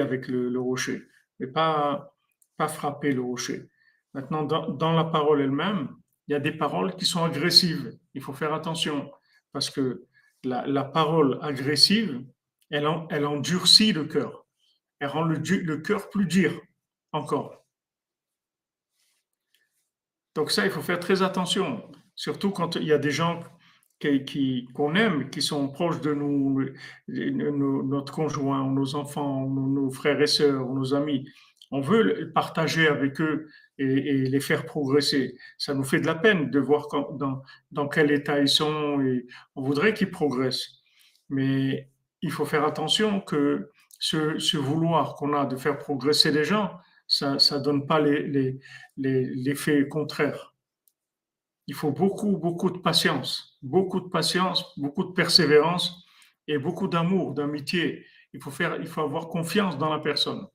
avec 0.00 0.26
le, 0.26 0.58
rocher, 0.58 1.04
mais 1.38 1.46
pas, 1.46 2.16
pas 2.56 2.66
frapper 2.66 3.12
le 3.12 3.22
rocher. 3.22 3.68
Maintenant, 4.12 4.42
dans, 4.42 4.70
dans 4.70 4.92
la 4.92 5.04
parole 5.04 5.40
elle-même, 5.40 5.90
il 6.26 6.32
y 6.32 6.34
a 6.34 6.40
des 6.40 6.50
paroles 6.50 6.96
qui 6.96 7.04
sont 7.04 7.22
agressives. 7.22 7.96
Il 8.14 8.22
faut 8.22 8.32
faire 8.32 8.52
attention 8.52 9.08
parce 9.52 9.70
que 9.70 10.08
la, 10.44 10.84
parole 10.84 11.38
agressive, 11.42 12.24
elle, 12.70 12.86
endurcit 12.86 13.92
le 13.92 14.04
cœur. 14.04 14.46
Elle 15.00 15.08
rend 15.08 15.24
le, 15.24 15.36
le 15.36 15.76
cœur 15.78 16.10
plus 16.10 16.26
dur 16.26 16.60
encore. 17.12 17.64
Donc 20.34 20.50
ça, 20.50 20.64
il 20.64 20.70
faut 20.72 20.82
faire 20.82 20.98
très 20.98 21.22
attention, 21.22 21.88
surtout 22.16 22.50
quand 22.50 22.76
il 22.76 22.84
y 22.84 22.92
a 22.92 22.98
des 22.98 23.12
gens 23.12 23.40
qui, 24.00 24.68
qu'on 24.74 24.94
aime, 24.94 25.30
qui 25.30 25.40
sont 25.40 25.68
proches 25.68 26.00
de 26.00 26.12
nous, 26.12 26.64
notre 27.08 28.12
conjoint, 28.12 28.68
nos 28.70 28.94
enfants, 28.96 29.48
nos 29.48 29.90
frères 29.90 30.20
et 30.20 30.26
sœurs, 30.26 30.66
nos 30.66 30.94
amis. 30.94 31.28
On 31.76 31.80
veut 31.80 32.30
partager 32.32 32.86
avec 32.86 33.20
eux 33.20 33.48
et, 33.78 34.28
les 34.28 34.40
faire 34.40 34.64
progresser. 34.64 35.36
Ça 35.58 35.74
nous 35.74 35.82
fait 35.82 35.98
de 35.98 36.06
la 36.06 36.14
peine 36.14 36.48
de 36.48 36.60
voir 36.60 36.86
dans, 37.18 37.42
dans 37.72 37.88
quel 37.88 38.12
état 38.12 38.38
ils 38.38 38.48
sont 38.48 39.00
et 39.00 39.26
on 39.56 39.62
voudrait 39.62 39.92
qu'ils 39.92 40.12
progressent. 40.12 40.84
Mais 41.30 41.90
il 42.22 42.30
faut 42.30 42.44
faire 42.44 42.64
attention 42.64 43.20
que 43.20 43.72
ce, 43.98 44.56
vouloir 44.56 45.16
qu'on 45.16 45.32
a 45.32 45.46
de 45.46 45.56
faire 45.56 45.76
progresser 45.76 46.30
les 46.30 46.44
gens, 46.44 46.78
ça 47.08 47.34
ne 47.34 47.58
donne 47.58 47.88
pas 47.88 47.98
l'effet 48.00 48.60
les, 48.96 49.80
les, 49.80 49.88
contraire. 49.88 50.54
Il 51.66 51.74
faut 51.74 51.90
beaucoup, 51.90 52.36
beaucoup 52.36 52.70
de 52.70 52.78
patience, 52.78 53.58
beaucoup 53.62 53.98
de 53.98 54.08
patience, 54.10 54.78
beaucoup 54.78 55.02
de 55.02 55.12
persévérance 55.12 56.04
et 56.46 56.56
beaucoup 56.56 56.86
d'amour, 56.86 57.34
d'amitié. 57.34 58.06
Il 58.32 58.38
il 58.80 58.86
faut 58.86 59.00
avoir 59.00 59.26
confiance 59.26 59.76
dans 59.76 59.92
la 59.92 59.98
personne. 59.98 60.46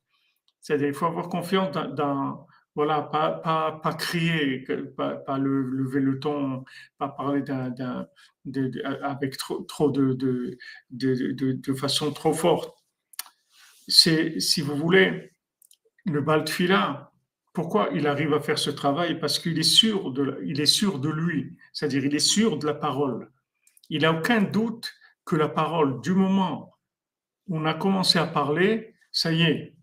C'est-à-dire, 0.61 0.87
il 0.87 0.93
faut 0.93 1.05
avoir 1.05 1.29
confiance 1.29 1.71
dans, 1.95 2.47
voilà, 2.75 3.01
pas, 3.01 3.31
pas, 3.31 3.79
pas 3.83 3.93
crier, 3.93 4.65
pas, 4.95 5.15
pas, 5.15 5.37
lever 5.37 5.99
le 5.99 6.19
ton, 6.19 6.63
pas 6.97 7.09
parler 7.09 7.41
d'un, 7.41 8.07
avec 9.03 9.37
trop, 9.37 9.61
trop 9.61 9.89
de, 9.89 10.13
de, 10.13 10.57
de, 10.89 11.51
de, 11.53 11.73
façon 11.73 12.11
trop 12.11 12.33
forte. 12.33 12.77
C'est, 13.87 14.39
si 14.39 14.61
vous 14.61 14.75
voulez, 14.75 15.33
le 16.05 16.21
Baltfila, 16.21 17.11
pourquoi 17.53 17.89
il 17.93 18.07
arrive 18.07 18.33
à 18.33 18.39
faire 18.39 18.59
ce 18.59 18.69
travail? 18.69 19.19
Parce 19.19 19.39
qu'il 19.39 19.57
est 19.59 19.63
sûr 19.63 20.11
de, 20.11 20.39
il 20.45 20.61
est 20.61 20.65
sûr 20.65 20.99
de 20.99 21.09
lui, 21.09 21.57
c'est-à-dire 21.73 22.05
il 22.05 22.15
est 22.15 22.19
sûr 22.19 22.57
de 22.57 22.65
la 22.65 22.75
parole. 22.75 23.31
Il 23.89 24.03
n'a 24.03 24.13
aucun 24.13 24.41
doute 24.41 24.93
que 25.25 25.35
la 25.35 25.49
parole, 25.49 26.01
du 26.01 26.13
moment 26.13 26.69
on 27.49 27.65
a 27.65 27.73
commencé 27.73 28.19
à 28.19 28.27
parler, 28.27 28.93
ça 29.11 29.31
y 29.31 29.41
est, 29.41 29.75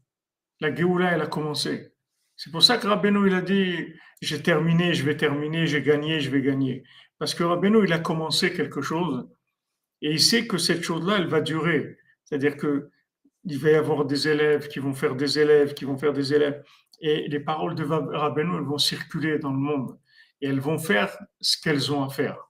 la 0.60 0.74
Géoula, 0.74 1.12
elle 1.12 1.22
a 1.22 1.26
commencé. 1.26 1.92
C'est 2.36 2.50
pour 2.50 2.62
ça 2.62 2.78
que 2.78 2.86
Rabbeinu, 2.86 3.26
il 3.26 3.34
a 3.34 3.40
dit, 3.40 3.94
j'ai 4.20 4.42
terminé, 4.42 4.94
je 4.94 5.04
vais 5.04 5.16
terminer, 5.16 5.66
j'ai 5.66 5.82
gagné, 5.82 6.20
je 6.20 6.30
vais 6.30 6.42
gagner. 6.42 6.84
Parce 7.18 7.34
que 7.34 7.44
Rabbeinu, 7.44 7.84
il 7.84 7.92
a 7.92 7.98
commencé 7.98 8.52
quelque 8.52 8.82
chose 8.82 9.28
et 10.02 10.10
il 10.10 10.20
sait 10.20 10.46
que 10.46 10.58
cette 10.58 10.82
chose-là, 10.82 11.16
elle 11.18 11.28
va 11.28 11.40
durer. 11.40 11.98
C'est-à-dire 12.24 12.56
que 12.56 12.90
il 13.44 13.58
va 13.58 13.70
y 13.70 13.74
avoir 13.74 14.04
des 14.04 14.26
élèves 14.26 14.68
qui 14.68 14.80
vont 14.80 14.92
faire 14.92 15.14
des 15.14 15.38
élèves, 15.38 15.72
qui 15.72 15.84
vont 15.84 15.96
faire 15.96 16.12
des 16.12 16.34
élèves. 16.34 16.62
Et 17.00 17.28
les 17.28 17.40
paroles 17.40 17.76
de 17.76 17.84
Rabbeinu, 17.84 18.56
elles 18.56 18.64
vont 18.64 18.78
circuler 18.78 19.38
dans 19.38 19.52
le 19.52 19.58
monde. 19.58 19.98
Et 20.40 20.48
elles 20.48 20.60
vont 20.60 20.78
faire 20.78 21.16
ce 21.40 21.56
qu'elles 21.60 21.92
ont 21.92 22.02
à 22.02 22.10
faire. 22.10 22.45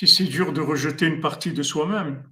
Si 0.00 0.06
c'est 0.06 0.24
dur 0.24 0.54
de 0.54 0.62
rejeter 0.62 1.04
une 1.04 1.20
partie 1.20 1.52
de 1.52 1.62
soi-même, 1.62 2.22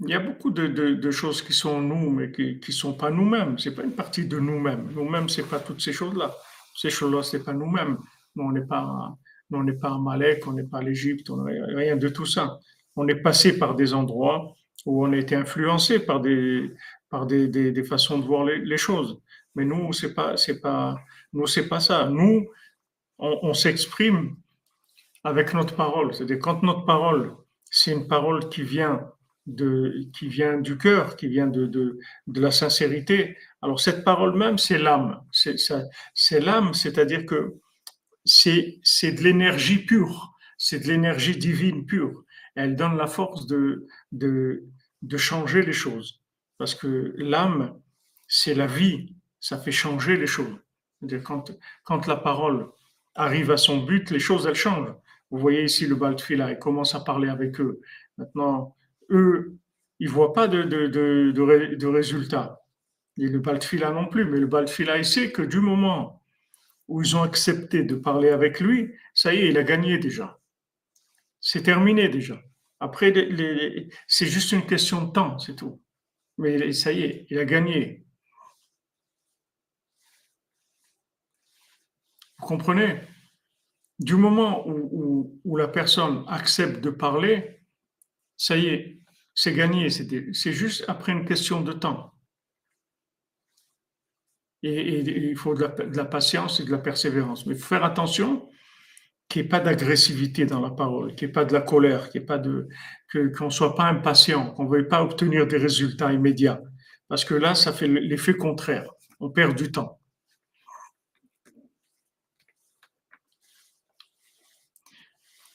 il 0.00 0.10
y 0.10 0.14
a 0.14 0.18
beaucoup 0.18 0.50
de, 0.50 1.10
choses 1.10 1.40
qui 1.40 1.54
sont 1.54 1.80
nous, 1.80 2.10
mais 2.10 2.30
qui 2.30 2.60
ne 2.68 2.72
sont 2.72 2.92
pas 2.92 3.10
nous-mêmes. 3.10 3.58
Ce 3.58 3.70
n'est 3.70 3.74
pas 3.74 3.84
une 3.84 3.94
partie 3.94 4.26
de 4.26 4.38
nous-mêmes. 4.38 4.90
Nous-mêmes, 4.92 5.30
ce 5.30 5.40
n'est 5.40 5.46
pas 5.46 5.60
toutes 5.60 5.80
ces 5.80 5.94
choses-là. 5.94 6.36
Ces 6.76 6.90
choses-là, 6.90 7.22
ce 7.22 7.38
n'est 7.38 7.42
pas 7.42 7.54
nous-mêmes. 7.54 7.96
on 8.36 8.52
n'est 8.52 8.66
pas, 8.66 9.16
on 9.50 9.62
n'est 9.62 9.72
pas 9.72 9.92
en 9.92 10.00
Malek, 10.00 10.46
on 10.46 10.52
n'est 10.52 10.64
pas 10.64 10.80
à 10.80 10.82
l'Égypte, 10.82 11.30
on 11.30 11.42
rien 11.42 11.96
de 11.96 12.08
tout 12.10 12.26
ça. 12.26 12.58
On 12.96 13.08
est 13.08 13.22
passé 13.22 13.58
par 13.58 13.74
des 13.74 13.94
endroits 13.94 14.54
où 14.84 15.06
on 15.06 15.12
a 15.12 15.16
été 15.16 15.34
influencé 15.34 16.00
par 16.00 16.20
des, 16.20 16.70
par 17.08 17.24
des, 17.24 17.48
des, 17.48 17.84
façons 17.84 18.18
de 18.18 18.26
voir 18.26 18.44
les, 18.44 18.76
choses. 18.76 19.22
Mais 19.54 19.64
nous, 19.64 19.88
pas, 20.14 20.36
c'est 20.36 20.60
pas, 20.60 21.00
nous, 21.32 21.46
c'est 21.46 21.66
pas 21.66 21.80
ça. 21.80 22.10
Nous, 22.10 22.46
on, 23.18 23.38
on 23.40 23.54
s'exprime 23.54 24.36
avec 25.24 25.54
notre 25.54 25.76
parole. 25.76 26.14
C'est-à-dire 26.14 26.38
quand 26.38 26.62
notre 26.62 26.84
parole, 26.84 27.34
c'est 27.70 27.92
une 27.92 28.08
parole 28.08 28.48
qui 28.48 28.62
vient 28.62 29.08
de, 29.46 30.08
qui 30.12 30.28
vient 30.28 30.58
du 30.58 30.78
cœur, 30.78 31.16
qui 31.16 31.28
vient 31.28 31.46
de, 31.46 31.66
de, 31.66 31.98
de 32.26 32.40
la 32.40 32.50
sincérité. 32.50 33.36
Alors 33.60 33.80
cette 33.80 34.04
parole 34.04 34.36
même, 34.36 34.58
c'est 34.58 34.78
l'âme. 34.78 35.22
C'est, 35.32 35.56
c'est 36.14 36.40
l'âme, 36.40 36.74
c'est-à-dire 36.74 37.26
que 37.26 37.54
c'est, 38.24 38.78
c'est 38.82 39.12
de 39.12 39.22
l'énergie 39.22 39.78
pure, 39.84 40.34
c'est 40.58 40.80
de 40.80 40.88
l'énergie 40.88 41.36
divine 41.36 41.86
pure. 41.86 42.24
Elle 42.54 42.76
donne 42.76 42.96
la 42.96 43.06
force 43.06 43.46
de, 43.46 43.86
de, 44.12 44.64
de 45.02 45.16
changer 45.16 45.62
les 45.62 45.72
choses. 45.72 46.20
Parce 46.58 46.74
que 46.74 47.14
l'âme, 47.16 47.80
c'est 48.28 48.54
la 48.54 48.66
vie, 48.66 49.14
ça 49.40 49.58
fait 49.58 49.72
changer 49.72 50.16
les 50.16 50.26
choses. 50.26 50.56
C'est-à-dire 51.00 51.22
quand, 51.24 51.50
quand 51.82 52.06
la 52.06 52.16
parole 52.16 52.68
arrive 53.14 53.50
à 53.50 53.56
son 53.56 53.78
but, 53.78 54.10
les 54.10 54.20
choses, 54.20 54.46
elles 54.46 54.54
changent. 54.54 54.94
Vous 55.32 55.38
voyez 55.38 55.64
ici 55.64 55.86
le 55.86 55.96
Baltfila, 55.96 56.50
il 56.52 56.58
commence 56.58 56.94
à 56.94 57.00
parler 57.00 57.30
avec 57.30 57.58
eux. 57.58 57.80
Maintenant, 58.18 58.76
eux, 59.08 59.56
ils 59.98 60.08
ne 60.08 60.12
voient 60.12 60.34
pas 60.34 60.46
de, 60.46 60.62
de, 60.62 60.88
de, 60.88 61.32
de, 61.74 61.86
résultats. 61.86 62.60
Et 63.16 63.28
le 63.28 63.38
Baltfila 63.38 63.92
non 63.92 64.06
plus, 64.08 64.26
mais 64.26 64.38
le 64.38 64.46
Baltfila, 64.46 64.98
il 64.98 65.06
sait 65.06 65.32
que 65.32 65.40
du 65.40 65.60
moment 65.60 66.22
où 66.86 67.00
ils 67.00 67.16
ont 67.16 67.22
accepté 67.22 67.82
de 67.82 67.94
parler 67.94 68.28
avec 68.28 68.60
lui, 68.60 68.94
ça 69.14 69.32
y 69.32 69.38
est, 69.38 69.48
il 69.48 69.56
a 69.56 69.62
gagné 69.62 69.96
déjà. 69.96 70.38
C'est 71.40 71.62
terminé 71.62 72.10
déjà. 72.10 72.38
Après, 72.78 73.14
c'est 74.06 74.26
juste 74.26 74.52
une 74.52 74.66
question 74.66 75.02
de 75.06 75.12
temps, 75.12 75.38
c'est 75.38 75.56
tout. 75.56 75.80
Mais 76.36 76.72
ça 76.74 76.92
y 76.92 77.04
est, 77.04 77.26
il 77.30 77.38
a 77.38 77.46
gagné. 77.46 78.04
Vous 82.38 82.46
comprenez? 82.46 83.00
Du 84.02 84.16
moment 84.16 84.66
où, 84.66 84.88
la 85.44 85.68
personne 85.68 86.24
accepte 86.28 86.80
de 86.80 86.90
parler, 86.90 87.60
ça 88.36 88.56
y 88.56 88.66
est, 88.66 89.02
c'est 89.34 89.54
gagné. 89.54 89.88
C'est 89.90 90.52
juste 90.52 90.84
après 90.88 91.12
une 91.12 91.24
question 91.24 91.60
de 91.60 91.72
temps. 91.72 92.12
Et, 94.62 95.00
il 95.00 95.36
faut 95.36 95.54
de 95.54 95.96
la, 95.96 96.04
patience 96.04 96.60
et 96.60 96.64
de 96.64 96.70
la 96.70 96.78
persévérance. 96.78 97.46
Mais 97.46 97.54
il 97.54 97.60
faut 97.60 97.68
faire 97.68 97.84
attention 97.84 98.48
qu'il 99.28 99.42
n'y 99.42 99.46
ait 99.46 99.48
pas 99.48 99.60
d'agressivité 99.60 100.44
dans 100.44 100.60
la 100.60 100.70
parole, 100.70 101.14
qu'il 101.14 101.26
n'y 101.26 101.30
ait 101.30 101.32
pas 101.32 101.44
de 101.44 101.52
la 101.52 101.62
colère, 101.62 102.10
qu'il 102.10 102.24
qu'on 102.26 103.46
ne 103.46 103.50
soit 103.50 103.74
pas 103.74 103.84
impatient, 103.84 104.52
qu'on 104.52 104.64
ne 104.64 104.68
veuille 104.68 104.88
pas 104.88 105.02
obtenir 105.02 105.46
des 105.46 105.56
résultats 105.56 106.12
immédiats. 106.12 106.60
Parce 107.08 107.24
que 107.24 107.34
là, 107.34 107.54
ça 107.54 107.72
fait 107.72 107.88
l'effet 107.88 108.34
contraire. 108.34 108.88
On 109.20 109.30
perd 109.30 109.56
du 109.56 109.72
temps. 109.72 110.01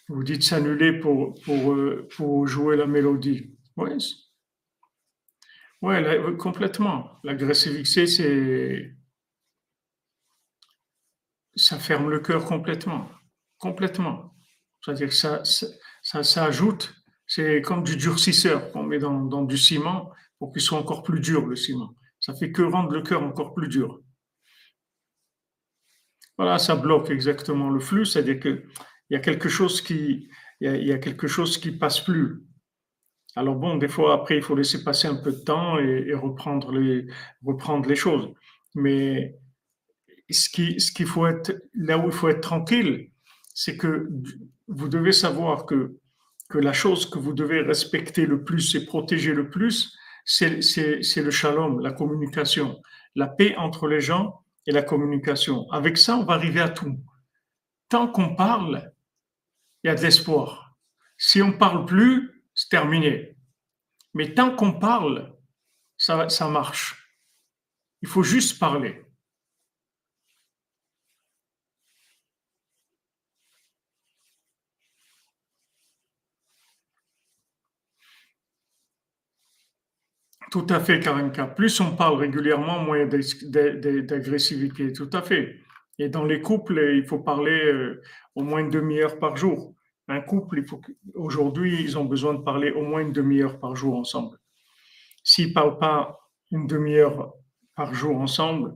Vous 0.09 0.23
dites 0.23 0.43
s'annuler 0.43 0.93
pour, 0.99 1.33
pour, 1.41 1.73
euh, 1.73 2.07
pour 2.15 2.47
jouer 2.47 2.77
la 2.77 2.87
mélodie. 2.87 3.57
Oui, 3.75 3.89
ouais, 5.81 6.37
complètement. 6.37 7.19
L'agressivité, 7.23 8.07
c'est. 8.07 8.95
Ça 11.55 11.77
ferme 11.77 12.09
le 12.09 12.19
cœur 12.19 12.45
complètement. 12.45 13.09
Complètement. 13.57 14.35
C'est-à-dire 14.81 15.09
que 15.09 15.15
ça, 15.15 15.43
ça, 15.43 16.23
ça, 16.23 16.45
ajoute, 16.45 16.93
c'est 17.25 17.61
comme 17.61 17.83
du 17.83 17.97
durcisseur 17.97 18.71
qu'on 18.71 18.83
met 18.83 18.99
dans, 18.99 19.25
dans, 19.25 19.43
du 19.43 19.57
ciment 19.57 20.11
pour 20.39 20.53
qu'il 20.53 20.61
soit 20.61 20.77
encore 20.77 21.03
plus 21.03 21.19
dur, 21.19 21.45
le 21.45 21.55
ciment. 21.55 21.95
Ça 22.19 22.33
fait 22.33 22.51
que 22.51 22.61
rendre 22.61 22.91
le 22.91 23.01
cœur 23.01 23.23
encore 23.23 23.53
plus 23.53 23.67
dur. 23.67 23.99
Voilà, 26.37 26.59
ça 26.59 26.75
bloque 26.75 27.09
exactement 27.09 27.69
le 27.71 27.79
flux, 27.79 28.05
c'est-à-dire 28.05 28.39
que 28.39 28.63
il 29.09 29.13
y 29.13 29.17
a 29.17 29.19
quelque 29.19 29.49
chose 29.49 29.81
qui, 29.81 30.29
il 30.59 30.87
y 30.87 30.91
a, 30.91 30.97
quelque 30.97 31.27
chose 31.27 31.57
qui 31.57 31.71
passe 31.71 32.01
plus. 32.01 32.43
Alors 33.35 33.55
bon, 33.55 33.75
des 33.75 33.87
fois 33.87 34.13
après, 34.13 34.37
il 34.37 34.41
faut 34.41 34.55
laisser 34.55 34.83
passer 34.83 35.07
un 35.07 35.15
peu 35.15 35.31
de 35.31 35.37
temps 35.37 35.77
et, 35.77 36.13
reprendre 36.13 36.71
les, 36.71 37.05
reprendre 37.45 37.87
les 37.87 37.95
choses. 37.95 38.33
Mais 38.75 39.35
ce 40.29 40.49
qui, 40.49 40.79
ce 40.79 40.91
qu'il 40.91 41.05
faut 41.05 41.27
être, 41.27 41.55
là 41.73 41.97
où 41.97 42.05
il 42.05 42.11
faut 42.11 42.29
être 42.29 42.41
tranquille, 42.41 43.11
c'est 43.53 43.77
que 43.77 44.09
vous 44.67 44.89
devez 44.89 45.11
savoir 45.11 45.65
que, 45.65 45.97
que 46.49 46.57
la 46.57 46.73
chose 46.73 47.09
que 47.09 47.19
vous 47.19 47.33
devez 47.33 47.61
respecter 47.61 48.25
le 48.25 48.43
plus 48.43 48.75
et 48.75 48.85
protéger 48.85 49.33
le 49.33 49.49
plus, 49.49 49.95
c'est, 50.25 50.61
c'est 50.61 51.21
le 51.21 51.31
shalom, 51.31 51.79
la 51.79 51.93
communication, 51.93 52.81
la 53.15 53.27
paix 53.27 53.55
entre 53.57 53.87
les 53.87 54.01
gens 54.01 54.41
et 54.65 54.71
la 54.71 54.81
communication. 54.81 55.69
Avec 55.71 55.97
ça, 55.97 56.17
on 56.17 56.23
va 56.23 56.33
arriver 56.33 56.59
à 56.59 56.69
tout. 56.69 56.99
Tant 57.87 58.07
qu'on 58.07 58.35
parle, 58.35 58.91
il 59.83 59.87
y 59.87 59.89
a 59.89 59.95
de 59.95 60.01
l'espoir. 60.01 60.77
Si 61.17 61.41
on 61.41 61.49
ne 61.49 61.57
parle 61.57 61.85
plus, 61.85 62.43
c'est 62.53 62.69
terminé. 62.69 63.37
Mais 64.13 64.33
tant 64.33 64.55
qu'on 64.55 64.79
parle, 64.79 65.35
ça, 65.97 66.27
marche. 66.49 67.07
Il 68.01 68.07
faut 68.07 68.23
juste 68.23 68.59
parler. 68.59 69.03
Tout 80.49 80.65
à 80.69 80.79
fait, 80.79 80.99
Karinka. 80.99 81.45
Plus 81.47 81.79
on 81.81 81.95
parle 81.95 82.17
régulièrement, 82.17 82.81
moins 82.81 83.05
d'agressivité. 83.05 84.93
Tout 84.93 85.09
à 85.13 85.21
fait. 85.21 85.59
Et 85.99 86.09
dans 86.09 86.25
les 86.25 86.41
couples, 86.41 86.93
il 86.95 87.05
faut 87.05 87.19
parler 87.19 87.65
euh, 87.65 88.01
au 88.35 88.43
moins 88.43 88.59
une 88.59 88.69
demi-heure 88.69 89.19
par 89.19 89.35
jour. 89.35 89.73
Un 90.07 90.21
couple, 90.21 90.63
aujourd'hui, 91.15 91.81
ils 91.81 91.97
ont 91.97 92.05
besoin 92.05 92.33
de 92.33 92.41
parler 92.41 92.71
au 92.71 92.83
moins 92.83 93.01
une 93.01 93.11
demi-heure 93.11 93.59
par 93.59 93.75
jour 93.75 93.97
ensemble. 93.97 94.37
S'ils 95.23 95.49
ne 95.49 95.53
parlent 95.53 95.79
pas 95.79 96.19
une 96.51 96.67
demi-heure 96.67 97.33
par 97.75 97.93
jour 97.93 98.17
ensemble, 98.17 98.73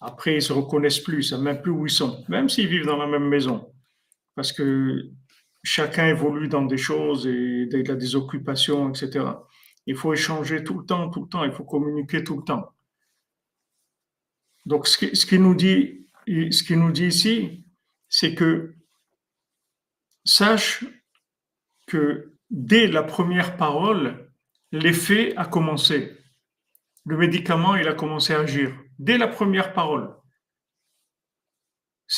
après, 0.00 0.32
ils 0.32 0.36
ne 0.36 0.40
se 0.40 0.52
reconnaissent 0.52 1.00
plus, 1.00 1.14
ils 1.14 1.18
ne 1.18 1.22
savent 1.22 1.42
même 1.42 1.62
plus 1.62 1.72
où 1.72 1.86
ils 1.86 1.90
sont, 1.90 2.24
même 2.28 2.48
s'ils 2.48 2.68
vivent 2.68 2.86
dans 2.86 2.96
la 2.96 3.06
même 3.06 3.28
maison. 3.28 3.72
Parce 4.34 4.52
que 4.52 5.10
chacun 5.62 6.06
évolue 6.06 6.48
dans 6.48 6.64
des 6.64 6.76
choses 6.76 7.26
et 7.26 7.68
il 7.70 7.90
a 7.90 7.94
des 7.94 8.14
occupations, 8.14 8.88
etc. 8.90 9.24
Il 9.86 9.96
faut 9.96 10.12
échanger 10.12 10.64
tout 10.64 10.78
le 10.78 10.86
temps, 10.86 11.10
tout 11.10 11.22
le 11.22 11.28
temps, 11.28 11.44
il 11.44 11.52
faut 11.52 11.64
communiquer 11.64 12.24
tout 12.24 12.36
le 12.36 12.44
temps. 12.44 12.72
Donc, 14.66 14.88
ce 14.88 15.26
qui, 15.26 15.38
nous 15.38 15.54
dit, 15.54 16.05
ce 16.26 16.62
qui 16.62 16.76
nous 16.76 16.90
dit 16.90 17.06
ici, 17.06 17.64
c'est 18.08 18.34
que 18.34 18.74
sache 20.24 20.84
que 21.86 22.36
dès 22.50 22.86
la 22.86 23.02
première 23.02 23.56
parole, 23.56 24.32
l'effet 24.72 25.36
a 25.36 25.46
commencé. 25.46 26.16
Le 27.04 27.16
médicament, 27.16 27.76
il 27.76 27.86
a 27.88 27.94
commencé 27.94 28.34
à 28.34 28.40
agir. 28.40 28.76
Dès 28.98 29.18
la 29.18 29.28
première 29.28 29.72
parole. 29.72 30.14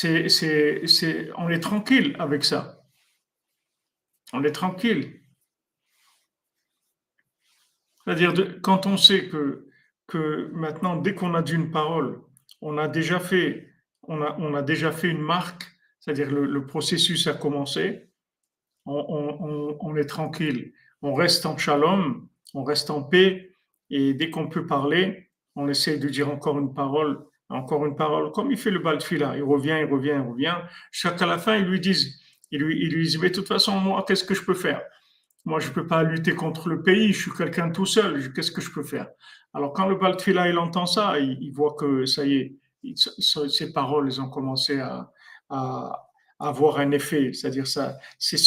On 0.02 1.50
est 1.50 1.60
tranquille 1.60 2.16
avec 2.18 2.44
ça. 2.44 2.82
On 4.32 4.44
est 4.44 4.52
tranquille. 4.52 5.20
C'est-à-dire, 8.04 8.60
quand 8.62 8.86
on 8.86 8.96
sait 8.96 9.28
que 9.28 9.68
que 10.08 10.50
maintenant, 10.54 10.96
dès 10.96 11.14
qu'on 11.14 11.34
a 11.34 11.42
dit 11.42 11.52
une 11.54 11.70
parole, 11.70 12.20
on 12.60 12.78
a 12.78 12.88
déjà 12.88 13.20
fait, 13.20 13.67
on 14.08 14.54
a, 14.54 14.62
déjà 14.62 14.90
fait 14.90 15.08
une 15.08 15.20
marque, 15.20 15.64
c'est-à-dire 16.00 16.30
le, 16.30 16.46
le, 16.46 16.66
processus 16.66 17.26
a 17.26 17.34
commencé, 17.34 18.08
on, 18.86 19.96
est 19.96 20.06
tranquille, 20.06 20.72
on 21.02 21.14
reste 21.14 21.44
en 21.46 21.56
shalom, 21.56 22.26
on 22.54 22.64
reste 22.64 22.90
en 22.90 23.02
paix, 23.02 23.52
et 23.90 24.14
dès 24.14 24.30
qu'on 24.30 24.48
peut 24.48 24.66
parler, 24.66 25.30
on 25.56 25.68
essaie 25.68 25.98
de 25.98 26.08
dire 26.08 26.30
encore 26.30 26.58
une 26.58 26.72
parole, 26.72 27.24
encore 27.50 27.86
une 27.86 27.96
parole, 27.96 28.32
comme 28.32 28.50
il 28.50 28.56
fait 28.56 28.70
le 28.70 28.78
Baltfila, 28.78 29.36
il 29.36 29.42
revient, 29.42 29.78
il 29.80 29.92
revient, 29.92 30.14
il 30.16 30.30
revient. 30.30 30.56
Chaque 30.90 31.20
à 31.22 31.26
la 31.26 31.38
fin, 31.38 31.56
ils 31.56 31.66
lui 31.66 31.80
disent, 31.80 32.20
ils 32.50 32.60
lui, 32.60 32.88
disent, 32.88 33.18
mais 33.18 33.30
de 33.30 33.34
toute 33.34 33.48
façon, 33.48 33.78
moi, 33.78 34.04
qu'est-ce 34.06 34.24
que 34.24 34.34
je 34.34 34.42
peux 34.42 34.54
faire? 34.54 34.82
Moi, 35.44 35.60
je 35.60 35.68
ne 35.68 35.74
peux 35.74 35.86
pas 35.86 36.02
lutter 36.02 36.34
contre 36.34 36.68
le 36.68 36.82
pays, 36.82 37.12
je 37.12 37.22
suis 37.22 37.30
quelqu'un 37.30 37.70
tout 37.70 37.86
seul, 37.86 38.32
qu'est-ce 38.32 38.52
que 38.52 38.60
je 38.60 38.70
peux 38.70 38.82
faire? 38.82 39.08
Alors, 39.54 39.72
quand 39.72 39.86
le 39.86 39.96
Baltfila, 39.96 40.48
il 40.48 40.58
entend 40.58 40.86
ça, 40.86 41.18
il, 41.18 41.50
voit 41.52 41.74
que 41.74 42.04
ça 42.04 42.24
y 42.26 42.36
est, 42.36 42.56
ses 42.94 43.72
paroles, 43.72 44.08
elles 44.08 44.20
ont 44.20 44.30
commencé 44.30 44.80
à, 44.80 45.12
à, 45.48 46.08
avoir 46.38 46.78
un 46.78 46.92
effet. 46.92 47.32
C'est-à-dire 47.32 47.66
ça, 47.66 47.98
c'est 48.18 48.38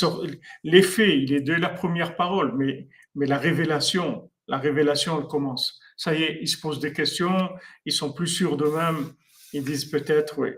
l'effet, 0.63 1.19
il 1.19 1.33
est 1.33 1.41
de 1.41 1.53
la 1.53 1.69
première 1.69 2.15
parole, 2.15 2.55
mais, 2.57 2.87
mais 3.15 3.25
la 3.25 3.37
révélation, 3.37 4.31
la 4.47 4.57
révélation, 4.57 5.19
elle 5.19 5.27
commence. 5.27 5.79
Ça 5.97 6.13
y 6.13 6.23
est, 6.23 6.39
ils 6.41 6.47
se 6.47 6.59
posent 6.59 6.79
des 6.79 6.93
questions, 6.93 7.49
ils 7.85 7.93
sont 7.93 8.13
plus 8.13 8.27
sûrs 8.27 8.57
d'eux-mêmes, 8.57 9.13
ils 9.53 9.63
disent 9.63 9.85
peut-être, 9.85 10.39
oui, 10.39 10.51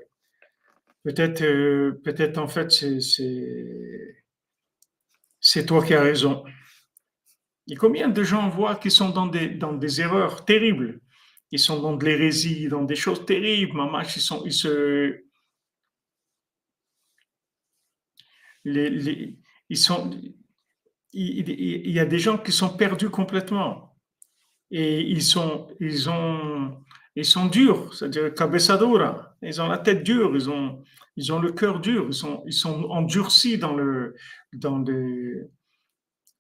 peut-être, 1.04 1.42
euh, 1.42 2.00
peut-être 2.04 2.38
en 2.38 2.48
fait, 2.48 2.72
c'est, 2.72 3.00
c'est 5.40 5.66
toi 5.66 5.84
qui 5.84 5.94
as 5.94 6.02
raison. 6.02 6.44
Et 7.68 7.76
combien 7.76 8.10
de 8.10 8.24
gens 8.24 8.50
voient 8.50 8.76
qu'ils 8.76 8.92
sont 8.92 9.10
dans 9.10 9.28
des, 9.28 9.50
dans 9.50 9.74
des 9.74 10.02
erreurs 10.02 10.46
terribles? 10.46 11.00
Ils 11.54 11.60
sont 11.60 11.80
dans 11.80 11.96
de 11.96 12.04
l'hérésie, 12.04 12.68
dans 12.68 12.82
des 12.82 12.96
choses 12.96 13.28
terribles. 13.28 13.78
Maman, 13.78 14.02
ils, 14.02 14.10
sont, 14.10 14.42
ils 14.44 14.52
se, 14.52 15.24
les, 18.66 19.38
ils 19.70 19.78
sont, 19.78 20.10
il, 21.12 21.92
y 21.92 22.00
a 22.00 22.06
des 22.06 22.18
gens 22.18 22.40
qui 22.40 22.52
sont 22.52 22.76
perdus 22.76 23.12
complètement 23.12 23.96
et 24.72 25.02
ils 25.02 25.22
sont, 25.22 25.68
ils 25.80 26.10
ont, 26.10 26.84
ils 27.16 27.24
sont 27.24 27.46
durs, 27.46 27.94
c'est-à-dire 27.94 28.34
cabeçadora, 28.34 29.36
ils 29.44 29.62
ont 29.62 29.68
la 29.68 29.78
tête 29.78 30.02
dure, 30.04 30.32
ils 30.36 30.50
ont, 30.50 30.84
ils 31.18 31.32
ont 31.32 31.40
le 31.40 31.52
cœur 31.52 31.80
dur, 31.80 32.08
ils 32.08 32.16
sont, 32.16 32.44
ils 32.48 32.54
sont 32.54 32.86
endurcis 32.86 33.60
dans 33.60 33.76
le, 33.76 34.16
dans 34.54 34.80
des, 34.80 35.44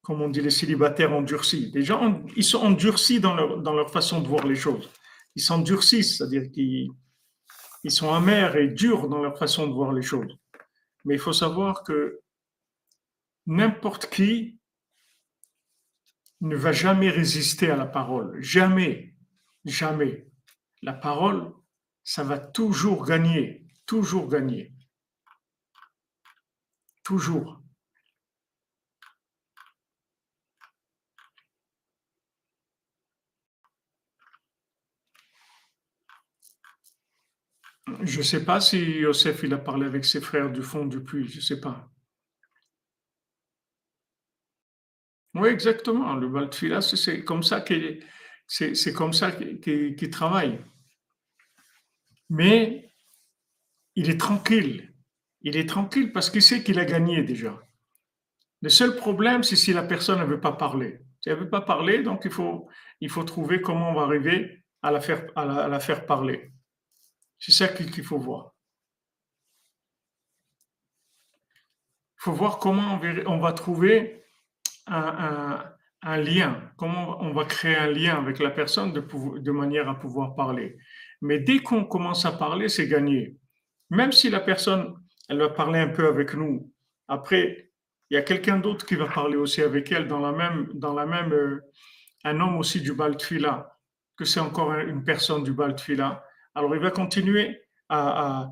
comme 0.02 0.24
on 0.24 0.30
dit 0.30 0.42
les 0.42 0.50
célibataires 0.50 1.14
endurcis. 1.14 1.72
Les 1.76 1.84
gens, 1.84 2.24
ils 2.36 2.44
sont 2.44 2.64
endurcis 2.64 3.20
dans 3.20 3.36
leur, 3.36 3.62
dans 3.62 3.74
leur 3.76 3.92
façon 3.92 4.22
de 4.22 4.28
voir 4.28 4.48
les 4.48 4.56
choses. 4.56 4.90
Ils 5.36 5.42
s'endurcissent, 5.42 6.18
c'est-à-dire 6.18 6.52
qu'ils 6.52 6.92
ils 7.84 7.92
sont 7.92 8.14
amers 8.14 8.56
et 8.56 8.70
durs 8.70 9.10
dans 9.10 9.22
leur 9.22 9.38
façon 9.38 9.68
de 9.68 9.74
voir 9.74 9.92
les 9.92 10.02
choses. 10.02 10.38
Mais 11.06 11.16
il 11.16 11.20
faut 11.20 11.34
savoir 11.34 11.84
que 11.84 12.22
n'importe 13.46 14.10
qui 14.10 14.60
ne 16.42 16.56
va 16.56 16.72
jamais 16.72 17.10
résister 17.10 17.70
à 17.70 17.76
la 17.76 17.86
parole. 17.86 18.42
Jamais. 18.42 19.16
Jamais. 19.66 20.28
La 20.82 20.94
parole, 20.94 21.54
ça 22.04 22.24
va 22.24 22.38
toujours 22.38 23.06
gagner. 23.06 23.66
Toujours 23.86 24.30
gagner. 24.30 24.74
Toujours. 27.04 27.63
Je 38.02 38.18
ne 38.20 38.24
sais 38.24 38.46
pas 38.46 38.62
si 38.62 38.78
Yosef 38.78 39.44
il 39.44 39.54
a 39.54 39.58
parlé 39.58 39.86
avec 39.86 40.06
ses 40.06 40.22
frères 40.22 40.52
du 40.52 40.62
fond 40.62 40.86
du 40.86 41.04
puits, 41.04 41.28
je 41.28 41.38
ne 41.38 41.42
sais 41.42 41.60
pas. 41.60 41.90
Oui, 45.36 45.50
exactement. 45.50 46.14
Le 46.16 46.30
Baltfila, 46.30 46.82
c'est 46.82 47.24
comme 47.24 47.44
ça 47.44 47.62
qu'il 47.62 48.06
c'est 48.48 48.94
comme 48.94 49.14
ça 49.14 49.32
qu'il 49.32 50.10
travaille. 50.12 50.60
Mais 52.30 52.92
il 53.96 54.10
est 54.10 54.20
tranquille. 54.20 54.94
Il 55.42 55.58
est 55.58 55.68
tranquille 55.68 56.12
parce 56.12 56.30
qu'il 56.30 56.42
sait 56.42 56.64
qu'il 56.64 56.80
a 56.80 56.86
gagné 56.86 57.24
déjà. 57.24 57.60
Le 58.62 58.70
seul 58.70 58.96
problème, 58.96 59.44
c'est 59.44 59.56
si 59.56 59.74
la 59.74 59.84
personne 59.84 60.20
ne 60.20 60.26
veut 60.26 60.40
pas 60.40 60.54
parler. 60.54 61.00
Si 61.20 61.30
elle 61.30 61.36
ne 61.36 61.42
veut 61.42 61.50
pas 61.50 61.62
parler, 61.62 62.04
donc 62.04 62.22
il 62.26 62.32
faut, 62.32 62.70
il 63.02 63.10
faut 63.10 63.24
trouver 63.24 63.62
comment 63.62 63.90
on 63.90 63.94
va 63.94 64.04
arriver 64.04 64.64
à 64.82 64.92
la 64.92 65.02
faire, 65.02 65.26
à 65.36 65.68
la 65.68 65.80
faire 65.80 66.06
parler. 66.06 66.54
C'est 67.46 67.52
ça 67.52 67.68
qu'il 67.68 68.06
faut 68.06 68.20
voir. 68.20 68.56
Il 72.18 72.24
faut 72.24 72.32
voir 72.32 72.58
comment 72.58 73.02
on 73.26 73.38
va 73.38 73.52
trouver 73.52 74.24
un, 74.88 75.68
lien, 76.04 76.72
comment 76.78 77.22
on 77.22 77.34
va 77.34 77.44
créer 77.44 77.76
un 77.76 77.88
lien 77.88 78.18
avec 78.18 78.40
la 78.40 78.50
personne 78.50 78.94
de, 78.94 79.52
manière 79.52 79.90
à 79.90 80.00
pouvoir 80.00 80.36
parler. 80.36 80.78
Mais 81.22 81.38
dès 81.40 81.60
qu'on 81.60 81.84
commence 81.84 82.26
à 82.26 82.32
parler, 82.32 82.70
c'est 82.70 82.88
gagné. 82.88 83.36
Même 83.90 84.14
si 84.14 84.30
la 84.30 84.40
personne, 84.40 84.96
elle 85.28 85.40
va 85.40 85.50
parler 85.50 85.80
un 85.80 85.90
peu 85.90 86.08
avec 86.08 86.36
nous, 86.36 86.74
après, 87.10 87.74
il 88.10 88.14
y 88.14 88.18
a 88.18 88.22
quelqu'un 88.22 88.60
d'autre 88.60 88.86
qui 88.86 88.96
va 88.96 89.08
parler 89.08 89.36
aussi 89.36 89.62
avec 89.62 89.92
elle 89.92 90.08
dans 90.08 90.22
la 90.22 90.32
même, 90.32 90.70
dans 90.76 90.94
la 90.94 91.06
même, 91.06 91.34
euh, 91.34 91.60
un 92.24 92.40
homme 92.40 92.56
aussi 92.56 92.80
du 92.80 92.94
Baltfila, 92.94 93.78
que 94.16 94.24
c'est 94.24 94.40
encore 94.40 94.76
une 94.76 95.04
personne 95.04 95.44
du 95.44 95.52
Baltfila 95.52 96.24
alors 96.56 96.76
il 96.76 96.82
va 96.82 96.92
continuer 96.92 97.62
à, 97.90 98.52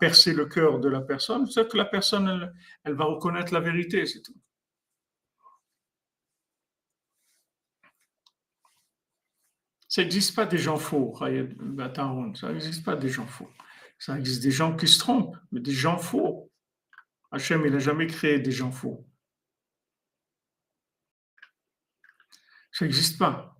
percer 0.00 0.34
le 0.34 0.46
cœur 0.46 0.78
de 0.80 0.88
la 0.88 1.00
personne, 1.00 1.46
c'est 1.46 1.70
que 1.70 1.76
la 1.76 1.84
personne, 1.84 2.52
elle, 2.84 2.94
va 2.94 3.04
reconnaître 3.04 3.52
la 3.54 3.60
vérité, 3.60 4.04
c'est 4.06 4.22
tout. 4.22 4.36
Ça 9.88 10.02
n'existe 10.02 10.34
pas 10.34 10.46
des 10.46 10.58
gens 10.58 10.78
faux, 10.78 11.14
ça 11.18 12.48
n'existe 12.48 12.84
pas 12.84 12.96
des 12.96 13.08
gens 13.08 13.26
faux. 13.26 13.50
Ça 13.98 14.18
existe 14.18 14.42
des 14.42 14.50
gens 14.50 14.74
qui 14.74 14.88
se 14.88 14.98
trompent, 14.98 15.36
mais 15.52 15.60
des 15.60 15.72
gens 15.72 15.98
faux. 15.98 16.50
Hachem, 17.30 17.64
il 17.64 17.72
n'a 17.72 17.78
jamais 17.78 18.06
créé 18.06 18.40
des 18.40 18.50
gens 18.50 18.72
faux. 18.72 19.06
Ça 22.72 22.84
n'existe 22.84 23.18
pas. 23.18 23.51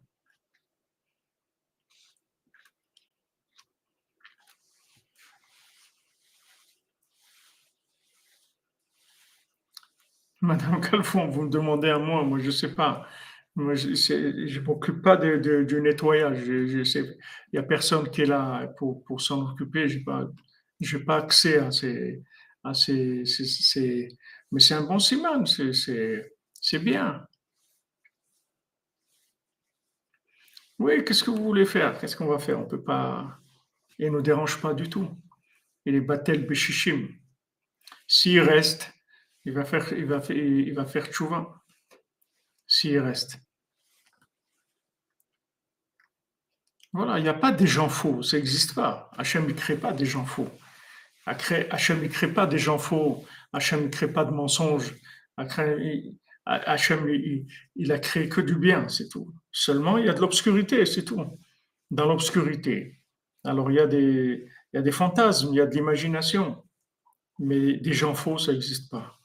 Madame 10.46 10.80
Calfon, 10.80 11.28
vous 11.28 11.42
me 11.42 11.50
demandez 11.50 11.88
à 11.88 11.98
moi, 11.98 12.24
moi 12.24 12.38
je 12.40 12.46
ne 12.46 12.50
sais 12.50 12.74
pas. 12.74 13.06
Moi, 13.54 13.74
je 13.74 13.88
ne 13.88 14.60
m'occupe 14.60 15.02
pas 15.02 15.16
de, 15.16 15.62
du 15.62 15.80
nettoyage. 15.80 16.42
Il 16.46 16.84
n'y 17.52 17.58
a 17.58 17.62
personne 17.62 18.10
qui 18.10 18.22
est 18.22 18.26
là 18.26 18.66
pour, 18.78 19.04
pour 19.04 19.20
s'en 19.20 19.50
occuper. 19.50 19.88
Je 19.88 19.98
n'ai 19.98 20.04
pas, 20.04 20.26
pas 21.06 21.16
accès 21.18 21.58
à 21.58 21.70
ces. 21.70 22.22
À 22.64 22.74
ces, 22.74 23.24
mais 24.50 24.60
c'est 24.60 24.74
un 24.74 24.82
bon 24.84 24.98
siman, 24.98 25.44
c'est 25.46 26.78
bien. 26.78 27.26
Oui, 30.78 31.04
qu'est-ce 31.04 31.22
que 31.24 31.30
vous 31.30 31.42
voulez 31.42 31.66
faire? 31.66 31.98
Qu'est-ce 31.98 32.16
qu'on 32.16 32.26
va 32.26 32.38
faire? 32.38 32.58
On 32.58 32.66
peut 32.66 32.82
pas. 32.82 33.38
Il 33.98 34.06
ne 34.06 34.12
nous 34.12 34.22
dérange 34.22 34.60
pas 34.60 34.74
du 34.74 34.88
tout. 34.88 35.08
Il 35.84 35.94
est 35.94 36.00
Batel 36.00 36.46
Beshishim. 36.46 37.08
S'il 38.06 38.40
reste, 38.40 38.92
il 39.44 39.52
va 39.52 39.64
faire, 39.64 39.92
il 39.92 40.06
va, 40.06 40.22
il 40.30 40.74
va 40.74 40.86
faire 40.86 41.06
tchouva 41.06 41.62
s'il 42.66 42.98
reste. 42.98 43.38
Voilà, 46.92 47.18
il 47.18 47.22
n'y 47.22 47.28
a 47.28 47.34
pas 47.34 47.52
des 47.52 47.66
gens 47.66 47.88
faux, 47.88 48.22
ça 48.22 48.36
n'existe 48.36 48.74
pas. 48.74 49.10
Hachem 49.16 49.46
ne 49.46 49.52
crée 49.52 49.76
pas 49.76 49.92
des 49.92 50.04
gens 50.04 50.26
faux. 50.26 50.48
Hachem 51.26 52.02
ne 52.02 52.08
crée 52.08 52.32
pas 52.32 52.46
des 52.46 52.58
gens 52.58 52.78
faux. 52.78 53.24
Hachem 53.52 53.84
ne 53.84 53.88
crée 53.88 54.12
pas 54.12 54.24
de 54.24 54.32
mensonges. 54.32 54.94
Hachem, 55.36 57.08
il, 57.08 57.46
il 57.76 57.92
a 57.92 57.98
créé 57.98 58.28
que 58.28 58.40
du 58.40 58.56
bien, 58.56 58.88
c'est 58.88 59.08
tout. 59.08 59.32
Seulement, 59.50 59.96
il 59.96 60.06
y 60.06 60.08
a 60.08 60.12
de 60.12 60.20
l'obscurité, 60.20 60.84
c'est 60.84 61.04
tout. 61.04 61.24
Dans 61.90 62.06
l'obscurité. 62.06 63.00
Alors, 63.44 63.70
il 63.70 63.76
y, 63.76 63.80
a 63.80 63.86
des, 63.86 64.48
il 64.72 64.76
y 64.76 64.78
a 64.78 64.82
des 64.82 64.92
fantasmes, 64.92 65.48
il 65.52 65.56
y 65.56 65.60
a 65.60 65.66
de 65.66 65.74
l'imagination. 65.74 66.62
Mais 67.38 67.74
des 67.78 67.92
gens 67.94 68.14
faux, 68.14 68.38
ça 68.38 68.52
n'existe 68.52 68.90
pas 68.90 69.18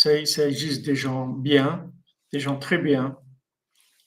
ça, 0.00 0.48
existe 0.48 0.84
des 0.84 0.94
gens 0.94 1.26
bien, 1.26 1.92
des 2.32 2.40
gens 2.40 2.58
très 2.58 2.78
bien, 2.78 3.18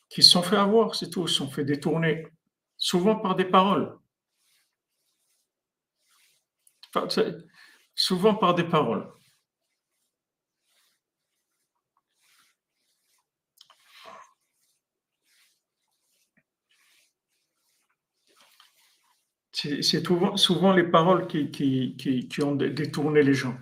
qui 0.10 0.24
se 0.24 0.32
sont 0.32 0.42
fait 0.42 0.58
avoir, 0.58 0.96
c'est 0.96 1.10
tout, 1.10 1.28
se 1.28 1.36
sont 1.36 1.50
fait 1.50 1.66
détourner, 1.66 2.28
souvent 2.78 3.16
par 3.18 3.36
des 3.36 3.46
paroles. 3.46 3.96
Souvent 7.96 8.36
par 8.36 8.56
des 8.56 8.64
paroles. 8.64 9.08
C'est 19.52 19.84
souvent, 20.36 20.74
les 20.74 20.84
paroles 20.84 21.28
qui, 21.28 21.52
qui, 21.52 22.44
ont 22.44 22.56
détourné 22.56 23.22
les 23.22 23.34
gens. 23.34 23.56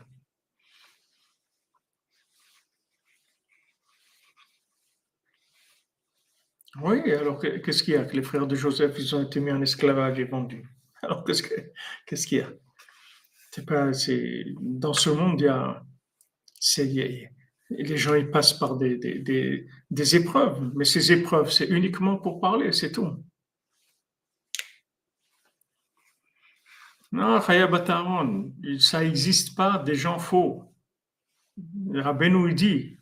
Oui, 6.83 7.11
alors 7.11 7.39
qu'est-ce 7.39 7.83
qu'il 7.83 7.93
y 7.93 7.97
a 7.97 8.03
les 8.03 8.21
frères 8.21 8.47
de 8.47 8.55
Joseph, 8.55 8.95
ils 8.97 9.15
ont 9.15 9.23
été 9.23 9.39
mis 9.39 9.51
en 9.51 9.61
esclavage 9.61 10.19
et 10.19 10.25
vendus? 10.25 10.65
Alors 11.03 11.23
qu'est-ce 11.23 12.27
qu'il 12.27 12.37
y 12.37 12.41
a? 12.41 12.49
C'est 13.51 13.65
pas, 13.65 13.91
dans 14.61 14.93
ce 14.93 15.09
monde, 15.09 15.41
il 15.41 15.45
y 15.45 15.49
a, 15.49 15.83
les 17.69 17.97
gens 17.97 18.15
ils 18.15 18.29
passent 18.29 18.53
par 18.53 18.77
des, 18.77 18.97
des, 18.97 19.67
des 19.89 20.15
épreuves, 20.15 20.71
mais 20.75 20.85
ces 20.85 21.11
épreuves, 21.11 21.51
c'est 21.51 21.67
uniquement 21.67 22.17
pour 22.17 22.39
parler, 22.39 22.71
c'est 22.71 22.91
tout. 22.91 23.17
Non, 27.11 27.41
ça 27.41 29.03
n'existe 29.03 29.55
pas 29.55 29.77
des 29.79 29.95
gens 29.95 30.17
faux. 30.17 30.63
Rabbeinu 31.93 32.53
dit, 32.53 32.99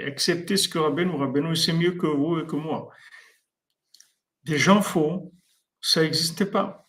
acceptez 0.00 0.56
ce 0.56 0.68
que 0.68 0.78
Rabbeinu, 0.78 1.16
Rabbeinu 1.16 1.56
c'est 1.56 1.72
mieux 1.72 1.92
que 1.92 2.06
vous 2.06 2.38
et 2.38 2.46
que 2.46 2.54
moi. 2.54 2.88
Des 4.48 4.58
gens 4.58 4.80
faux, 4.80 5.34
ça 5.80 6.02
n'existait 6.02 6.46
pas. 6.46 6.88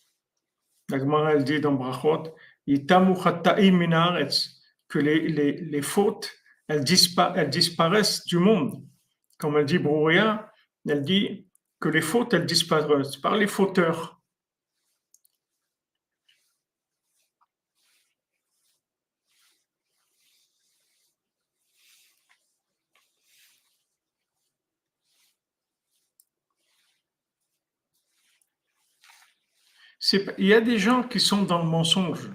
La 0.89 0.97
Gemara 0.97 1.33
elle 1.33 1.43
dit 1.43 1.59
dans 1.59 1.73
Brachot, 1.73 2.33
que 4.87 4.99
les, 4.99 5.27
les, 5.27 5.51
les 5.51 5.81
fautes, 5.81 6.31
elles, 6.69 6.85
elles, 7.35 7.49
disparaissent 7.49 8.25
du 8.25 8.37
monde. 8.37 8.81
Comme 9.37 9.57
elle 9.57 9.65
dit 9.65 9.77
Brouria, 9.77 10.51
elle 10.87 11.03
dit 11.03 11.47
que 11.81 11.89
les 11.89 12.01
fautes, 12.01 12.33
elles 12.33 12.45
disparaissent 12.45 13.17
par 13.17 13.35
les 13.35 13.47
fauteurs. 13.47 14.18
Il 30.37 30.45
y 30.45 30.53
a 30.53 30.61
des 30.61 30.77
gens 30.77 31.03
qui 31.03 31.19
sont 31.19 31.43
dans 31.43 31.63
le 31.63 31.69
mensonge. 31.69 32.31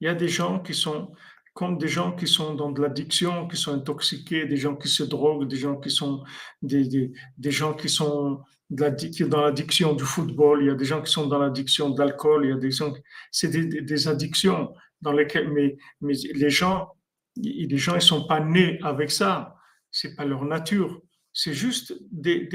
Il 0.00 0.06
y 0.06 0.08
a 0.08 0.14
des 0.14 0.28
gens 0.28 0.60
qui 0.60 0.74
sont 0.74 1.12
comme 1.56 1.78
des 1.78 1.88
gens 1.88 2.12
qui 2.12 2.26
sont 2.26 2.54
dans 2.54 2.70
de 2.70 2.82
l'addiction, 2.82 3.48
qui 3.48 3.56
sont 3.56 3.72
intoxiqués, 3.72 4.44
des 4.44 4.58
gens 4.58 4.76
qui 4.76 4.88
se 4.88 5.02
droguent, 5.02 5.48
des 5.48 5.56
gens 5.56 5.76
qui 5.76 5.88
sont 5.88 6.22
des, 6.60 7.10
des, 7.38 7.50
gens 7.50 7.72
qui 7.72 7.88
sont 7.88 8.42
dans 8.68 9.40
l'addiction 9.40 9.94
du 9.94 10.04
football, 10.04 10.62
il 10.62 10.66
y 10.66 10.70
a 10.70 10.74
des 10.74 10.84
gens 10.84 11.00
qui 11.00 11.10
sont 11.10 11.26
dans 11.26 11.38
l'addiction 11.38 11.88
de 11.88 11.98
l'alcool, 11.98 12.44
il 12.44 12.50
y 12.50 12.52
a 12.52 12.56
des 12.58 12.70
gens, 12.70 12.92
c'est 13.32 13.48
des, 13.48 13.80
des, 13.80 14.06
addictions 14.06 14.74
dans 15.00 15.12
lesquelles, 15.12 15.50
mais, 15.50 15.78
mais 16.02 16.12
les 16.34 16.50
gens, 16.50 16.88
les 17.36 17.78
gens, 17.78 17.94
ils 17.94 18.02
sont 18.02 18.26
pas 18.26 18.40
nés 18.40 18.78
avec 18.82 19.10
ça, 19.10 19.56
c'est 19.90 20.14
pas 20.14 20.26
leur 20.26 20.44
nature. 20.44 21.00
C'est 21.38 21.52
juste 21.52 21.94
des, 22.10 22.48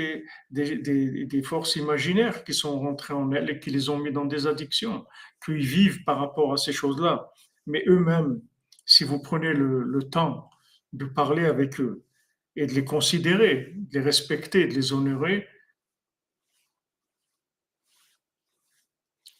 des, 0.50 1.44
forces 1.44 1.76
imaginaires 1.76 2.44
qui 2.44 2.56
sont 2.56 2.80
rentrées 2.80 3.14
en 3.14 3.32
elles 3.32 3.52
et 3.52 3.60
qui 3.60 3.70
les 3.70 3.90
ont 3.90 4.00
mis 4.00 4.12
dans 4.12 4.26
des 4.26 4.48
addictions, 4.48 5.06
qu'ils 5.46 5.68
vivent 5.68 6.04
par 6.04 6.18
rapport 6.18 6.52
à 6.52 6.58
ces 6.58 6.74
choses-là. 6.74 7.30
Mais 7.68 7.84
eux-mêmes, 7.86 8.42
si 8.84 9.04
vous 9.04 9.22
prenez 9.22 9.54
le, 9.54 10.02
temps 10.10 10.50
de 10.94 11.06
parler 11.06 11.46
avec 11.46 11.80
eux 11.80 12.04
et 12.56 12.66
de 12.66 12.74
les 12.74 12.84
considérer, 12.84 13.72
de 13.76 14.00
les 14.00 14.04
respecter, 14.04 14.66
de 14.66 14.74
les 14.74 14.94
honorer, 14.94 15.48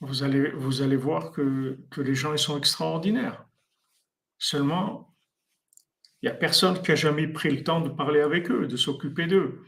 vous 0.02 0.22
allez, 0.22 0.52
vous 0.52 0.84
allez 0.84 0.98
voir 0.98 1.32
que, 1.32 1.80
que 1.90 2.02
les 2.02 2.14
gens 2.14 2.34
ils 2.34 2.38
sont 2.38 2.60
extraordinaires. 2.60 3.48
Seulement, 4.38 5.11
il 6.22 6.30
n'y 6.30 6.32
a 6.32 6.36
personne 6.36 6.82
qui 6.82 6.92
a 6.92 6.96
jamais 6.96 7.28
pris 7.28 7.50
le 7.50 7.64
temps 7.64 7.82
de 7.82 7.90
parler 7.90 8.22
avec 8.22 8.52
eux, 8.52 8.68
de 8.68 8.78
s'occuper 8.78 9.26
d'eux. 9.26 9.64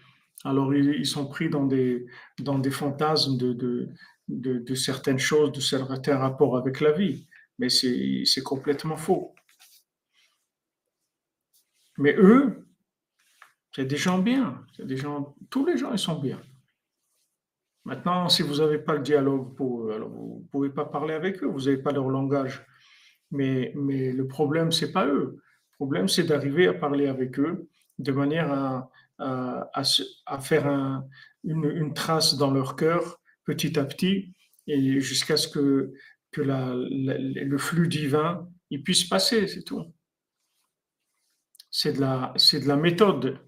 Alors, 0.46 0.74
ils, 0.76 1.06
sont 1.06 1.28
pris 1.28 1.50
dans 1.50 1.66
des, 1.66 2.06
dans 2.40 2.60
des 2.60 2.70
fantasmes 2.70 3.38
de, 3.38 3.90
de, 4.28 4.76
certaines 4.76 5.18
choses, 5.18 5.52
de 5.52 5.60
certains 5.60 6.18
rapports 6.18 6.58
avec 6.58 6.80
la 6.80 6.92
vie. 6.92 7.28
Mais 7.58 7.70
c'est 7.70 8.44
complètement 8.44 8.98
faux. 8.98 9.34
Mais 11.98 12.16
eux, 12.18 12.68
c'est 13.76 13.86
des 13.86 13.98
gens 13.98 14.20
bien. 14.20 14.64
Des 14.78 14.98
gens, 14.98 15.36
tous 15.50 15.66
les 15.66 15.78
gens, 15.78 15.92
ils 15.92 16.00
sont 16.00 16.20
bien. 16.20 16.42
Maintenant, 17.86 18.30
si 18.30 18.44
vous 18.44 18.58
n'avez 18.58 18.80
pas 18.80 18.94
le 18.94 19.02
dialogue 19.02 19.56
pour 19.56 19.92
alors 19.92 20.10
vous 20.10 20.42
ne 20.44 20.50
pouvez 20.50 20.70
pas 20.70 20.86
parler 20.86 21.14
avec 21.14 21.44
eux, 21.44 21.48
vous 21.48 21.62
n'avez 21.62 21.78
pas 21.78 21.92
leur 21.92 22.10
langage. 22.10 22.66
Mais, 23.32 23.74
mais 23.76 24.12
le 24.12 24.28
problème, 24.28 24.72
c'est 24.72 24.92
pas 24.92 25.08
eux 25.08 25.43
problème, 25.76 26.08
c'est 26.08 26.24
d'arriver 26.24 26.68
à 26.68 26.74
parler 26.74 27.08
avec 27.08 27.40
eux 27.40 27.68
de 28.00 28.12
manière 28.12 28.52
à, 28.52 28.90
à, 29.20 30.40
faire 30.40 30.68
une, 31.44 31.94
trace 31.94 32.36
dans 32.38 32.52
leur 32.52 32.76
cœur 32.76 33.20
petit 33.46 33.78
à 33.78 33.86
petit 33.86 34.34
et 34.68 35.00
jusqu'à 35.00 35.38
ce 35.38 35.48
que, 35.48 35.94
que 36.32 36.42
le 36.42 37.58
flux 37.58 37.88
divin 37.88 38.48
il 38.74 38.82
puisse 38.82 39.04
passer, 39.04 39.48
c'est 39.48 39.62
tout. 39.62 39.94
C'est 41.70 41.94
de, 41.94 42.02
la, 42.02 42.34
c'est 42.38 42.60
de 42.60 42.68
la 42.68 42.76
méthode. 42.76 43.40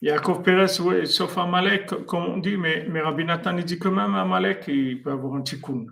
Yaakov 0.00 0.42
Pérez, 0.42 0.68
sauf 1.06 1.36
Amalek, 1.36 2.06
comme 2.06 2.24
on 2.24 2.38
dit, 2.38 2.56
mais, 2.56 2.86
mais 2.88 3.02
Rabbi 3.02 3.26
Nathan, 3.26 3.52
dit 3.52 3.78
que 3.78 3.88
même 3.88 4.14
Amalek, 4.14 4.64
il 4.68 5.02
peut 5.02 5.10
avoir 5.10 5.34
un 5.34 5.42
tikkun. 5.42 5.86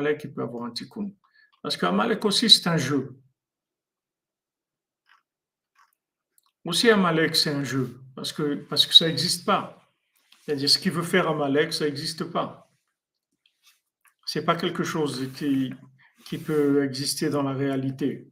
Il 0.00 0.32
peut 0.32 0.42
avoir 0.42 0.64
un 0.64 0.70
tikkun. 0.70 1.10
Parce 1.62 1.76
qu'Amalek 1.76 2.24
aussi, 2.24 2.48
c'est 2.48 2.68
un 2.68 2.76
jeu. 2.76 3.16
Aussi, 6.64 6.90
Amalek, 6.90 7.34
c'est 7.34 7.50
un 7.50 7.64
jeu. 7.64 8.00
Parce 8.14 8.32
que, 8.32 8.56
parce 8.56 8.86
que 8.86 8.94
ça 8.94 9.06
n'existe 9.06 9.44
pas. 9.46 9.90
C'est-à-dire, 10.44 10.68
ce 10.68 10.78
qu'il 10.78 10.92
veut 10.92 11.02
faire 11.02 11.28
Amalek, 11.28 11.72
ça 11.72 11.84
n'existe 11.84 12.24
pas. 12.24 12.70
C'est 14.26 14.44
pas 14.44 14.56
quelque 14.56 14.84
chose 14.84 15.30
qui, 15.36 15.72
qui 16.26 16.38
peut 16.38 16.84
exister 16.84 17.30
dans 17.30 17.42
la 17.42 17.54
réalité. 17.54 18.28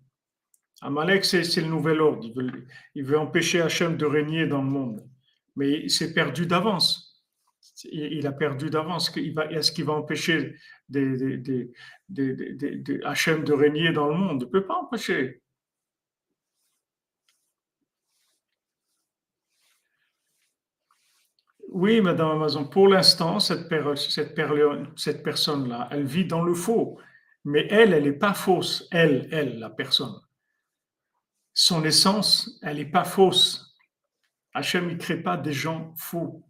Amalek, 0.83 1.25
c'est 1.25 1.43
le 1.57 1.69
nouvel 1.69 2.01
ordre. 2.01 2.25
Il 2.25 2.35
veut, 2.35 2.67
il 2.95 3.05
veut 3.05 3.19
empêcher 3.19 3.63
Hachem 3.63 3.97
de 3.97 4.05
régner 4.05 4.47
dans 4.47 4.63
le 4.63 4.69
monde. 4.69 5.09
Mais 5.57 5.81
il 5.85 5.91
s'est 5.91 6.13
perdu 6.13 6.45
d'avance 6.45 7.06
il 7.85 8.27
a 8.27 8.33
perdu 8.33 8.71
d'avance. 8.71 9.13
Est-ce 9.17 9.73
qu'il 9.73 9.85
va 9.85 9.93
empêcher 9.93 10.57
des, 10.89 11.37
des, 12.09 13.01
Hachem 13.05 13.45
de 13.45 13.53
régner 13.53 13.93
dans 13.93 14.09
le 14.09 14.15
monde? 14.15 14.43
Il 14.43 14.47
ne 14.47 14.51
peut 14.51 14.67
pas 14.67 14.77
empêcher. 14.77 15.43
Oui, 21.69 22.01
Madame 22.01 22.31
Amazon, 22.31 22.67
pour 22.67 22.89
l'instant, 22.89 23.39
cette, 23.39 23.69
cette, 23.97 24.35
cette 24.97 25.23
personne-là, 25.23 25.89
elle 25.91 26.07
vit 26.07 26.25
dans 26.25 26.43
le 26.43 26.55
faux. 26.55 26.99
Mais 27.45 27.67
elle, 27.71 27.93
elle 27.93 28.05
n'est 28.05 28.13
pas 28.13 28.35
fausse. 28.35 28.89
Elle, 28.91 29.29
elle, 29.31 29.59
la 29.59 29.71
personne. 29.71 30.15
Son 31.53 31.85
essence, 31.85 32.59
elle 32.63 32.79
n'est 32.79 32.87
pas 32.87 33.05
fausse. 33.05 33.77
Hachem, 34.55 34.89
il 34.89 34.97
ne 34.97 35.01
crée 35.01 35.23
pas 35.23 35.37
des 35.37 35.53
gens 35.53 35.95
faux. 35.97 36.43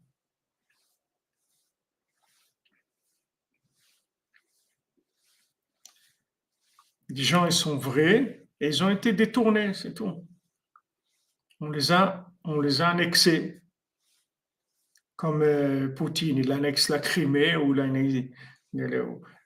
Les 7.16 7.22
gens, 7.22 7.46
ils 7.46 7.52
sont 7.52 7.78
vrais 7.78 8.46
et 8.60 8.68
ils 8.68 8.84
ont 8.84 8.90
été 8.90 9.14
détournés, 9.14 9.72
c'est 9.72 9.94
tout. 9.94 10.22
On 11.60 11.70
les 11.70 11.90
a, 11.90 12.30
on 12.44 12.60
les 12.60 12.82
a 12.82 12.88
annexés. 12.90 13.62
Comme 15.16 15.40
euh, 15.40 15.88
Poutine, 15.88 16.36
il 16.36 16.52
annexe 16.52 16.90
la 16.90 16.98
Crimée 16.98 17.56
ou 17.56 17.72
la, 17.72 17.86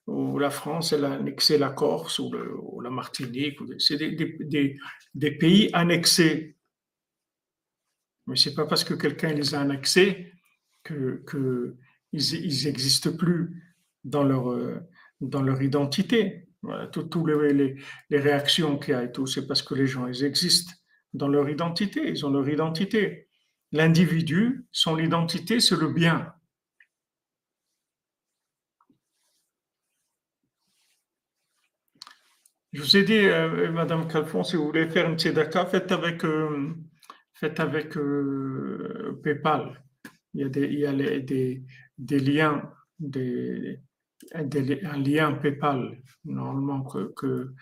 ou 0.09 0.39
la 0.41 0.51
France, 0.51 0.93
elle 0.93 1.05
a 1.05 1.13
annexé 1.13 1.59
la 1.59 1.71
Corse 1.71 2.19
ou, 2.19 2.81
la 2.83 2.91
Martinique. 2.91 3.61
C'est 3.79 3.99
des, 3.99 4.77
des, 5.15 5.31
pays 5.31 5.71
annexés. 5.73 6.57
Mais 8.27 8.35
ce 8.35 8.49
n'est 8.49 8.57
pas 8.57 8.67
parce 8.67 8.83
que 8.83 8.95
quelqu'un 8.95 9.33
les 9.33 9.55
a 9.55 9.61
annexés 9.61 10.33
qu'ils 10.85 11.23
que 11.25 11.77
n'existent 12.13 13.17
plus 13.17 13.63
dans 14.03 14.25
leur, 14.25 14.51
euh, 14.51 14.81
dans 15.21 15.43
leur 15.43 15.63
identité. 15.63 16.50
Toutes 16.93 17.15
les, 17.17 17.77
réactions 18.19 18.79
qu'il 18.79 18.93
y 18.93 18.97
a 18.97 19.05
et 19.05 19.13
tout, 19.13 19.27
c'est 19.27 19.47
parce 19.47 19.63
que 19.63 19.75
les 19.75 19.87
gens, 19.87 20.07
ils 20.07 20.25
existent 20.25 20.73
dans 21.15 21.29
leur 21.29 21.49
identité, 21.49 22.09
ils 22.09 22.27
ont 22.27 22.31
leur 22.31 22.49
identité. 22.49 23.29
L'individu, 23.73 24.67
son 24.73 24.99
identité, 24.99 25.61
c'est 25.61 25.77
le 25.77 25.89
bien. 25.93 26.35
Je 32.73 32.83
vous 32.83 32.97
ai 32.97 33.05
dit, 33.05 33.19
euh, 33.19 33.71
Madame 33.73 34.07
Calfon, 34.07 34.45
si 34.45 34.57
vous 34.57 34.67
voulez 34.67 34.89
faire 34.89 35.09
une 35.11 35.19
tzedaka, 35.19 35.67
faites 35.67 35.91
avec, 35.91 36.25
euh, 36.25 36.73
faites 37.35 37.59
avec 37.59 37.97
euh, 37.97 39.21
PayPal. 39.25 39.83
il 40.35 40.41
y 40.43 40.45
a 40.45 40.49
des, 40.49 40.67
il 40.67 40.79
y 40.81 40.87
a 40.87 40.93
des, 40.93 41.65
des 41.99 42.21
liens, 42.21 42.71
des, 42.99 43.81
un 44.35 44.99
lien 44.99 45.33
PayPal, 45.35 45.99
normalement, 46.25 46.83
que, 46.83 47.55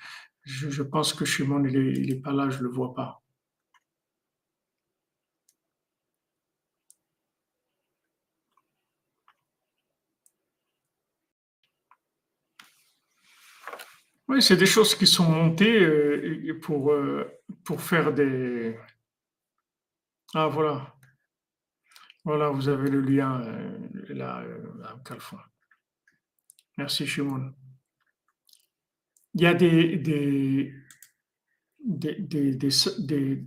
je, 0.44 0.82
pense 0.82 1.12
que 1.12 1.24
Shimon, 1.24 1.64
il 1.64 2.06
n'est 2.08 2.20
pas 2.20 2.32
là, 2.32 2.50
je 2.50 2.58
ne 2.58 2.64
le 2.64 2.68
vois 2.70 2.94
pas. 2.94 3.22
Oui, 14.28 14.42
c'est 14.42 14.56
des 14.56 14.66
choses 14.66 14.94
qui 14.94 15.06
sont 15.06 15.28
montées 15.30 15.80
euh, 15.80 16.58
pour, 16.60 16.92
euh, 16.92 17.24
pour 17.64 17.80
faire 17.80 18.12
des... 18.12 18.78
Ah, 20.34 20.48
voilà. 20.48 20.94
Voilà, 22.24 22.50
vous 22.50 22.68
avez 22.68 22.90
le 22.90 23.00
lien 23.00 23.40
euh, 23.42 24.04
là, 24.10 24.42
à 24.84 24.98
Calfon. 25.02 25.38
Merci, 26.78 27.08
Shimon. 27.08 27.52
Il 29.34 29.42
y 29.42 29.46
a 29.46 29.54
des, 29.54 29.96
des, 29.96 30.72
des, 31.80 33.44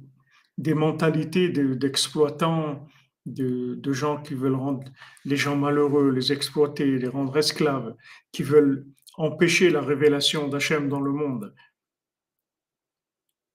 des, 0.57 0.73
mentalités 0.73 1.49
d'exploitants, 1.49 2.87
de, 3.25 3.75
de, 3.75 3.93
gens 3.93 4.21
qui 4.21 4.33
veulent 4.33 4.55
rendre 4.55 4.83
les 5.23 5.37
gens 5.37 5.55
malheureux, 5.55 6.11
les 6.11 6.33
exploiter, 6.33 6.99
les 6.99 7.07
rendre 7.07 7.37
esclaves, 7.37 7.95
qui 8.33 8.43
veulent 8.43 8.85
empêcher 9.15 9.69
la 9.69 9.81
révélation 9.81 10.49
d'Hachem 10.49 10.89
dans 10.89 11.01
le 11.01 11.11
monde. 11.11 11.55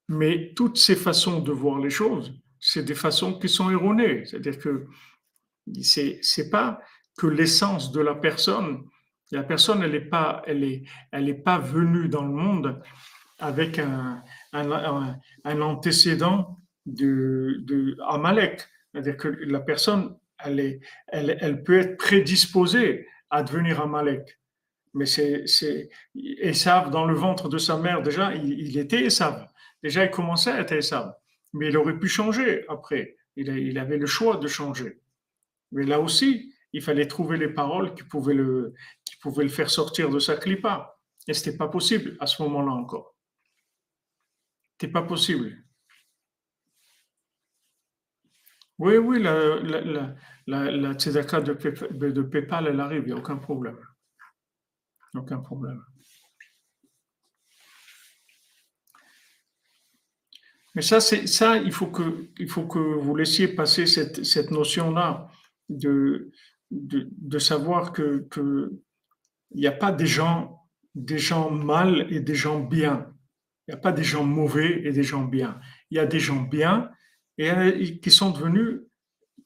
Mais 0.08 0.54
toutes 0.56 0.78
ces 0.78 0.96
façons 0.96 1.40
de 1.40 1.52
voir 1.52 1.80
les 1.80 1.90
choses, 1.90 2.32
c'est 2.60 2.84
des 2.84 2.94
façons 2.94 3.38
qui 3.38 3.50
sont 3.50 3.70
erronées. 3.70 4.24
C'est-à-dire 4.24 4.58
que 4.58 4.86
c'est 5.82 6.50
pas 6.50 6.80
que 7.18 7.26
l'essence 7.26 7.92
de 7.92 8.00
la 8.00 8.14
personne. 8.14 8.86
La 9.32 9.42
personne, 9.42 9.82
elle 9.82 9.92
n'est 9.92 10.00
pas, 10.00 10.42
elle 10.46 10.62
est, 10.64 10.84
elle 11.10 11.42
pas 11.42 11.58
venue 11.58 12.08
dans 12.08 12.22
le 12.22 12.32
monde 12.32 12.80
avec 13.38 13.78
un, 13.78 14.22
un, 14.52 15.60
antécédent 15.60 16.58
de, 16.86 17.56
de 17.60 17.96
Amalek. 18.06 18.62
C'est-à-dire 18.92 19.16
que 19.16 19.28
la 19.28 19.60
personne, 19.60 20.16
elle, 20.38 20.60
est, 20.60 20.80
elle, 21.08 21.36
elle 21.40 21.62
peut 21.62 21.78
être 21.78 21.96
prédisposée 21.96 23.06
à 23.30 23.42
devenir 23.42 23.80
Amalek 23.80 24.38
mais 24.96 25.04
c'est 25.04 25.90
Esav 26.14 26.90
dans 26.90 27.04
le 27.04 27.14
ventre 27.14 27.50
de 27.50 27.58
sa 27.58 27.76
mère, 27.76 28.02
déjà, 28.02 28.34
il, 28.34 28.78
était 28.78 29.04
Esav. 29.04 29.46
Déjà, 29.82 30.04
il 30.04 30.10
commençait 30.10 30.50
à 30.50 30.60
être 30.60 30.72
Esav. 30.72 31.12
Mais 31.52 31.68
il 31.68 31.76
aurait 31.76 31.98
pu 31.98 32.08
changer 32.08 32.64
après. 32.68 33.16
Il, 33.36 33.78
avait 33.78 33.98
le 33.98 34.06
choix 34.06 34.38
de 34.38 34.48
changer. 34.48 34.98
Mais 35.70 35.84
là 35.84 36.00
aussi, 36.00 36.54
il 36.76 36.82
fallait 36.82 37.06
trouver 37.08 37.38
les 37.38 37.48
paroles 37.48 37.94
qui 37.94 38.02
pouvaient 38.04 38.34
le, 38.34 38.74
qui 39.02 39.16
pouvaient 39.16 39.44
le 39.44 39.48
faire 39.48 39.70
sortir 39.70 40.10
de 40.10 40.18
sa 40.18 40.36
clipa. 40.36 40.98
Et 41.26 41.32
ce 41.32 41.46
n'était 41.46 41.56
pas 41.56 41.68
possible 41.68 42.18
à 42.20 42.26
ce 42.26 42.42
moment-là 42.42 42.72
encore. 42.72 43.16
Ce 44.78 44.84
n'était 44.84 44.92
pas 44.92 45.02
possible. 45.02 45.56
Oui, 48.78 48.98
oui, 48.98 49.22
la, 49.22 49.56
la, 49.56 50.14
la, 50.46 50.70
la, 50.70 50.92
tzedaka 50.92 51.40
de, 51.40 51.54
de 52.10 52.22
PayPal, 52.22 52.66
elle 52.66 52.80
arrive, 52.80 53.04
il 53.04 53.06
n'y 53.06 53.12
a 53.12 53.16
aucun 53.16 53.38
problème. 53.38 53.78
Aucun 55.14 55.38
problème. 55.38 55.82
Mais 60.74 60.82
ça, 60.82 61.00
ça, 61.00 61.56
il 61.56 61.72
faut 61.72 61.86
que, 61.86 62.28
il 62.38 62.50
faut 62.50 62.66
que 62.66 62.78
vous 62.78 63.16
laissiez 63.16 63.48
passer 63.48 63.86
cette, 63.86 64.26
cette 64.26 64.50
notion-là 64.50 65.30
de, 65.70 66.30
de, 66.70 67.38
savoir 67.38 67.92
que, 67.92 68.26
que 68.30 68.72
il 69.52 69.60
n'y 69.60 69.66
a 69.66 69.72
pas 69.72 69.92
des 69.92 70.06
gens, 70.06 70.62
des 70.94 71.18
gens 71.18 71.50
mal 71.50 72.06
et 72.10 72.20
des 72.20 72.34
gens 72.34 72.60
bien. 72.60 73.12
Il 73.66 73.72
n'y 73.72 73.78
a 73.78 73.80
pas 73.80 73.92
des 73.92 74.04
gens 74.04 74.24
mauvais 74.24 74.82
et 74.84 74.92
des 74.92 75.02
gens 75.02 75.24
bien. 75.24 75.60
Il 75.90 75.96
y 75.96 76.00
a 76.00 76.06
des 76.06 76.20
gens 76.20 76.42
bien 76.42 76.90
et 77.38 78.00
qui 78.00 78.10
sont 78.10 78.30
devenus 78.30 78.80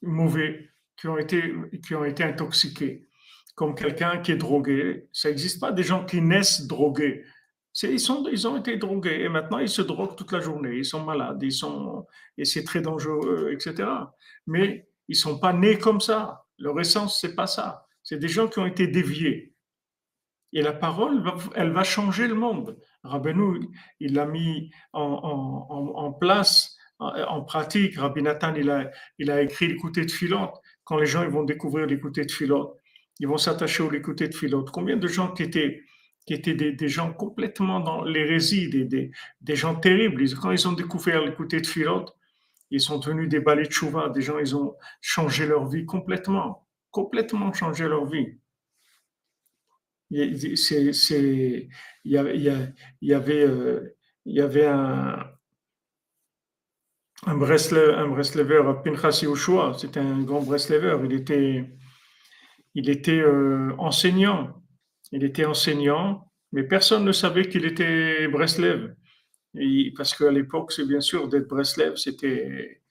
mauvais, 0.01 0.69
qui 0.97 1.07
ont 1.07 1.17
été, 1.17 1.53
qui 1.85 1.95
ont 1.95 2.05
été 2.05 2.23
intoxiqués 2.23 3.07
comme 3.55 3.75
quelqu'un 3.75 4.19
qui 4.19 4.31
est 4.31 4.37
drogué. 4.37 5.07
Ça 5.11 5.29
n'existe 5.29 5.59
pas 5.59 5.71
des 5.71 5.83
gens 5.83 6.05
qui 6.05 6.21
naissent 6.21 6.65
drogués. 6.65 7.25
Ils, 7.83 7.99
sont, 7.99 8.25
ils 8.31 8.47
ont 8.47 8.57
été 8.57 8.77
drogués 8.77 9.21
et 9.21 9.29
maintenant 9.29 9.59
ils 9.59 9.69
se 9.69 9.81
droguent 9.81 10.15
toute 10.15 10.31
la 10.31 10.39
journée. 10.39 10.77
Ils 10.77 10.85
sont 10.85 11.03
malades, 11.03 11.41
ils 11.41 11.53
sont, 11.53 12.05
et 12.37 12.45
c'est 12.45 12.63
très 12.63 12.81
dangereux, 12.81 13.51
etc. 13.53 13.87
Mais 14.47 14.89
ils 15.07 15.15
sont 15.15 15.39
pas 15.39 15.53
nés 15.53 15.77
comme 15.77 16.01
ça. 16.01 16.40
Leur 16.61 16.79
essence, 16.79 17.19
c'est 17.19 17.35
pas 17.35 17.47
ça. 17.47 17.87
C'est 18.03 18.17
des 18.17 18.27
gens 18.27 18.47
qui 18.47 18.59
ont 18.59 18.65
été 18.65 18.87
déviés. 18.87 19.53
Et 20.53 20.61
la 20.61 20.73
parole, 20.73 21.23
elle 21.55 21.71
va 21.71 21.83
changer 21.83 22.27
le 22.27 22.35
monde. 22.35 22.77
Rabbeinu, 23.03 23.69
il 23.99 24.13
l'a 24.13 24.25
mis 24.25 24.69
en, 24.93 26.11
place, 26.19 26.77
en, 26.99 27.41
pratique. 27.41 27.97
Rabbi 27.97 28.21
Nathan, 28.21 28.53
il 28.55 29.31
a, 29.31 29.41
écrit 29.41 29.67
l'écouté 29.67 30.05
de 30.05 30.11
Philote. 30.11 30.53
Quand 30.83 30.97
les 30.97 31.05
gens 31.05 31.23
ils 31.23 31.29
vont 31.29 31.43
découvrir 31.43 31.85
l'écouté 31.85 32.25
de 32.25 32.31
Philote, 32.31 32.75
ils 33.19 33.27
vont 33.27 33.37
s'attacher 33.37 33.83
au 33.83 33.89
l'écouter 33.89 34.27
de 34.27 34.35
Philote. 34.35 34.69
Combien 34.71 34.97
de 34.97 35.07
gens 35.07 35.31
qui 35.31 35.43
étaient, 35.43 35.83
qui 36.25 36.33
étaient 36.33 36.53
des, 36.53 36.89
gens 36.89 37.13
complètement 37.13 37.79
dans 37.79 38.03
l'hérésie, 38.03 38.69
des, 38.69 39.11
des, 39.41 39.55
gens 39.55 39.75
terribles, 39.75 40.23
quand 40.35 40.51
ils 40.51 40.67
ont 40.67 40.73
découvert 40.73 41.23
l'écouter 41.23 41.61
de 41.61 41.67
Philote, 41.67 42.13
ils 42.71 42.81
sont 42.81 42.97
devenus 42.99 43.29
des 43.29 43.39
balais 43.39 43.65
de 43.65 43.71
chouva, 43.71 44.09
des 44.09 44.21
gens, 44.21 44.39
ils 44.39 44.55
ont 44.55 44.75
changé 45.01 45.45
leur 45.45 45.67
vie 45.67 45.85
complètement, 45.85 46.67
complètement 46.89 47.53
changé 47.53 47.87
leur 47.87 48.05
vie. 48.05 48.39
Il 50.09 50.19
y, 52.05 52.17
avait, 52.17 52.37
il 52.37 53.07
y 54.25 54.41
avait 54.41 54.65
un, 54.65 55.31
un 57.25 57.35
Breslever, 57.37 58.73
Pinchas 58.83 59.19
Yehoshua, 59.21 59.77
c'était 59.77 59.99
un 59.99 60.23
grand 60.23 60.41
Breslever, 60.41 60.97
il 61.05 61.13
était, 61.13 61.69
il 62.73 62.89
était 62.89 63.19
euh, 63.19 63.73
enseignant. 63.77 64.57
Il 65.11 65.23
était 65.23 65.45
enseignant, 65.45 66.31
mais 66.51 66.63
personne 66.63 67.03
ne 67.03 67.11
savait 67.11 67.49
qu'il 67.49 67.65
était 67.65 68.27
Breslev. 68.29 68.95
Parce 69.95 70.15
qu'à 70.15 70.31
l'époque, 70.31 70.71
c'est 70.71 70.85
bien 70.85 71.01
sûr, 71.01 71.27
d'être 71.27 71.47
Breslev, 71.47 71.95
c'était, 71.95 72.81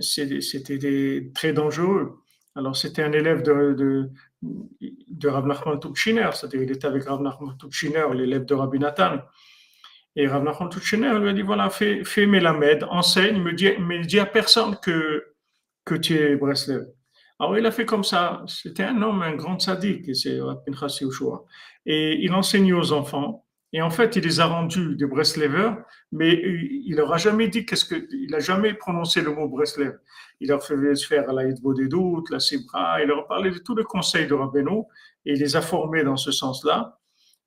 c'était 0.00 1.30
très 1.34 1.52
dangereux. 1.52 2.20
Alors, 2.54 2.76
c'était 2.76 3.02
un 3.02 3.12
élève 3.12 3.42
de, 3.42 3.74
de, 3.74 4.10
de 5.08 5.28
Rav 5.28 5.46
Nachman 5.46 5.78
c'est-à-dire 5.82 6.62
il 6.62 6.70
était 6.70 6.86
avec 6.86 7.04
Rav 7.04 7.20
Nachman 7.20 7.56
l'élève 8.14 8.44
de 8.44 8.54
Rabbi 8.54 8.78
Nathan. 8.78 9.18
Et 10.14 10.26
Rav 10.26 10.42
Nachman 10.44 10.70
lui 11.20 11.28
a 11.28 11.32
dit, 11.32 11.42
voilà, 11.42 11.68
fais, 11.70 12.02
fais 12.04 12.26
Melamed, 12.26 12.84
enseigne, 12.84 13.42
me 13.42 13.52
dis, 13.52 13.72
mais 13.78 14.00
dis 14.00 14.18
à 14.18 14.26
personne 14.26 14.76
que, 14.82 15.24
que 15.84 15.94
tu 15.94 16.14
es 16.14 16.36
Breslev. 16.36 16.86
Alors, 17.38 17.58
il 17.58 17.66
a 17.66 17.70
fait 17.70 17.84
comme 17.84 18.04
ça. 18.04 18.42
C'était 18.46 18.84
un 18.84 19.02
homme, 19.02 19.22
un 19.22 19.34
grand 19.34 19.58
sadique, 19.60 20.14
c'est 20.16 20.38
Pinchas 20.64 20.98
Yehoshua. 21.00 21.44
Et 21.84 22.24
il 22.24 22.32
enseignait 22.32 22.72
aux 22.72 22.92
enfants. 22.92 23.45
Et 23.76 23.82
en 23.82 23.90
fait, 23.90 24.16
il 24.16 24.24
les 24.24 24.40
a 24.40 24.46
rendus 24.46 24.96
des 24.96 25.04
Breslever, 25.04 25.72
mais 26.10 26.32
il 26.32 26.94
leur 26.96 27.18
jamais 27.18 27.48
dit 27.48 27.66
qu'est-ce 27.66 27.84
que, 27.84 28.08
il 28.10 28.34
a 28.34 28.38
jamais 28.38 28.72
prononcé 28.72 29.20
le 29.20 29.30
mot 29.32 29.48
Breslev. 29.48 29.98
Il 30.40 30.48
leur 30.48 30.64
fait 30.64 30.76
faire 31.06 31.30
la 31.30 31.44
doutes, 31.52 32.30
la 32.30 32.40
Sibra, 32.40 33.02
il 33.02 33.08
leur 33.08 33.26
parlé 33.26 33.50
de 33.50 33.58
tous 33.58 33.76
les 33.76 33.84
conseils 33.84 34.26
de 34.26 34.32
Rabbeinu, 34.32 34.80
et 35.26 35.34
il 35.34 35.40
les 35.40 35.56
a 35.56 35.60
formés 35.60 36.04
dans 36.04 36.16
ce 36.16 36.32
sens-là. 36.32 36.98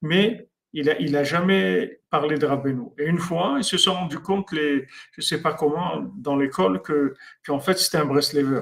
Mais 0.04 0.48
il 0.72 0.92
a, 0.92 1.00
il 1.00 1.18
a 1.18 1.24
jamais 1.24 2.00
parlé 2.12 2.38
de 2.38 2.46
Rabbeinu. 2.46 2.90
Et 3.00 3.06
une 3.06 3.18
fois, 3.18 3.56
ils 3.58 3.64
se 3.64 3.80
sont 3.80 3.96
rendus 3.96 4.20
compte, 4.20 4.52
les, 4.52 4.86
je 5.14 5.22
sais 5.22 5.42
pas 5.42 5.54
comment, 5.54 6.14
dans 6.16 6.36
l'école, 6.36 6.84
que, 6.84 7.16
qu'en 7.44 7.60
fait, 7.60 7.80
c'était 7.80 7.98
un 7.98 8.06
Breslever. 8.06 8.62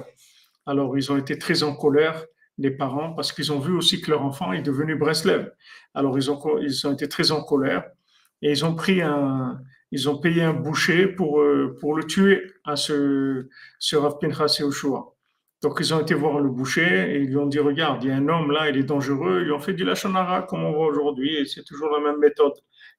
Alors, 0.66 0.98
ils 0.98 1.12
ont 1.12 1.18
été 1.18 1.38
très 1.38 1.64
en 1.64 1.76
colère, 1.76 2.24
les 2.58 2.72
parents, 2.72 3.14
parce 3.14 3.32
qu'ils 3.32 3.52
ont 3.52 3.60
vu 3.60 3.74
aussi 3.74 4.02
que 4.02 4.12
leur 4.12 4.24
enfant 4.24 4.52
est 4.54 4.62
devenu 4.62 4.96
Breslev. 4.96 5.52
Alors, 5.94 6.18
ils 6.18 6.32
ont, 6.32 6.40
ils 6.60 6.88
ont 6.88 6.94
été 6.94 7.08
très 7.08 7.32
en 7.32 7.44
colère 7.44 7.84
et 8.42 8.52
ils 8.52 8.66
ont 8.66 8.76
pris 8.76 9.02
un, 9.02 9.60
ils 9.92 10.10
ont 10.10 10.18
payé 10.18 10.44
un 10.44 10.54
boucher 10.54 11.08
pour, 11.08 11.40
euh, 11.40 11.76
pour 11.80 11.96
le 11.96 12.04
tuer 12.04 12.52
à 12.66 12.76
ce, 12.76 13.48
ce 13.80 13.96
Rav 13.96 14.18
Pinchas 14.20 14.62
Donc, 15.62 15.78
ils 15.80 15.94
ont 15.94 16.00
été 16.00 16.14
voir 16.14 16.40
le 16.40 16.50
boucher 16.50 17.16
et 17.16 17.22
ils 17.22 17.30
lui 17.30 17.38
ont 17.38 17.46
dit, 17.46 17.60
regarde, 17.60 18.04
il 18.04 18.10
y 18.10 18.12
a 18.12 18.16
un 18.16 18.28
homme 18.28 18.52
là, 18.52 18.70
il 18.70 18.78
est 18.78 18.84
dangereux. 18.84 19.44
Ils 19.46 19.52
ont 19.52 19.60
fait 19.60 19.74
du 19.74 19.86
lachonara 19.86 20.44
comme 20.44 20.64
on 20.64 20.74
voit 20.74 20.88
aujourd'hui 20.88 21.36
et 21.38 21.46
c'est 21.46 21.64
toujours 21.64 21.90
la 21.90 22.00
même 22.00 22.20
méthode. 22.20 22.54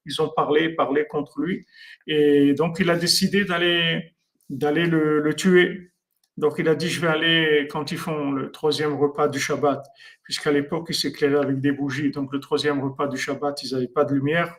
Ils 0.06 0.22
ont 0.22 0.30
parlé, 0.34 0.70
parlé 0.70 1.06
contre 1.06 1.40
lui. 1.40 1.66
Et 2.06 2.54
donc, 2.54 2.78
il 2.80 2.88
a 2.90 2.96
décidé 2.96 3.44
d'aller, 3.44 4.14
d'aller 4.48 4.86
le, 4.86 5.20
le 5.20 5.34
tuer. 5.34 5.92
Donc 6.38 6.54
il 6.58 6.68
a 6.68 6.76
dit, 6.76 6.88
je 6.88 7.00
vais 7.00 7.08
aller 7.08 7.66
quand 7.68 7.90
ils 7.90 7.98
font 7.98 8.30
le 8.30 8.52
troisième 8.52 8.94
repas 8.94 9.26
du 9.26 9.40
Shabbat, 9.40 9.84
puisqu'à 10.22 10.52
l'époque, 10.52 10.86
ils 10.88 10.94
s'éclairaient 10.94 11.44
avec 11.44 11.58
des 11.58 11.72
bougies. 11.72 12.12
Donc 12.12 12.32
le 12.32 12.38
troisième 12.38 12.80
repas 12.80 13.08
du 13.08 13.16
Shabbat, 13.16 13.60
ils 13.64 13.74
n'avaient 13.74 13.88
pas 13.88 14.04
de 14.04 14.14
lumière. 14.14 14.54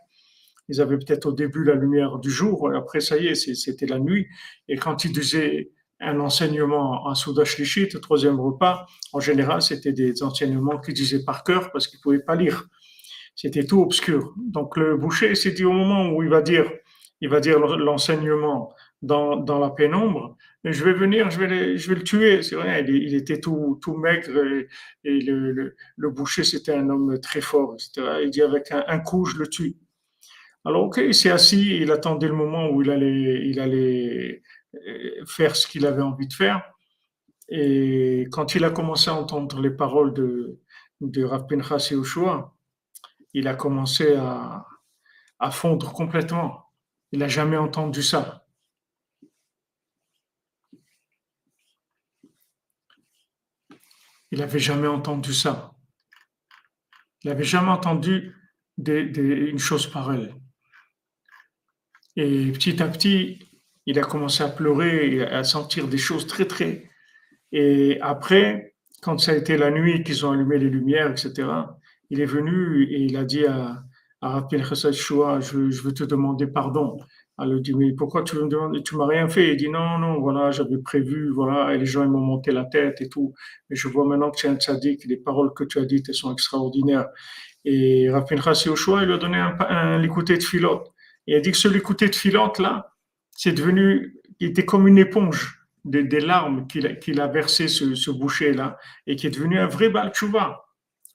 Ils 0.68 0.82
avaient 0.82 0.98
peut-être 0.98 1.28
au 1.28 1.32
début 1.32 1.64
la 1.64 1.76
lumière 1.76 2.20
du 2.20 2.30
jour, 2.30 2.70
après 2.76 3.00
ça 3.00 3.18
y 3.18 3.28
est, 3.28 3.36
c'était 3.36 3.86
la 3.86 3.98
nuit. 3.98 4.28
Et 4.68 4.76
quand 4.76 5.06
ils 5.06 5.14
disaient 5.14 5.72
un 6.02 6.20
enseignement 6.20 7.08
en 7.08 7.16
Souda 7.16 7.46
Shlichit, 7.46 7.88
le 7.94 8.02
troisième 8.02 8.42
repas, 8.42 8.86
en 9.14 9.22
général, 9.22 9.62
c'était 9.62 9.94
des 9.94 10.22
enseignements 10.22 10.80
qu'il 10.80 10.94
disait 10.94 11.24
par 11.24 11.46
cœur 11.46 11.72
parce 11.72 11.88
qu'il 11.88 12.00
ne 12.00 12.04
pouvait 12.04 12.24
pas 12.24 12.36
lire. 12.36 12.66
C'était 13.36 13.66
tout 13.66 13.82
obscur. 13.82 14.34
Donc 14.36 14.76
le 14.76 14.98
boucher 14.98 15.34
s'est 15.34 15.52
dit 15.52 15.64
au 15.64 15.72
moment 15.72 16.10
où 16.10 16.24
il 16.24 16.30
va 16.30 16.42
dire, 16.42 16.70
il 17.22 17.30
va 17.30 17.40
dire 17.40 17.58
l'enseignement 17.58 18.74
dans, 19.02 19.38
dans 19.38 19.60
la 19.60 19.70
pénombre, 19.70 20.36
je 20.64 20.84
vais 20.84 20.94
venir, 20.94 21.30
je 21.32 21.40
vais, 21.40 21.48
le 21.48 22.04
tuer. 22.04 22.42
Il, 22.42 23.16
était 23.16 23.40
tout, 23.40 23.80
maigre 23.98 24.32
et, 25.04 25.22
le, 25.22 25.76
boucher, 26.10 26.44
c'était 26.44 26.74
un 26.74 26.90
homme 26.90 27.20
très 27.22 27.42
fort, 27.42 27.76
etc. 27.76 28.20
Il 28.24 28.30
dit 28.30 28.42
avec 28.42 28.72
un, 28.72 29.00
coup, 29.00 29.26
je 29.26 29.38
le 29.38 29.48
tue. 29.48 29.78
Alors, 30.66 30.92
il 30.98 31.16
s'est 31.16 31.32
assis, 31.32 31.78
il 31.78 31.92
attendait 31.92 32.28
le 32.28 32.34
moment 32.34 32.70
où 32.70 32.82
il 32.82 32.90
allait, 32.92 34.42
euh, 34.76 35.26
faire 35.26 35.56
ce 35.56 35.66
qu'il 35.68 35.86
avait 35.86 36.02
envie 36.02 36.28
de 36.28 36.34
faire. 36.34 36.62
Et 37.48 38.28
quand 38.32 38.56
il 38.56 38.64
a 38.66 38.70
commencé 38.70 39.10
à 39.10 39.16
entendre 39.16 39.62
les 39.62 39.72
paroles 39.72 40.14
de, 40.14 40.60
de 41.02 41.24
Rav 41.24 41.48
Pinchas 41.48 41.92
il 43.34 43.48
a 43.48 43.56
commencé 43.56 44.16
à 44.16 45.52
fondre 45.52 45.94
complètement. 45.94 46.66
Il 47.12 47.20
n'a 47.20 47.28
jamais 47.28 47.58
entendu 47.58 48.04
ça. 48.04 48.46
Il 54.32 54.40
n'avait 54.40 54.60
jamais 54.60 54.88
entendu 54.88 55.34
ça. 55.34 55.72
Il 57.24 57.30
n'avait 57.30 57.44
jamais 57.44 57.72
entendu 57.72 58.36
une 58.78 59.60
chose 59.60 59.88
pareille. 59.88 60.34
Et 62.16 62.52
petit 62.52 62.82
à 62.82 62.88
petit, 62.88 63.40
il 63.86 64.00
a 64.00 64.04
commencé 64.04 64.44
à 64.44 64.50
pleurer 64.50 65.16
et 65.16 65.24
à 65.24 65.44
sentir 65.44 65.88
des 65.88 65.98
choses 65.98 66.28
très, 66.28 66.46
très. 66.46 66.90
Et 67.52 68.00
après, 68.02 68.76
quand 69.02 69.20
ça 69.20 69.32
a 69.32 69.36
été 69.36 69.58
la 69.58 69.72
nuit 69.72 70.04
qu'ils 70.04 70.26
ont 70.26 70.32
allumé 70.32 70.58
les 70.58 70.70
lumières, 70.70 71.12
etc., 71.12 71.48
il 72.10 72.22
est 72.22 72.26
venu 72.26 72.84
et 72.84 73.02
il 73.02 73.18
a 73.18 73.24
dit 73.24 73.46
à, 73.46 73.84
à 74.22 74.30
Raphaël 74.30 74.64
Shua, 74.94 75.40
je, 75.40 75.70
je 75.70 75.82
veux 75.82 75.94
te 75.94 76.04
demander 76.04 76.48
pardon. 76.48 76.98
Elle 77.42 77.54
lui 77.54 77.62
dit, 77.62 77.74
mais 77.74 77.94
pourquoi 77.94 78.24
tu 78.24 78.36
me 78.36 78.48
demandes, 78.48 78.84
tu 78.84 78.96
m'as 78.96 79.08
rien 79.08 79.28
fait? 79.28 79.52
Il 79.52 79.58
dit, 79.58 79.70
non, 79.70 79.98
non, 79.98 80.20
voilà, 80.20 80.52
j'avais 80.52 80.78
prévu, 80.78 81.30
voilà, 81.30 81.74
et 81.74 81.78
les 81.78 81.86
gens, 81.86 82.04
ils 82.04 82.10
m'ont 82.10 82.20
monté 82.20 82.52
la 82.52 82.66
tête 82.66 83.02
et 83.02 83.10
tout. 83.10 83.34
Mais 83.70 83.76
je 83.76 83.88
vois 83.88 84.06
maintenant 84.06 84.32
que 84.32 84.38
tu 84.38 84.48
es 84.48 84.50
un 84.50 84.56
tzaddik, 84.56 85.06
les 85.06 85.18
paroles 85.18 85.54
que 85.56 85.64
tu 85.64 85.80
as 85.80 85.86
dites, 85.86 86.10
elles 86.10 86.16
sont 86.16 86.34
extraordinaires. 86.34 87.08
Et 87.66 88.10
Raphaël 88.10 88.42
Shua, 88.76 89.02
il 89.04 89.08
lui 89.08 89.14
a 89.14 89.18
donné 89.18 89.38
un, 89.38 89.56
un, 89.60 89.98
l'écouté 89.98 90.38
de 90.38 90.44
filote. 90.44 90.88
Et 91.28 91.34
il 91.34 91.36
a 91.36 91.40
dit 91.40 91.52
que 91.52 91.58
ce 91.58 91.68
l'écouté 91.68 92.10
de 92.10 92.16
filote, 92.16 92.60
là, 92.60 92.94
c'est 93.32 93.54
devenu, 93.54 94.18
il 94.40 94.50
était 94.50 94.66
comme 94.66 94.88
une 94.88 94.98
éponge 94.98 95.60
des, 95.86 96.04
larmes 96.20 96.68
qu'il 96.68 96.88
a, 96.88 96.94
qu'il 96.96 97.22
versé 97.34 97.68
ce, 97.68 97.96
ce 97.96 98.12
boucher-là, 98.12 98.78
et 99.08 99.16
qui 99.16 99.28
est 99.28 99.32
devenu 99.32 99.60
un 99.60 99.68
vrai 99.68 99.90
balchouva, 99.90 100.66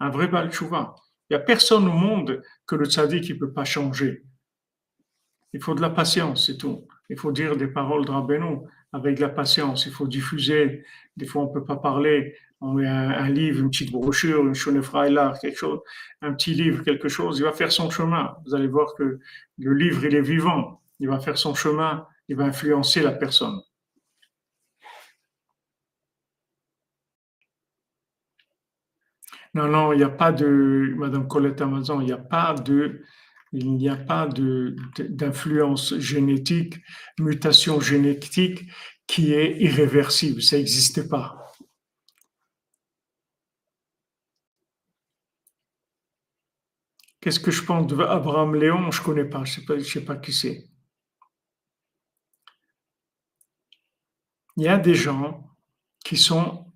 un 0.01 0.11
vrai 0.11 0.29
balchouva. 0.29 0.95
Il 1.29 1.37
n'y 1.37 1.43
a 1.43 1.45
personne 1.45 1.87
au 1.89 1.93
monde 1.93 2.43
que 2.67 2.77
le 2.77 2.87
tzaddik 2.87 3.29
ne 3.31 3.35
peut 3.35 3.53
pas 3.53 3.65
changer. 3.65 4.25
Il 5.55 5.63
faut 5.63 5.75
de 5.75 5.81
la 5.81 5.91
patience, 5.91 6.47
c'est 6.47 6.59
tout. 6.59 6.87
Il 7.09 7.17
faut 7.19 7.33
dire 7.33 7.57
des 7.57 7.69
paroles 7.69 8.05
de 8.05 8.11
Rabbeinu 8.11 8.59
avec 8.93 9.17
de 9.17 9.21
la 9.23 9.29
patience. 9.29 9.87
Il 9.87 9.93
faut 9.93 10.09
diffuser. 10.09 10.85
Des 11.17 11.27
fois, 11.27 11.43
on 11.43 11.49
peut 11.49 11.65
pas 11.65 11.77
parler. 11.77 12.35
On 12.61 12.73
met 12.73 12.87
un, 12.89 13.29
livre, 13.29 13.61
une 13.61 13.71
petite 13.71 13.93
brochure, 13.93 14.45
une 14.45 14.55
Schonefreiler, 14.55 15.31
quelque 15.41 15.57
chose, 15.57 15.81
un 16.23 16.33
petit 16.33 16.55
livre, 16.55 16.83
quelque 16.83 17.09
chose. 17.09 17.39
Il 17.39 17.45
va 17.45 17.53
faire 17.53 17.71
son 17.71 17.89
chemin. 17.91 18.37
Vous 18.47 18.55
allez 18.55 18.67
voir 18.67 18.95
que 18.97 19.21
le 19.59 19.75
livre, 19.75 20.05
il 20.05 20.15
est 20.15 20.21
vivant. 20.21 20.81
Il 20.99 21.09
va 21.09 21.21
faire 21.21 21.39
son 21.39 21.55
chemin. 21.55 22.07
Il 22.29 22.37
va 22.37 22.45
influencer 22.45 23.03
la 23.03 23.13
personne. 23.13 23.61
Non, 29.55 29.69
non, 29.69 29.93
il 29.93 29.99
n'y 29.99 30.03
a 30.03 30.09
pas 30.09 30.33
de, 30.33 30.95
Madame 30.97 31.29
Colette 31.29 31.61
Amazon, 31.61 32.01
il 32.01 32.07
n'y 32.07 32.13
a 32.13 32.19
pas 32.19 32.55
de, 32.55 33.03
il 33.55 33.77
n'y 33.77 33.89
a 33.89 33.97
pas 33.97 34.29
d'influence 34.99 35.97
génétique, 35.99 36.75
mutation 37.19 37.81
génétique 37.81 38.65
qui 39.07 39.33
est 39.33 39.61
irréversible. 39.61 40.43
Ça 40.43 40.57
n'existe 40.57 41.09
pas. 41.09 41.53
Qu'est-ce 47.21 47.41
que 47.41 47.51
je 47.51 47.63
pense 47.63 47.87
d'Abraham 47.87 48.55
Léon? 48.55 48.91
Je 48.91 49.01
ne 49.01 49.05
connais 49.05 49.25
pas, 49.25 49.45
je 49.45 49.61
ne 49.61 49.81
sais, 49.81 50.05
pas 50.05 50.17
qui 50.17 50.33
c'est. 50.33 50.69
Il 54.57 54.65
y 54.65 54.69
a 54.69 54.79
des 54.79 54.95
gens 54.95 55.49
qui 56.05 56.17
sont, 56.17 56.73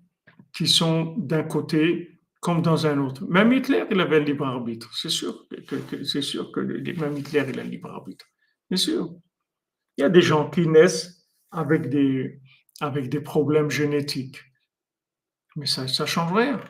qui 0.53 0.67
sont 0.67 1.15
d'un 1.17 1.43
côté 1.43 2.18
comme 2.39 2.61
dans 2.61 2.87
un 2.87 2.97
autre. 2.99 3.25
Même 3.27 3.51
Hitler, 3.51 3.85
il 3.91 3.99
avait 3.99 4.17
un 4.17 4.23
libre 4.23 4.45
arbitre. 4.45 4.89
C'est 4.95 5.09
sûr 5.09 5.47
que, 5.67 6.03
c'est 6.03 6.21
sûr 6.21 6.51
que 6.51 6.59
même 6.61 7.17
Hitler, 7.17 7.45
il 7.49 7.59
a 7.59 7.63
un 7.63 7.65
libre 7.65 7.89
arbitre. 7.89 8.25
Bien 8.69 8.77
sûr. 8.77 9.13
Il 9.97 10.01
y 10.01 10.03
a 10.03 10.09
des 10.09 10.21
gens 10.21 10.49
qui 10.49 10.67
naissent 10.67 11.27
avec 11.51 11.89
des, 11.89 12.39
avec 12.79 13.09
des 13.09 13.21
problèmes 13.21 13.69
génétiques. 13.69 14.39
Mais 15.55 15.65
ça 15.65 15.83
ne 15.83 16.05
change 16.05 16.33
rien. 16.33 16.61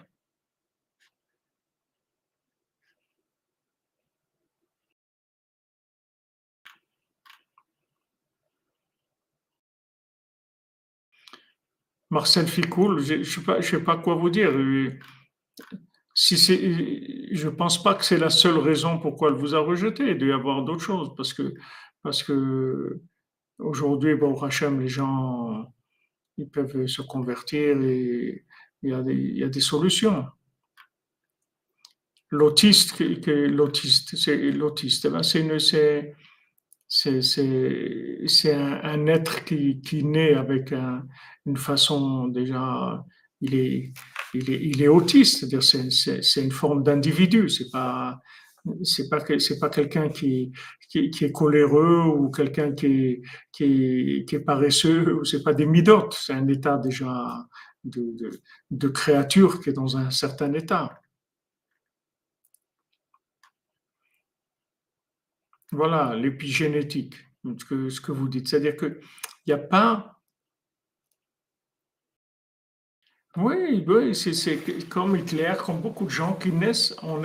Marcel 12.11 12.47
Ficoul, 12.47 12.99
je 13.01 13.15
ne 13.15 13.23
sais, 13.23 13.61
sais, 13.61 13.83
pas 13.83 13.97
quoi 13.97 14.15
vous 14.15 14.31
dire 14.31 14.51
si 16.13 16.35
je 17.31 17.49
pense 17.49 17.81
pas 17.81 17.93
que 17.95 18.03
c'est 18.03 18.17
la 18.17 18.29
seule 18.29 18.57
raison 18.57 18.99
pourquoi 18.99 19.29
elle 19.29 19.37
vous 19.37 19.55
a 19.55 19.59
rejeté. 19.59 20.11
Il 20.11 20.17
doit 20.17 20.27
y 20.27 20.31
avoir 20.33 20.63
d'autres 20.63 20.83
choses 20.83 21.13
parce 21.15 21.33
que, 21.33 21.53
parce 22.03 22.23
que 22.23 23.01
aujourd'hui, 23.57 24.15
bon, 24.15 24.35
Hachem, 24.41 24.81
les 24.81 24.89
gens, 24.89 25.73
ils 26.37 26.49
peuvent 26.49 26.87
se 26.87 27.01
convertir 27.01 27.81
et 27.81 28.45
il 28.81 28.89
y 28.89 28.93
a 28.93 29.01
des, 29.01 29.15
il 29.15 29.37
y 29.37 29.43
a 29.43 29.49
des 29.49 29.61
solutions. 29.61 30.25
L'autiste, 32.31 32.99
l'autiste, 32.99 34.15
c'est 34.15 34.51
l'autiste, 34.51 35.05
eh 35.05 35.09
ben, 35.09 35.23
c'est, 35.23 36.15
c'est, 38.27 38.53
un, 38.53 38.81
un, 38.83 39.07
être 39.07 39.45
qui, 39.45 39.81
qui 39.81 40.03
naît 40.03 40.35
avec 40.35 40.73
une 41.45 41.57
façon 41.57 42.27
déjà, 42.27 43.05
il 43.41 43.55
est, 43.55 43.93
il 44.33 44.81
est, 44.81 44.87
autiste, 44.87 45.39
c'est-à-dire 45.39 45.63
c'est, 45.63 46.41
une 46.41 46.51
forme 46.51 46.83
d'individu, 46.83 47.49
c'est 47.49 47.69
pas 47.71 48.19
c'est 48.83 49.09
pas 49.09 49.19
c'est 49.39 49.57
pas 49.57 49.69
quelqu'un 49.69 50.09
qui, 50.09 50.51
qui, 50.89 51.09
est 51.21 51.31
coléreux 51.31 52.03
ou 52.03 52.29
quelqu'un 52.29 52.73
qui 52.73 52.85
est, 52.85 53.21
qui 53.51 54.25
est, 54.31 54.39
paresseux, 54.39 55.21
c'est 55.23 55.43
pas 55.43 55.53
des 55.53 55.65
midotes, 55.65 56.13
c'est 56.13 56.33
un 56.33 56.47
état 56.47 56.77
déjà 56.77 57.47
de, 57.83 58.31
de, 58.69 58.87
créature 58.89 59.61
qui 59.61 59.69
est 59.69 59.73
dans 59.73 59.97
un 59.97 60.11
certain 60.11 60.53
état. 60.53 60.99
Voilà 65.71 66.15
l'épigénétique, 66.15 67.15
ce 67.45 67.65
que, 67.65 67.89
ce 67.89 68.01
que 68.01 68.11
vous 68.11 68.27
dites, 68.27 68.47
c'est-à-dire 68.47 68.75
qu'il 68.75 68.99
n'y 69.47 69.53
a 69.53 69.57
pas 69.57 70.18
Oui, 73.41 74.13
c'est 74.15 74.89
comme 74.89 75.15
Hitler, 75.15 75.53
comme 75.65 75.79
beaucoup 75.79 76.03
de 76.03 76.09
gens 76.09 76.33
qui 76.33 76.51
naissent, 76.51 76.93
on, 77.03 77.23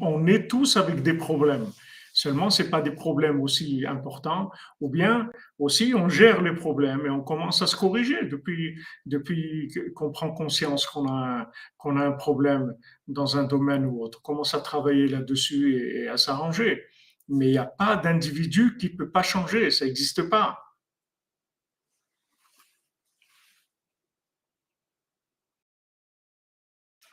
on, 0.00 0.26
est 0.26 0.48
tous 0.48 0.76
avec 0.76 1.02
des 1.02 1.14
problèmes. 1.14 1.66
Seulement, 2.12 2.50
ce 2.50 2.62
pas 2.62 2.80
des 2.80 2.92
problèmes 2.92 3.40
aussi 3.40 3.84
importants, 3.84 4.50
ou 4.80 4.88
bien 4.88 5.28
aussi 5.58 5.92
on 5.94 6.08
gère 6.08 6.40
les 6.40 6.54
problèmes 6.54 7.04
et 7.04 7.10
on 7.10 7.20
commence 7.20 7.62
à 7.62 7.66
se 7.66 7.74
corriger 7.74 8.16
depuis, 8.26 8.78
qu'on 9.94 10.12
prend 10.12 10.30
conscience 10.30 10.86
qu'on 10.86 11.08
a, 11.08 11.50
un 11.84 12.12
problème 12.12 12.74
dans 13.08 13.36
un 13.36 13.44
domaine 13.44 13.86
ou 13.86 14.02
autre. 14.02 14.20
On 14.22 14.32
commence 14.32 14.54
à 14.54 14.60
travailler 14.60 15.08
là-dessus 15.08 15.78
et 15.78 16.08
à 16.08 16.16
s'arranger. 16.16 16.84
Mais 17.28 17.48
il 17.48 17.52
n'y 17.52 17.58
a 17.58 17.66
pas 17.66 17.96
d'individu 17.96 18.76
qui 18.78 18.92
ne 18.92 18.96
peut 18.96 19.10
pas 19.10 19.22
changer, 19.22 19.70
ça 19.72 19.84
n'existe 19.84 20.28
pas. 20.30 20.65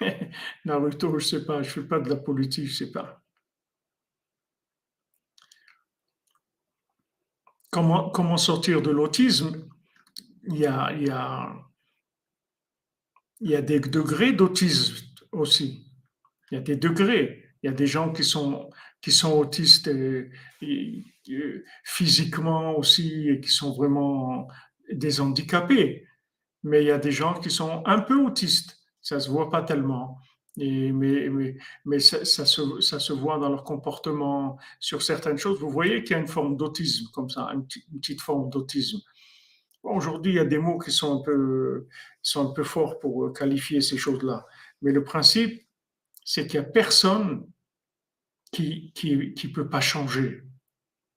Naruto, 0.65 1.19
je 1.19 1.25
sais 1.25 1.45
pas, 1.45 1.61
je 1.61 1.69
fais 1.69 1.83
pas 1.83 1.99
de 1.99 2.09
la 2.09 2.15
politique, 2.15 2.67
je 2.67 2.73
sais 2.73 2.91
pas. 2.91 3.21
Comment, 7.71 8.09
comment 8.09 8.37
sortir 8.37 8.81
de 8.81 8.91
l'autisme? 8.91 9.67
Il 10.43 10.57
y, 10.57 10.65
a, 10.65 10.91
il, 10.93 11.11
il 13.39 13.49
y 13.49 13.55
a 13.55 13.61
des 13.61 13.79
degrés 13.79 14.33
d'autisme 14.33 15.05
aussi. 15.31 15.91
Il 16.51 16.55
y 16.55 16.57
a 16.57 16.61
des 16.61 16.75
degrés. 16.75 17.43
Il 17.61 17.67
y 17.67 17.69
a 17.69 17.73
des 17.73 17.87
gens 17.87 18.11
qui 18.11 18.23
sont, 18.23 18.69
qui 19.01 19.11
sont 19.11 19.31
autistes 19.31 19.89
physiquement 21.83 22.77
aussi 22.77 23.29
et 23.29 23.41
qui 23.41 23.49
sont 23.49 23.73
vraiment 23.73 24.47
des 24.91 25.19
handicapés. 25.19 26.07
mais 26.63 26.83
il 26.83 26.87
y 26.87 26.91
a 26.91 26.97
des 26.97 27.11
gens 27.11 27.39
qui 27.39 27.49
sont 27.49 27.83
un 27.85 27.99
peu 27.99 28.15
autistes. 28.23 28.82
Ça 29.03 29.19
se 29.19 29.29
voit 29.29 29.51
pas 29.51 29.61
tellement. 29.61 30.17
Mais 30.57 31.99
ça, 31.99 32.25
se, 32.25 33.13
voit 33.13 33.37
dans 33.37 33.49
leur 33.49 33.63
comportement 33.63 34.57
sur 34.79 35.01
certaines 35.01 35.37
choses. 35.37 35.59
Vous 35.59 35.69
voyez 35.69 36.03
qu'il 36.03 36.11
y 36.11 36.15
a 36.15 36.21
une 36.21 36.27
forme 36.27 36.57
d'autisme 36.57 37.07
comme 37.11 37.29
ça, 37.29 37.51
une, 37.53 37.67
petite 37.67 38.21
forme 38.21 38.49
d'autisme. 38.49 38.99
Aujourd'hui, 39.83 40.33
il 40.33 40.35
y 40.35 40.39
a 40.39 40.45
des 40.45 40.59
mots 40.59 40.79
qui 40.79 40.91
sont 40.91 41.19
un 41.19 41.23
peu, 41.23 42.63
forts 42.63 42.99
pour 42.99 43.33
qualifier 43.33 43.81
ces 43.81 43.97
choses-là. 43.97 44.45
Mais 44.81 44.91
le 44.91 45.03
principe, 45.03 45.67
c'est 46.23 46.47
qu'il 46.47 46.59
n'y 46.59 46.65
a 46.65 46.69
personne 46.69 47.45
qui 48.51 48.93
ne 49.05 49.53
peut 49.53 49.69
pas 49.69 49.81
changer. 49.81 50.43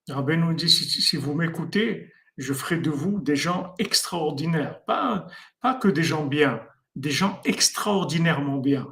Rabbi 0.08 0.36
nous 0.36 0.54
dit, 0.54 0.68
si, 0.68 1.16
vous 1.16 1.34
m'écoutez, 1.34 2.12
je 2.36 2.52
ferai 2.52 2.78
de 2.78 2.90
vous 2.90 3.20
des 3.20 3.36
gens 3.36 3.74
extraordinaires. 3.78 4.84
Pas 4.84 5.28
que 5.80 5.88
des 5.88 6.02
gens 6.02 6.24
bien, 6.24 6.62
des 6.96 7.10
gens 7.10 7.40
extraordinairement 7.44 8.58
bien. 8.58 8.88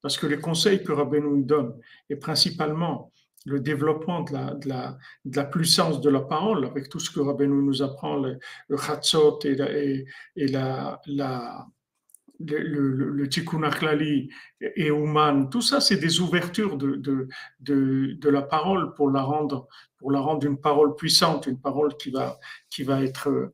Parce 0.00 0.18
que 0.18 0.26
les 0.26 0.40
conseils 0.40 0.82
que 0.82 0.90
Rabbi 0.90 1.20
nous 1.20 1.44
donne, 1.44 1.78
et 2.10 2.16
principalement 2.16 3.12
le 3.44 3.60
développement 3.60 4.22
de 4.22 4.32
la, 4.32 4.54
de, 4.54 4.68
la, 4.68 4.98
de 5.24 5.36
la, 5.36 5.44
puissance 5.44 6.00
de 6.00 6.10
la 6.10 6.20
parole, 6.20 6.64
avec 6.64 6.88
tout 6.88 6.98
ce 6.98 7.10
que 7.10 7.20
Rabbi 7.20 7.46
nous 7.46 7.82
apprend, 7.82 8.16
le, 8.16 8.38
le 8.68 8.76
et 10.36 10.46
la, 10.48 11.00
la, 11.06 11.66
le, 12.40 13.10
le 13.10 13.28
Tikkun 13.28 13.62
Akhlali 13.62 14.30
et 14.60 14.90
Ouman, 14.90 15.48
tout 15.50 15.62
ça, 15.62 15.80
c'est 15.80 15.96
des 15.96 16.20
ouvertures 16.20 16.76
de, 16.76 16.96
de, 16.96 17.28
de, 17.60 18.14
de, 18.14 18.28
la 18.28 18.42
parole 18.42 18.94
pour 18.94 19.10
la 19.10 19.22
rendre, 19.22 19.68
pour 19.98 20.10
la 20.10 20.20
rendre 20.20 20.46
une 20.46 20.60
parole 20.60 20.94
puissante, 20.96 21.46
une 21.46 21.60
parole 21.60 21.96
qui 21.96 22.10
va, 22.10 22.38
qui 22.70 22.82
va 22.82 23.02
être, 23.02 23.52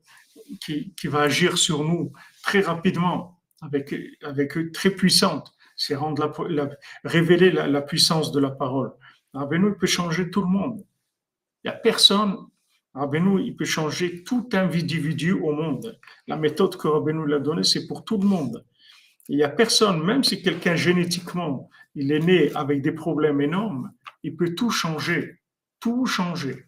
qui, 0.60 0.94
qui 0.94 1.08
va 1.08 1.22
agir 1.22 1.58
sur 1.58 1.82
nous 1.84 2.12
très 2.42 2.60
rapidement, 2.60 3.37
avec, 3.60 3.94
avec 4.22 4.72
très 4.72 4.90
puissante. 4.90 5.52
C'est 5.76 5.94
rendre 5.94 6.34
la, 6.48 6.64
la 6.64 6.70
révéler 7.04 7.50
la, 7.50 7.66
la, 7.66 7.82
puissance 7.82 8.32
de 8.32 8.40
la 8.40 8.50
parole. 8.50 8.92
Rabbeinu 9.32 9.76
peut 9.76 9.86
changer 9.86 10.30
tout 10.30 10.40
le 10.40 10.48
monde. 10.48 10.84
Il 11.62 11.70
n'y 11.70 11.74
a 11.74 11.78
personne. 11.78 12.36
Rabbeinu, 12.94 13.42
il 13.42 13.54
peut 13.54 13.64
changer 13.64 14.24
tout 14.24 14.48
individu 14.52 15.32
au 15.32 15.52
monde. 15.52 15.98
La 16.26 16.36
méthode 16.36 16.76
que 16.76 16.88
Rabbeinu 16.88 17.26
l'a 17.26 17.38
donnée, 17.38 17.62
c'est 17.62 17.86
pour 17.86 18.04
tout 18.04 18.18
le 18.18 18.26
monde. 18.26 18.64
Il 19.28 19.36
n'y 19.36 19.42
a 19.42 19.48
personne, 19.48 20.02
même 20.02 20.24
si 20.24 20.42
quelqu'un 20.42 20.74
génétiquement, 20.74 21.68
il 21.94 22.12
est 22.12 22.20
né 22.20 22.50
avec 22.54 22.80
des 22.80 22.92
problèmes 22.92 23.40
énormes, 23.40 23.92
il 24.22 24.36
peut 24.36 24.54
tout 24.54 24.70
changer, 24.70 25.40
tout 25.80 26.06
changer. 26.06 26.67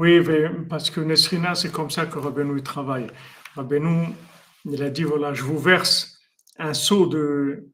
Oui, 0.00 0.18
parce 0.70 0.88
que 0.88 1.02
Nesrina, 1.02 1.54
c'est 1.54 1.70
comme 1.70 1.90
ça 1.90 2.06
que 2.06 2.18
Rabbeinu 2.18 2.62
travaille. 2.62 3.06
Rabbeinu, 3.54 4.06
il 4.64 4.82
a 4.82 4.88
dit, 4.88 5.02
voilà, 5.02 5.34
je 5.34 5.42
vous 5.42 5.58
verse 5.58 6.18
un 6.58 6.72
seau 6.72 7.06
de, 7.06 7.68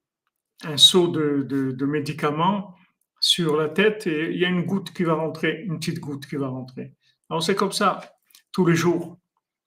un 0.65 0.77
seau 0.77 1.07
de, 1.07 1.45
de, 1.45 1.71
de, 1.71 1.87
médicaments 1.87 2.75
sur 3.21 3.57
la 3.57 3.69
tête 3.69 4.09
et 4.09 4.33
il 4.33 4.41
y 4.41 4.45
a 4.45 4.49
une 4.49 4.65
goutte 4.65 4.93
qui 4.93 5.05
va 5.05 5.15
rentrer, 5.15 5.63
une 5.69 5.79
petite 5.79 6.01
goutte 6.01 6.27
qui 6.27 6.35
va 6.35 6.49
rentrer. 6.49 6.95
Alors 7.31 7.45
c'est 7.45 7.55
comme 7.55 7.71
ça, 7.71 8.01
tous 8.51 8.67
les 8.67 8.75
jours. 8.75 9.21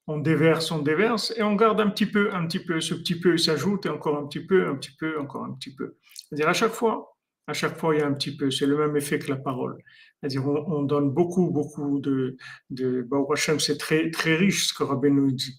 On 0.07 0.17
déverse, 0.17 0.69
on 0.71 0.79
déverse 0.79 1.33
et 1.37 1.43
on 1.43 1.55
garde 1.55 1.79
un 1.79 1.89
petit 1.89 2.07
peu, 2.07 2.35
un 2.35 2.45
petit 2.45 2.59
peu. 2.59 2.81
Ce 2.81 2.93
petit 2.93 3.17
peu 3.17 3.37
s'ajoute 3.37 3.85
et 3.85 3.89
encore 3.89 4.17
un 4.17 4.27
petit 4.27 4.45
peu, 4.45 4.67
un 4.67 4.75
petit 4.75 4.97
peu, 4.99 5.17
encore 5.17 5.45
un 5.45 5.53
petit 5.53 5.73
peu. 5.73 5.95
C'est-à-dire 6.27 6.49
à 6.49 6.53
chaque 6.53 6.73
fois, 6.73 7.15
à 7.49 7.53
chaque 7.53 7.77
fois, 7.77 7.95
il 7.95 7.99
y 7.99 8.01
a 8.03 8.07
un 8.07 8.13
petit 8.13 8.35
peu. 8.35 8.51
C'est 8.51 8.65
le 8.67 8.77
même 8.77 8.95
effet 8.95 9.19
que 9.19 9.29
la 9.29 9.37
parole. 9.37 9.81
C'est-à-dire, 10.19 10.47
on, 10.47 10.79
on, 10.79 10.83
donne 10.83 11.09
beaucoup, 11.11 11.49
beaucoup 11.49 11.99
de. 11.99 12.37
de 12.69 13.07
Hashem, 13.33 13.59
c'est 13.59 13.77
très, 13.77 14.11
très 14.11 14.35
riche 14.35 14.67
ce 14.67 14.73
que 14.73 14.83
Rabbi 14.83 15.11
nous 15.11 15.31
dit. 15.31 15.55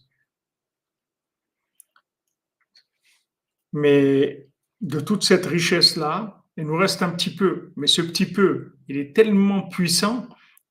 Mais 3.73 4.49
de 4.81 5.01
toute 5.01 5.25
cette 5.25 5.47
richesse-là, 5.47 6.45
il 6.57 6.67
nous 6.67 6.77
reste 6.77 7.03
un 7.03 7.11
petit 7.11 7.35
peu. 7.35 7.73
Mais 7.77 7.87
ce 7.87 8.03
petit 8.03 8.27
peu, 8.27 8.77
il 8.89 8.97
est 8.97 9.15
tellement 9.15 9.69
puissant 9.69 10.29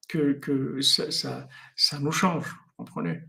que, 0.08 0.34
que 0.34 0.82
ça, 0.82 1.12
ça, 1.12 1.48
ça 1.76 2.00
nous 2.00 2.12
change. 2.12 2.48
Vous 2.48 2.86
comprenez? 2.86 3.22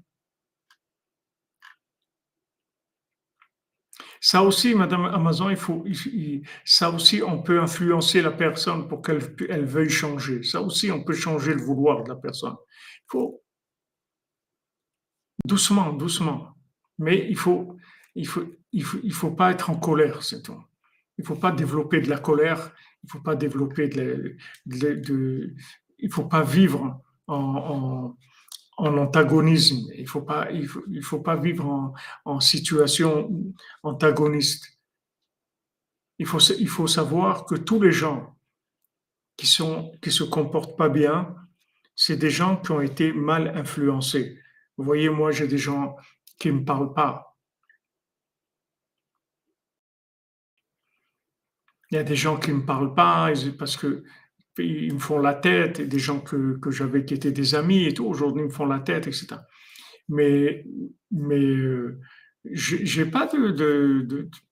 Ça 4.22 4.42
aussi, 4.42 4.74
Madame 4.74 5.06
Amazon, 5.06 5.48
il 5.48 5.56
faut, 5.56 5.82
ça 6.64 6.90
aussi, 6.90 7.22
on 7.22 7.42
peut 7.42 7.58
influencer 7.58 8.20
la 8.20 8.30
personne 8.30 8.86
pour 8.86 9.00
qu'elle 9.00 9.34
elle 9.48 9.64
veuille 9.64 9.88
changer. 9.88 10.42
Ça 10.42 10.60
aussi, 10.60 10.92
on 10.92 11.02
peut 11.02 11.14
changer 11.14 11.54
le 11.54 11.62
vouloir 11.62 12.04
de 12.04 12.10
la 12.10 12.16
personne. 12.16 12.56
Il 12.98 13.06
faut 13.08 13.42
doucement, 15.46 15.94
doucement. 15.94 16.54
Mais 16.98 17.26
il 17.30 17.36
faut, 17.36 17.78
il 18.14 18.26
faut, 18.26 18.44
il 18.72 18.84
faut, 18.84 18.98
il 19.02 19.14
faut 19.14 19.30
pas 19.30 19.52
être 19.52 19.70
en 19.70 19.76
colère, 19.76 20.22
c'est 20.22 20.42
tout. 20.42 20.62
Il 21.16 21.24
faut 21.24 21.36
pas 21.36 21.50
développer 21.50 22.02
de 22.02 22.10
la 22.10 22.18
colère. 22.18 22.74
Il 23.02 23.10
faut 23.10 23.20
pas 23.20 23.36
développer 23.36 23.88
de, 23.88 24.36
de, 24.66 24.94
de 24.96 25.54
il 25.98 26.12
faut 26.12 26.26
pas 26.26 26.42
vivre 26.42 27.00
en 27.26 28.14
en 28.80 28.96
antagonisme. 28.96 29.90
Il 29.94 30.02
ne 30.02 30.08
faut, 30.08 30.22
pas, 30.22 30.50
il 30.50 30.66
faut, 30.66 30.82
il 30.90 31.02
faut 31.02 31.20
pas 31.20 31.36
vivre 31.36 31.94
en, 32.24 32.40
situation 32.40 33.30
antagoniste. 33.82 34.78
Il 36.18 36.26
faut, 36.26 36.38
il 36.38 36.68
faut 36.68 36.86
savoir 36.86 37.44
que 37.44 37.54
tous 37.54 37.80
les 37.80 37.92
gens 37.92 38.36
qui 39.36 39.46
sont 39.46 39.92
qui 40.02 40.10
se 40.10 40.24
comportent 40.24 40.76
pas 40.76 40.88
bien, 40.88 41.34
c'est 41.94 42.16
des 42.16 42.30
gens 42.30 42.56
qui 42.56 42.72
ont 42.72 42.80
été 42.80 43.12
mal 43.12 43.56
influencés. 43.56 44.38
Vous 44.76 44.84
voyez, 44.84 45.10
moi, 45.10 45.30
j'ai 45.30 45.46
des 45.46 45.58
gens 45.58 45.96
qui 46.38 46.50
me 46.50 46.64
parlent 46.64 46.94
pas. 46.94 47.36
Il 51.90 51.96
y 51.96 51.98
a 51.98 52.04
des 52.04 52.16
gens 52.16 52.38
qui 52.38 52.52
me 52.52 52.64
parlent 52.64 52.94
pas 52.94 53.32
parce 53.58 53.76
que 53.76 54.04
ils 54.64 54.94
me 54.94 54.98
font 54.98 55.18
la 55.18 55.34
tête, 55.34 55.80
des 55.80 55.98
gens 55.98 56.20
que, 56.20 56.58
que 56.58 56.70
j'avais 56.70 57.04
qui 57.04 57.14
étaient 57.14 57.32
des 57.32 57.54
amis 57.54 57.84
et 57.84 57.94
tout, 57.94 58.06
aujourd'hui 58.06 58.42
ils 58.42 58.46
me 58.46 58.52
font 58.52 58.66
la 58.66 58.80
tête, 58.80 59.06
etc. 59.06 59.36
Mais, 60.08 60.64
mais 61.10 61.44
euh, 61.44 62.00
j'ai 62.44 63.04
pas 63.04 63.28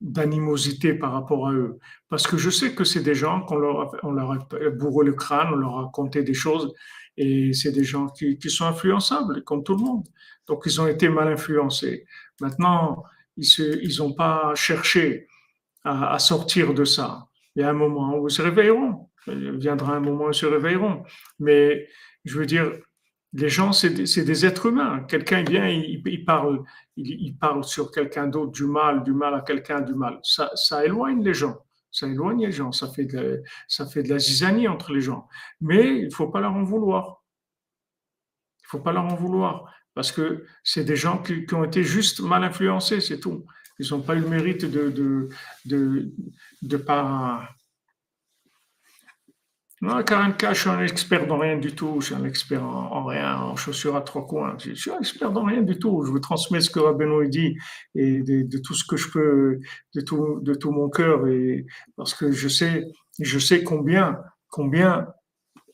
d'animosité 0.01 0.89
de, 0.89 0.95
de, 0.95 0.99
par 0.99 1.13
rapport 1.13 1.49
à 1.49 1.53
eux, 1.53 1.79
parce 2.09 2.27
que 2.27 2.37
je 2.37 2.51
sais 2.51 2.75
que 2.75 2.85
c'est 2.85 3.03
des 3.03 3.15
gens 3.15 3.41
qu'on 3.43 3.57
leur, 3.57 3.97
on 4.03 4.13
leur 4.13 4.33
a 4.33 4.39
bourré 4.71 5.07
le 5.07 5.15
crâne, 5.15 5.49
on 5.53 5.57
leur 5.57 5.79
a 5.79 5.83
raconté 5.85 6.23
des 6.23 6.35
choses, 6.35 6.73
et 7.17 7.53
c'est 7.53 7.73
des 7.73 7.85
gens 7.85 8.09
qui, 8.09 8.39
qui, 8.39 8.51
sont 8.51 8.67
influençables, 8.67 9.43
comme 9.43 9.65
tout 9.65 9.75
le 9.75 9.83
monde. 9.83 10.07
Donc 10.47 10.63
ils 10.67 10.81
ont 10.81 10.87
été 10.87 11.09
mal 11.09 11.29
influencés. 11.29 12.07
Maintenant, 12.41 13.03
ils 13.37 13.99
n'ont 13.99 14.13
pas 14.13 14.55
cherché 14.55 15.27
à, 15.83 16.13
à 16.15 16.19
sortir 16.19 16.75
de 16.75 16.85
ça. 16.85 17.27
Il 17.57 17.63
y 17.63 17.65
a 17.65 17.71
un 17.71 17.75
moment 17.75 18.17
où 18.19 18.29
ils 18.29 18.33
se 18.33 18.43
réveilleront 18.43 19.08
viendra 19.59 19.97
un 19.97 20.01
moment 20.01 20.27
où 20.27 20.31
ils 20.31 20.35
se 20.35 20.47
réveilleront. 20.47 21.05
Mais 21.39 21.89
je 22.25 22.39
veux 22.39 22.47
dire, 22.47 22.73
les 23.33 23.49
gens, 23.49 23.73
c'est 23.73 23.91
des, 23.91 24.25
des, 24.25 24.47
êtres 24.47 24.67
humains. 24.67 25.05
Quelqu'un 25.05 25.43
vient, 25.43 25.69
il, 25.69 26.03
il, 26.07 26.25
parle, 26.25 26.65
il, 26.97 27.37
parle 27.37 27.63
sur 27.65 27.91
quelqu'un 27.91 28.27
d'autre 28.27 28.53
du 28.53 28.65
mal, 28.65 29.03
du 29.03 29.13
mal 29.13 29.35
à 29.35 29.43
quelqu'un 29.43 29.81
du 29.81 29.95
mal. 29.95 30.19
Ça, 30.23 30.51
ça, 30.55 30.85
éloigne 30.85 31.23
les 31.23 31.35
gens. 31.35 31.59
Ça 31.91 32.07
éloigne 32.07 32.47
les 32.47 32.53
gens. 32.53 32.73
Ça 32.73 32.89
fait 32.89 33.05
de, 33.05 33.43
ça 33.67 33.87
fait 33.87 34.03
de 34.03 34.09
la 34.09 34.19
zizanie 34.19 34.67
entre 34.67 34.93
les 34.93 35.01
gens. 35.01 35.29
Mais 35.61 35.99
il 35.99 36.07
ne 36.07 36.11
faut 36.11 36.29
pas 36.29 36.41
leur 36.41 36.55
en 36.55 36.65
vouloir. 36.65 37.23
Il 38.61 38.65
ne 38.65 38.69
faut 38.69 38.81
pas 38.81 38.93
leur 38.93 39.05
en 39.05 39.15
vouloir. 39.15 39.71
Parce 39.95 40.13
que 40.13 40.45
c'est 40.63 40.85
des 40.85 40.97
gens 40.97 41.19
qui, 41.19 41.45
qui, 41.45 41.55
ont 41.55 41.65
été 41.65 41.83
juste 41.83 42.21
mal 42.21 42.45
influencés, 42.45 43.01
c'est 43.01 43.21
tout. 43.21 43.45
Ils 43.79 43.91
n'ont 43.91 44.01
pas 44.01 44.15
eu 44.17 44.21
le 44.21 44.29
mérite 44.29 44.65
de, 44.65 44.91
de, 44.91 45.29
de, 45.65 46.13
de, 46.63 46.77
pas 46.77 47.49
Non, 49.81 50.03
Karen 50.03 50.37
K, 50.37 50.49
je 50.55 50.61
suis 50.61 50.71
un 50.71 50.83
expert 50.83 51.27
dans 51.29 51.39
rien 51.39 51.57
du 51.57 51.73
tout. 51.73 52.01
Je 52.01 52.07
suis 52.07 52.15
un 52.15 52.25
expert 52.25 52.65
en, 52.65 53.05
rien, 53.05 53.37
en 53.37 53.55
chaussures 53.55 53.95
à 53.95 54.01
trois 54.01 54.27
coins. 54.27 54.57
Je, 54.59 54.75
suis 54.75 54.91
un 54.91 54.99
expert 54.99 55.31
dans 55.31 55.45
rien 55.45 55.63
du 55.63 55.79
tout. 55.79 56.03
Je 56.05 56.11
vous 56.11 56.19
transmets 56.19 56.61
ce 56.61 56.69
que 56.69 56.81
Rabbeinu 56.81 57.29
dit 57.29 57.57
et 57.95 58.23
de, 58.23 58.59
tout 58.59 58.75
ce 58.75 58.85
que 58.85 58.97
je 58.97 59.09
peux, 59.09 59.61
de 59.95 60.01
tout, 60.01 60.41
de 60.43 60.55
tout 60.55 60.73
mon 60.73 60.89
cœur. 60.89 61.29
Et 61.29 61.65
parce 61.97 62.13
que 62.13 62.33
je 62.33 62.49
sais, 62.49 62.87
je 63.21 63.39
sais 63.39 63.63
combien, 63.63 64.19
combien 64.49 65.07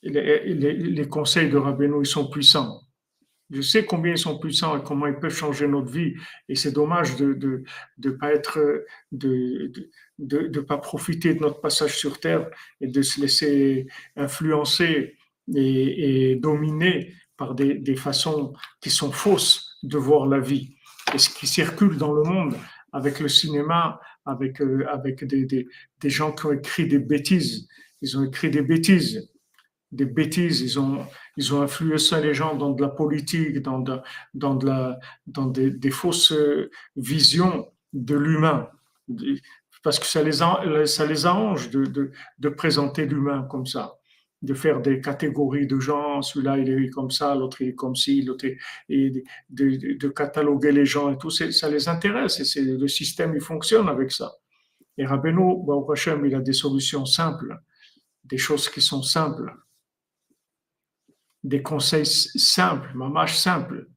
les, 0.03 1.09
conseils 1.09 1.49
de 1.49 1.57
Rabbeinu 1.57 2.05
sont 2.05 2.29
puissants. 2.29 2.83
Je 3.55 3.61
sais 3.61 3.85
combien 3.85 4.13
ils 4.13 4.19
sont 4.19 4.39
puissants 4.39 4.77
et 4.77 4.83
comment 4.83 5.07
ils 5.07 5.19
peuvent 5.19 5.35
changer 5.35 5.69
notre 5.69 5.91
vie. 5.91 6.15
Et 6.49 6.57
c'est 6.57 6.73
dommage 6.73 7.17
de 7.17 7.35
de, 7.35 7.63
de 7.99 8.11
pas 8.11 8.33
être, 8.33 8.85
de, 9.13 9.73
de 10.19 10.49
ne 10.49 10.61
pas 10.61 10.79
profiter 10.79 11.35
de 11.35 11.41
notre 11.41 11.61
passage 11.61 11.97
sur 11.97 12.19
Terre 12.19 12.51
et 12.81 12.89
de 12.89 13.01
se 13.03 13.21
laisser 13.21 13.87
influencer 14.17 15.17
et, 15.55 16.37
dominer 16.37 17.15
par 17.37 17.55
des, 17.55 17.75
des, 17.75 17.97
façons 17.97 18.55
qui 18.81 18.91
sont 18.91 19.13
fausses 19.13 19.79
de 19.83 19.99
voir 19.99 20.27
la 20.27 20.41
vie. 20.41 20.75
Et 21.15 21.19
ce 21.19 21.31
qui 21.31 21.47
circule 21.47 21.97
dans 21.97 22.13
le 22.13 22.23
monde 22.23 22.57
avec 22.93 23.21
le 23.21 23.29
cinéma, 23.29 24.01
avec, 24.25 24.61
euh, 24.61 24.87
avec 24.89 25.25
des, 25.25 25.45
des, 25.45 25.69
des 26.01 26.11
gens 26.11 26.33
qui 26.33 26.47
ont 26.47 26.53
écrit 26.53 26.87
des 26.87 26.99
bêtises. 26.99 27.69
Ils 28.01 28.17
ont 28.19 28.25
écrit 28.25 28.51
des 28.51 28.63
bêtises 28.63 29.31
des 29.95 30.07
bêtises, 30.07 30.61
ils 30.61 30.79
ont, 30.79 31.07
ils 31.37 31.55
ont 31.55 31.63
influencé 31.63 32.21
les 32.21 32.35
gens 32.35 32.57
dans 32.57 32.71
de 32.71 32.83
la 32.83 32.89
politique, 32.89 33.61
dans, 33.63 33.79
de, 33.79 33.99
dans, 34.35 34.55
de 34.55 34.67
la, 34.67 34.99
dans 35.27 35.47
des, 35.47 35.71
des 35.71 35.91
fausses 35.91 36.35
visions 36.97 37.69
de 37.93 38.17
l'humain, 38.17 38.69
parce 39.83 39.99
que 39.99 40.07
ça 40.07 40.23
les, 40.23 40.87
ça 40.87 41.07
les 41.07 41.27
arrange 41.27 41.71
de, 41.71 41.85
de, 41.85 42.11
de 42.39 42.49
présenter 42.49 43.07
l'humain 43.07 43.47
comme 43.49 43.67
ça, 43.67 43.95
de 44.43 44.55
faire 44.55 44.81
des 44.81 45.01
catégories 45.01 45.67
de 45.67 45.79
gens, 45.79 46.23
celui-là 46.23 46.59
il 46.59 46.69
est 46.69 46.91
comme 46.91 47.11
ça, 47.11 47.35
l'autre 47.35 47.63
il 47.63 47.69
est 47.69 47.75
comme 47.75 47.95
ci, 47.95 48.23
l'autre 48.23 48.47
et 48.89 49.11
de, 49.49 49.97
de, 49.97 50.09
cataloguer 50.09 50.73
les 50.73 50.87
gens 50.87 51.13
et 51.13 51.19
tout, 51.19 51.31
ça 51.31 51.69
les 51.69 51.89
intéresse 51.89 52.41
et 52.41 52.45
c'est, 52.45 52.63
le 52.63 52.89
système 52.89 53.35
il 53.35 53.41
fonctionne 53.41 53.89
avec 53.89 54.11
ça. 54.11 54.33
Et 54.97 55.07
Rabbeinu, 55.07 55.65
Baruch 55.65 56.09
il 56.25 56.35
a 56.35 56.41
des 56.41 56.53
solutions 56.53 57.05
simples, 57.05 57.57
des 58.25 58.39
choses 58.39 58.69
qui 58.69 58.81
sont 58.81 59.03
simples 59.03 59.53
des 61.45 61.63
conseils 61.63 62.07
simples, 62.07 62.91
mamash 62.95 63.37
simples, 63.37 63.89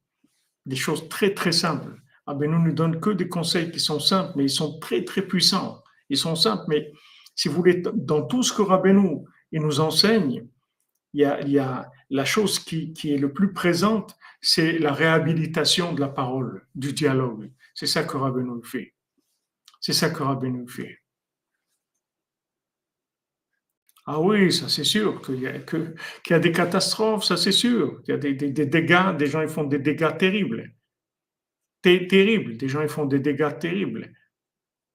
des 0.66 0.76
choses 0.76 1.08
très 1.08 1.34
très 1.34 1.54
simples. 1.54 1.96
Ah 2.28 2.36
ben 2.36 2.52
nous 2.52 2.62
ne 2.62 2.72
donne 2.72 3.00
que 3.00 3.10
des 3.10 3.30
conseils 3.30 3.72
qui 3.72 3.80
sont 3.80 4.02
simples, 4.02 4.34
mais 4.36 4.44
ils 4.44 4.50
sont 4.50 4.80
très 4.80 5.04
très 5.06 5.22
puissants. 5.22 5.82
Ils 6.10 6.18
sont 6.18 6.36
simples, 6.36 6.66
mais 6.68 6.92
si 7.36 7.48
vous 7.48 7.56
voulez, 7.56 7.82
dans 7.94 8.24
tout 8.24 8.44
ce 8.44 8.52
que 8.52 8.62
Rabbeinu 8.62 9.26
il 9.54 9.62
nous 9.62 9.80
enseigne, 9.80 10.46
il 11.14 11.22
y 11.22 11.26
a, 11.26 11.40
il 11.42 11.50
y 11.50 11.60
a 11.60 11.90
la 12.10 12.26
chose 12.26 12.60
qui, 12.60 12.92
qui, 12.92 13.14
est 13.14 13.18
le 13.18 13.32
plus 13.32 13.54
présente, 13.54 14.18
c'est 14.42 14.78
la 14.78 14.92
réhabilitation 14.92 15.94
de 15.94 16.02
la 16.02 16.10
parole, 16.10 16.68
du 16.76 16.92
dialogue. 16.92 17.50
C'est 17.74 17.88
ça 17.88 18.04
que 18.04 18.18
Rabbeinu 18.18 18.62
fait. 18.64 18.94
C'est 19.80 19.94
ça 19.94 20.10
que 20.10 20.22
Rabbeinu 20.22 20.68
fait. 20.68 21.00
Ah 24.10 24.22
oui, 24.22 24.54
ça 24.54 24.70
c'est 24.70 24.86
sûr 24.86 25.22
qu'il 25.22 25.42
y, 25.42 26.30
y 26.30 26.34
a 26.34 26.40
des 26.40 26.52
catastrophes, 26.54 27.26
ça 27.26 27.36
c'est 27.36 27.52
sûr. 27.52 28.02
Il 28.08 28.12
y 28.12 28.14
a 28.14 28.18
des, 28.18 28.34
des, 28.34 28.66
dégâts, 28.66 29.18
des 29.18 29.26
gens 29.28 29.42
ils 29.42 29.50
font 29.50 29.66
des 29.66 29.80
dégâts 29.80 30.16
terribles. 30.18 30.74
terribles, 31.82 32.56
des 32.56 32.70
gens 32.70 32.82
ils 32.82 32.88
font 32.88 33.06
des 33.06 33.20
dégâts 33.20 33.60
terribles. 33.60 34.14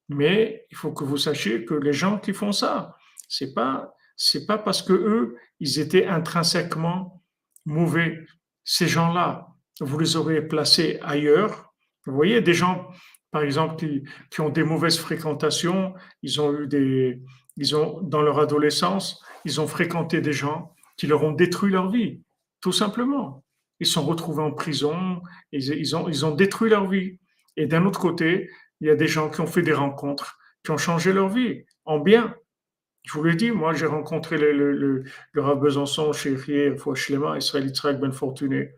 Mais 0.08 0.66
il 0.70 0.76
faut 0.78 0.92
que 0.92 1.04
vous 1.04 1.18
sachiez 1.18 1.66
que 1.66 1.74
les 1.74 1.92
gens 1.92 2.18
qui 2.18 2.32
font 2.32 2.52
ça, 2.52 2.96
c'est 3.28 3.52
pas 3.52 3.94
c'est 4.16 4.46
pas 4.46 4.56
parce 4.56 4.80
que 4.80 4.94
eux 4.94 5.36
ils 5.60 5.78
étaient 5.78 6.06
intrinsèquement 6.06 7.22
mauvais. 7.66 8.18
Ces 8.64 8.88
gens-là, 8.88 9.48
vous 9.80 9.98
les 9.98 10.16
aurez 10.16 10.40
placés 10.48 10.98
ailleurs. 11.02 11.74
Vous 12.06 12.14
voyez 12.14 12.40
des 12.40 12.54
gens, 12.54 12.88
par 13.30 13.42
exemple, 13.42 13.76
qui, 13.76 14.04
qui 14.30 14.40
ont 14.40 14.48
des 14.48 14.64
mauvaises 14.64 14.98
fréquentations, 14.98 15.94
ils 16.22 16.40
ont 16.40 16.52
eu 16.60 16.66
des, 16.66 17.22
ils 17.56 17.76
ont, 17.76 18.00
dans 18.02 18.22
leur 18.22 18.38
adolescence, 18.38 19.22
ils 19.44 19.60
ont 19.60 19.66
fréquenté 19.66 20.20
des 20.20 20.32
gens 20.32 20.74
qui 20.96 21.06
leur 21.06 21.22
ont 21.24 21.32
détruit 21.32 21.72
leur 21.72 21.90
vie, 21.90 22.20
tout 22.60 22.72
simplement. 22.72 23.44
Ils 23.80 23.86
sont 23.86 24.04
retrouvés 24.04 24.42
en 24.42 24.52
prison, 24.52 25.22
ils, 25.50 25.96
ont, 25.96 26.34
détruit 26.34 26.70
leur 26.70 26.88
vie. 26.88 27.18
Et 27.56 27.66
d'un 27.66 27.84
autre 27.84 27.98
côté, 27.98 28.50
il 28.80 28.86
y 28.86 28.90
a 28.90 28.94
des 28.94 29.08
gens 29.08 29.28
qui 29.28 29.40
ont 29.40 29.46
fait 29.46 29.62
des 29.62 29.72
rencontres, 29.72 30.38
qui 30.64 30.70
ont 30.70 30.76
changé 30.76 31.12
leur 31.12 31.28
vie 31.28 31.64
en 31.84 31.98
bien. 31.98 32.34
Je 33.02 33.14
vous 33.14 33.24
l'ai 33.24 33.34
dit, 33.34 33.50
moi 33.50 33.74
j'ai 33.74 33.86
rencontré 33.86 34.38
le, 34.38 34.52
le, 34.52 34.72
le, 34.72 35.04
le 35.32 35.42
Rav 35.42 35.58
Besançon, 35.58 36.12
chez 36.12 36.36
Fouachlema, 36.76 37.36
Israël 37.36 37.66
Yitzhak 37.66 37.98
Ben 37.98 38.12
Fortuné. 38.12 38.70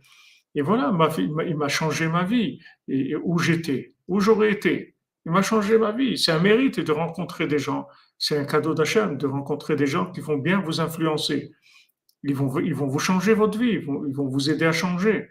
Et 0.54 0.62
voilà, 0.62 0.96
il 1.18 1.56
m'a 1.56 1.68
changé 1.68 2.08
ma 2.08 2.24
vie, 2.24 2.60
et 2.88 3.16
où 3.16 3.38
j'étais, 3.38 3.94
où 4.08 4.20
j'aurais 4.20 4.52
été. 4.52 4.94
Il 5.26 5.32
m'a 5.32 5.42
changé 5.42 5.78
ma 5.78 5.92
vie. 5.92 6.16
C'est 6.16 6.32
un 6.32 6.38
mérite 6.38 6.80
de 6.80 6.92
rencontrer 6.92 7.46
des 7.46 7.58
gens 7.58 7.88
c'est 8.26 8.38
un 8.38 8.46
cadeau 8.46 8.72
d'Hachem 8.72 9.18
de 9.18 9.26
rencontrer 9.26 9.76
des 9.76 9.86
gens 9.86 10.10
qui 10.10 10.20
vont 10.20 10.38
bien 10.38 10.58
vous 10.62 10.80
influencer. 10.80 11.52
Ils 12.22 12.34
vont, 12.34 12.58
ils 12.58 12.72
vous 12.72 12.98
changer 12.98 13.34
votre 13.34 13.58
vie, 13.58 13.72
ils 13.72 13.84
vont, 13.84 14.26
vous 14.26 14.48
aider 14.48 14.64
à 14.64 14.72
changer. 14.72 15.28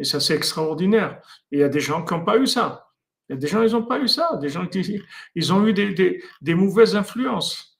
Et 0.00 0.04
ça, 0.04 0.18
c'est 0.18 0.34
extraordinaire. 0.34 1.20
Et 1.52 1.58
il 1.58 1.60
y 1.60 1.62
a 1.62 1.68
des 1.68 1.78
gens 1.78 2.04
qui 2.04 2.12
n'ont 2.12 2.24
pas 2.24 2.36
eu 2.36 2.48
ça. 2.48 2.88
Il 3.28 3.34
y 3.34 3.36
a 3.36 3.38
des 3.38 3.46
gens, 3.46 3.62
ils 3.62 3.70
n'ont 3.70 3.84
pas 3.84 4.00
eu 4.00 4.08
ça. 4.08 4.36
Des 4.40 4.48
gens 4.48 4.66
qui 4.66 5.00
ils 5.36 5.52
ont 5.52 5.64
eu 5.64 5.72
des, 5.72 6.54
mauvaises 6.56 6.96
influences. 6.96 7.78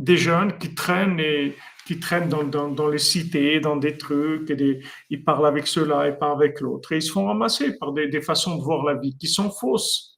Des 0.00 0.16
jeunes 0.16 0.58
qui 0.58 0.74
traînent 0.74 1.20
et 1.20 1.54
qui 1.86 2.00
traînent 2.00 2.28
dans, 2.28 2.88
les 2.88 2.98
cités, 2.98 3.60
dans 3.60 3.76
des 3.76 3.96
trucs, 3.96 4.50
et 4.50 4.56
des, 4.56 4.80
ils 5.10 5.24
parlent 5.24 5.46
avec 5.46 5.68
ceux-là 5.68 6.08
et 6.08 6.18
pas 6.18 6.32
avec 6.32 6.60
l'autre. 6.60 6.90
Et 6.90 6.96
ils 6.96 7.02
se 7.02 7.12
font 7.12 7.26
ramasser 7.26 7.78
par 7.78 7.92
des 7.92 8.20
façons 8.20 8.56
de 8.56 8.62
voir 8.62 8.84
la 8.84 8.94
vie 8.94 9.16
qui 9.16 9.28
sont 9.28 9.52
fausses. 9.52 10.09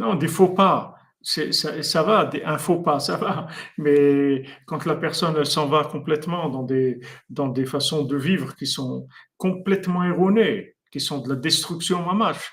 Non, 0.00 0.14
des 0.14 0.28
faux 0.28 0.48
pas, 0.48 0.96
ça, 1.20 2.02
va, 2.02 2.30
un 2.46 2.56
faux 2.56 2.80
pas, 2.80 3.00
ça 3.00 3.18
va. 3.18 3.48
Mais 3.76 4.44
quand 4.64 4.86
la 4.86 4.94
personne 4.94 5.44
s'en 5.44 5.66
va 5.66 5.84
complètement 5.84 6.48
dans 6.48 6.62
des, 6.62 7.00
des 7.28 7.66
façons 7.66 8.04
de 8.04 8.16
vivre 8.16 8.56
qui 8.56 8.66
sont 8.66 9.06
complètement 9.36 10.02
erronées, 10.02 10.74
qui 10.90 11.00
sont 11.00 11.18
de 11.18 11.28
la 11.28 11.36
destruction 11.36 12.02
mamache, 12.02 12.50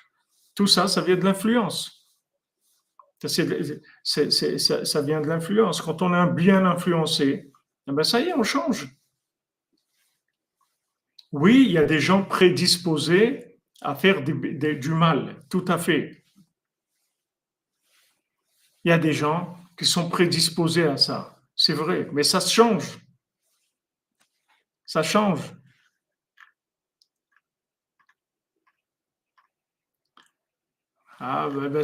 tout 0.56 0.68
ça, 0.68 0.90
ça 0.90 1.02
vient 1.02 1.16
de 1.16 1.24
l'influence. 1.24 2.10
Ça, 3.22 3.30
ça, 3.30 5.02
vient 5.02 5.22
de 5.22 5.28
l'influence. 5.28 5.82
Quand 5.82 6.02
on 6.02 6.14
est 6.14 6.34
bien 6.34 6.66
influencé, 6.66 7.50
eh 7.88 7.92
ben 7.94 8.04
ça 8.04 8.20
y 8.20 8.28
est, 8.28 8.34
on 8.34 8.44
change. 8.44 8.94
Oui, 11.32 11.64
il 11.66 11.72
y 11.72 11.78
a 11.78 11.86
des 11.86 12.02
gens 12.02 12.24
prédisposés 12.24 13.58
à 13.80 13.96
faire 13.96 14.22
du 14.22 14.94
mal, 14.94 15.38
tout 15.50 15.64
à 15.70 15.78
fait 15.78 16.27
il 18.88 18.90
y 18.90 18.94
a 18.94 18.98
des 18.98 19.12
gens 19.12 19.54
qui 19.78 19.84
sont 19.84 20.08
prédisposés 20.08 20.88
à 20.88 20.96
ça. 20.96 21.42
C'est 21.54 21.74
vrai, 21.74 22.08
mais 22.14 22.24
ça 22.24 22.40
change. 22.40 22.98
Ça 24.86 25.04
change. 25.04 25.42
Ah, 31.20 31.50
ben, 31.54 31.68
ben 31.68 31.84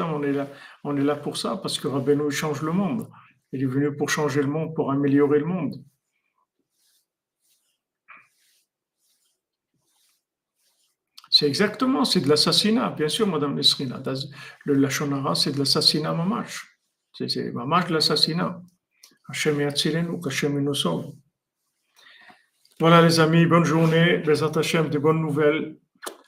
on 0.00 0.22
est 0.22 0.32
là, 0.32 0.48
on 0.84 0.96
est 0.96 1.04
là 1.04 1.16
pour 1.16 1.36
ça, 1.36 1.58
parce 1.58 1.78
que 1.78 1.86
Rabbeinu 1.86 2.30
change 2.30 2.62
le 2.62 2.72
monde. 2.72 3.10
Il 3.52 3.62
est 3.62 3.66
venu 3.66 3.94
pour 3.94 4.08
changer 4.08 4.40
le 4.40 4.48
monde, 4.48 4.74
pour 4.74 4.90
améliorer 4.90 5.40
le 5.40 5.44
monde. 5.44 5.84
C'est 11.38 11.46
exactement, 11.46 12.04
c'est 12.04 12.20
de 12.20 12.28
l'assassinat, 12.28 12.90
bien 12.98 13.06
sûr, 13.06 13.24
Madame 13.24 13.54
Nesrina. 13.54 14.02
Le 14.64 14.74
Lachonara, 14.74 15.36
c'est 15.36 15.52
de 15.52 15.58
l'assassinat 15.60 16.12
mamash. 16.12 16.66
C'est 17.12 17.52
mamash 17.52 17.86
de 17.86 17.94
l'assassinat. 17.94 18.60
Hachem 19.28 19.60
ou 20.66 20.74
sauve. 20.74 21.12
Voilà 22.80 23.02
les 23.02 23.20
amis, 23.20 23.46
bonne 23.46 23.62
journée, 23.62 24.20
les 24.24 24.42
Hachem, 24.42 24.88
de 24.88 24.98
bonnes 24.98 25.20
nouvelles. 25.20 25.76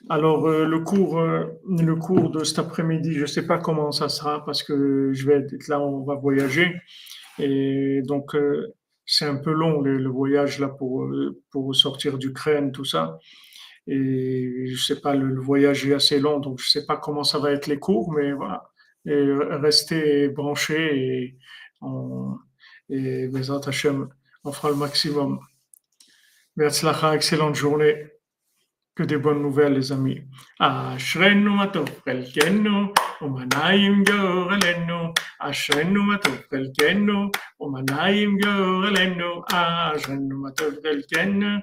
Alors 0.09 0.47
euh, 0.47 0.65
le 0.65 0.79
cours, 0.79 1.19
euh, 1.19 1.59
le 1.69 1.97
cours 1.97 2.31
de 2.31 2.45
cet 2.45 2.61
après-midi, 2.61 3.15
je 3.15 3.23
ne 3.23 3.27
sais 3.27 3.49
pas 3.49 3.59
comment 3.59 3.91
ça 3.91 4.09
sera 4.09 4.45
parce 4.45 4.63
que 4.63 5.11
je 5.13 5.27
vais 5.27 5.39
être 5.39 5.67
là, 5.67 5.81
on 5.81 6.05
va 6.05 6.15
voyager 6.15 6.73
et 7.41 8.01
donc 8.05 8.37
euh, 8.37 8.75
c'est 9.07 9.27
un 9.27 9.37
peu 9.37 9.51
long 9.51 9.81
le, 9.81 9.99
le, 9.99 10.09
voyage 10.09 10.61
là 10.61 10.69
pour 10.69 11.11
pour 11.51 11.75
sortir 11.75 12.17
d'Ukraine, 12.17 12.71
tout 12.71 12.85
ça. 12.85 13.19
Et 13.90 14.68
je 14.68 14.84
sais 14.84 15.00
pas, 15.02 15.16
le, 15.16 15.40
voyage 15.40 15.86
est 15.88 15.94
assez 15.94 16.20
long, 16.20 16.40
donc 16.40 16.60
je 16.60 16.70
sais 16.70 16.86
pas 16.86 16.98
comment 16.98 17.24
ça 17.24 17.40
va 17.40 17.52
être 17.52 17.68
les 17.68 17.80
cours, 17.80 18.12
mais 18.14 18.32
voilà. 18.34 18.70
Et 19.06 19.24
restez 19.68 20.30
branchés 20.30 20.98
et, 20.98 21.38
on, 21.82 22.38
et 22.90 23.30
on 24.44 24.52
fera 24.52 24.70
le 24.70 24.76
maximum. 24.76 25.40
Merci, 26.56 26.86
excellente 27.14 27.56
journée. 27.56 28.08
Que 28.96 29.04
des 29.04 29.18
bonnes 29.18 29.42
nouvelles, 29.42 29.74
les 29.74 29.92
amis. 29.92 30.22
Ashrenu 30.58 31.50
matov 31.50 31.90
chelkenu, 32.06 32.94
umanayim 33.22 34.06
gorelenu, 34.06 35.12
אשרנו 35.40 36.04
מה 36.04 36.18
טוב 36.18 36.38
חלקנו, 36.52 37.32
Ou 37.61 37.69
manaim 37.69 38.41
gouralenu 38.41 39.45
Ashenou 39.53 40.41
matovkelkenou 40.41 41.61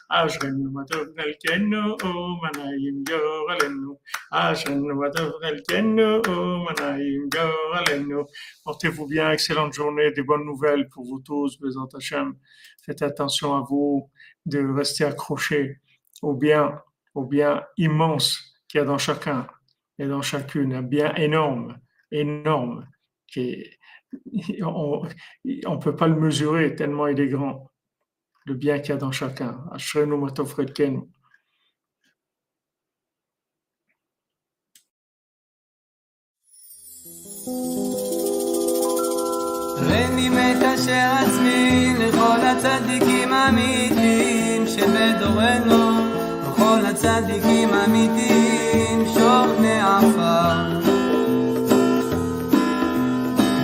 Ashenou 0.10 0.72
matovkelkenou 0.76 1.94
Où 2.03 2.44
manaim 2.44 2.99
gouralenu 3.07 3.95
Ashenou 4.32 4.95
matovkelkenou 4.99 6.22
Portez-vous 8.64 9.07
bien 9.07 9.30
excellente 9.45 9.73
journée, 9.73 10.11
des 10.11 10.23
bonnes 10.23 10.43
nouvelles 10.43 10.89
pour 10.89 11.05
vous 11.05 11.19
tous, 11.19 11.59
Bézant 11.59 11.88
Hachem. 11.93 12.35
Faites 12.84 13.03
attention 13.03 13.55
à 13.55 13.61
vous 13.61 14.09
de 14.47 14.57
rester 14.73 15.05
accrochés 15.05 15.81
au 16.23 16.34
bien, 16.34 16.81
au 17.13 17.26
bien 17.26 17.63
immense 17.77 18.55
qu'il 18.67 18.80
y 18.80 18.81
a 18.81 18.85
dans 18.85 18.97
chacun 18.97 19.45
et 19.99 20.07
dans 20.07 20.23
chacune, 20.23 20.73
un 20.73 20.81
bien 20.81 21.13
énorme, 21.13 21.77
énorme, 22.09 22.88
qui 23.27 23.69
on 24.63 25.05
ne 25.05 25.77
peut 25.77 25.95
pas 25.95 26.07
le 26.07 26.15
mesurer 26.15 26.73
tellement 26.76 27.05
il 27.05 27.19
est 27.19 27.27
grand, 27.27 27.69
le 28.45 28.55
bien 28.55 28.80
qu'il 28.80 28.89
y 28.89 28.93
a 28.93 28.97
dans 28.97 29.11
chacun. 29.11 29.63
Thank. 37.45 37.74
אשר 40.76 41.11
עצמי 41.19 41.93
לכל 41.99 42.39
הצדיקים 42.41 43.34
האמיתיים 43.34 44.68
שבדורנו 44.68 45.97
וכל 46.43 46.85
הצדיקים 46.85 47.69
האמיתיים 47.73 49.06
שוכני 49.14 49.81
עפר 49.81 50.80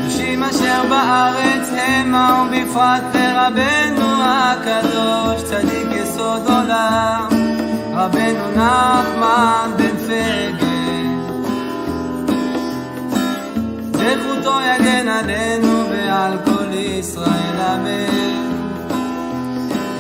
קדושים 0.01 0.43
אשר 0.43 0.83
בארץ 0.89 1.69
המה 1.77 2.45
ובפרט 2.47 3.03
לרבנו 3.15 4.07
הקדוש 4.23 5.43
צדיק 5.43 5.87
יסוד 5.91 6.47
עולם. 6.47 7.27
רבנו 7.93 8.51
נחמן 8.55 9.71
בן 9.77 9.97
פגל 9.97 10.70
זכותו 14.01 14.59
יגן 14.61 15.07
עלינו 15.07 15.89
ועל 15.89 16.37
כל 16.45 16.73
ישראל 16.73 17.59
אמן. 17.73 18.41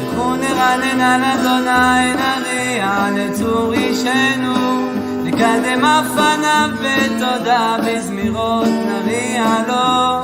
לכו 0.03 0.35
נרנן 0.35 1.01
על 1.01 1.23
אדוני 1.23 2.13
נריע 2.13 3.05
לצור 3.15 3.73
אישנו. 3.73 4.91
נקדם 5.23 5.85
אף 5.85 6.05
פניו 6.13 6.69
בתודה 6.81 7.77
בזמירות 7.85 8.67
נריע 8.67 9.45
לו. 9.67 10.21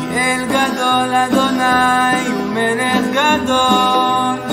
כי 0.00 0.18
אל 0.18 0.44
גדול 0.44 1.14
אדוני 1.14 2.28
הוא 2.28 2.46
מלך 2.54 3.04
גדול 3.12 4.49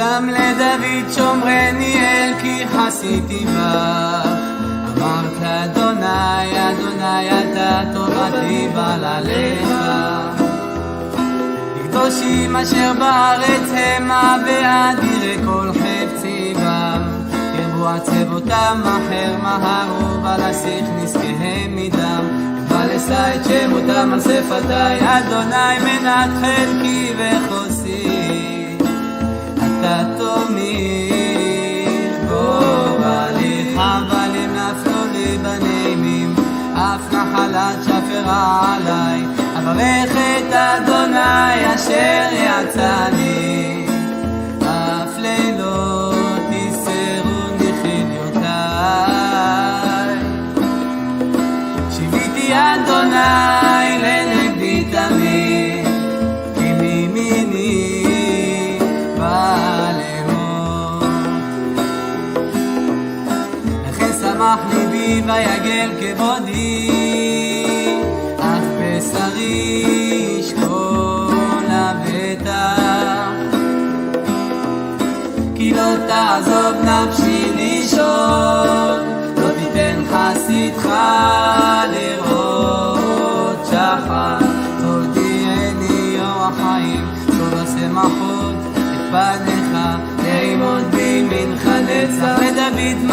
מכתם 0.00 0.28
לדוד 0.28 1.12
שומרני 1.14 1.94
אל 2.00 2.32
כי 2.40 2.64
חסיתי 2.68 3.44
בך. 3.44 4.28
אמרת 4.96 5.42
אדוני 5.42 6.70
אדוני 6.70 7.30
אתה 7.30 7.82
תורתי 7.94 8.68
בל 8.74 9.04
עליך 9.04 9.68
קדושים 11.84 12.56
אשר 12.56 12.92
בארץ 12.98 13.70
המה 13.74 14.36
ואדירי 14.46 15.36
כל 15.44 15.70
חפצי 15.72 16.54
בם 16.56 17.02
ירבו 17.58 17.88
עצבותם 17.88 18.82
אחר 18.82 19.36
מהרו 19.42 20.22
ולשיח 20.22 20.88
נזקיהם 21.02 21.76
מדם. 21.76 22.24
ולשא 22.68 23.34
את 23.36 23.44
שמותם 23.44 24.10
על 24.12 24.20
שפתי 24.20 25.04
אדוני 25.06 25.78
מנת 25.84 26.30
חלקי 26.40 27.12
וחוסי 27.18 28.19
אתה 29.80 30.02
תומך 30.18 30.60
גורלי 32.28 33.76
חבלים 33.76 34.54
נפלו 34.54 35.06
לי 35.12 35.38
בנעימים 35.38 36.34
אף 36.74 37.12
נחלת 37.12 37.84
שפרה 37.84 38.76
עליי. 38.76 39.24
אברך 39.58 40.12
את 40.16 40.52
אדוני 40.52 41.74
אשר 41.74 42.28
יצאני. 42.32 43.86
אף 44.62 45.18
לילות 45.18 46.50
יסרוני 46.50 47.72
חיליותיי 47.82 48.50
שיוויתי 51.90 52.52
אדוני 52.52 53.69
לכן 64.50 64.60
שמח 64.60 64.74
ליבי 64.74 65.22
ויגל 65.26 65.90
כבודי 66.00 66.90
אף 68.38 68.64
בשרי 68.78 69.84
ישכון 70.38 71.64
לבטח 71.64 73.30
כי 75.54 75.74
לא 75.74 75.96
תעזוב 76.06 76.74
נפשי 76.84 77.52
לישון 77.56 79.00
לא 79.36 79.48
תיתן 79.58 80.02
חסידך 80.10 80.88
לראות 81.92 83.66
שחר. 83.66 84.38
תודיעני 84.80 86.16
יום 86.16 86.38
החיים 86.38 87.06
סוד 87.26 87.54
השמחות 87.54 88.54
את 88.76 89.10
פניך 89.10 89.78
לעמוד 90.24 90.84
בימינך 90.90 91.66
נצח 91.66 92.38
ודוד 92.38 93.10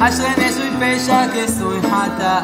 عشان 0.00 0.32
يشوي 0.38 0.70
في 0.80 1.06
شاك 1.06 1.34
يسوي 1.36 1.80
حتى 1.82 2.40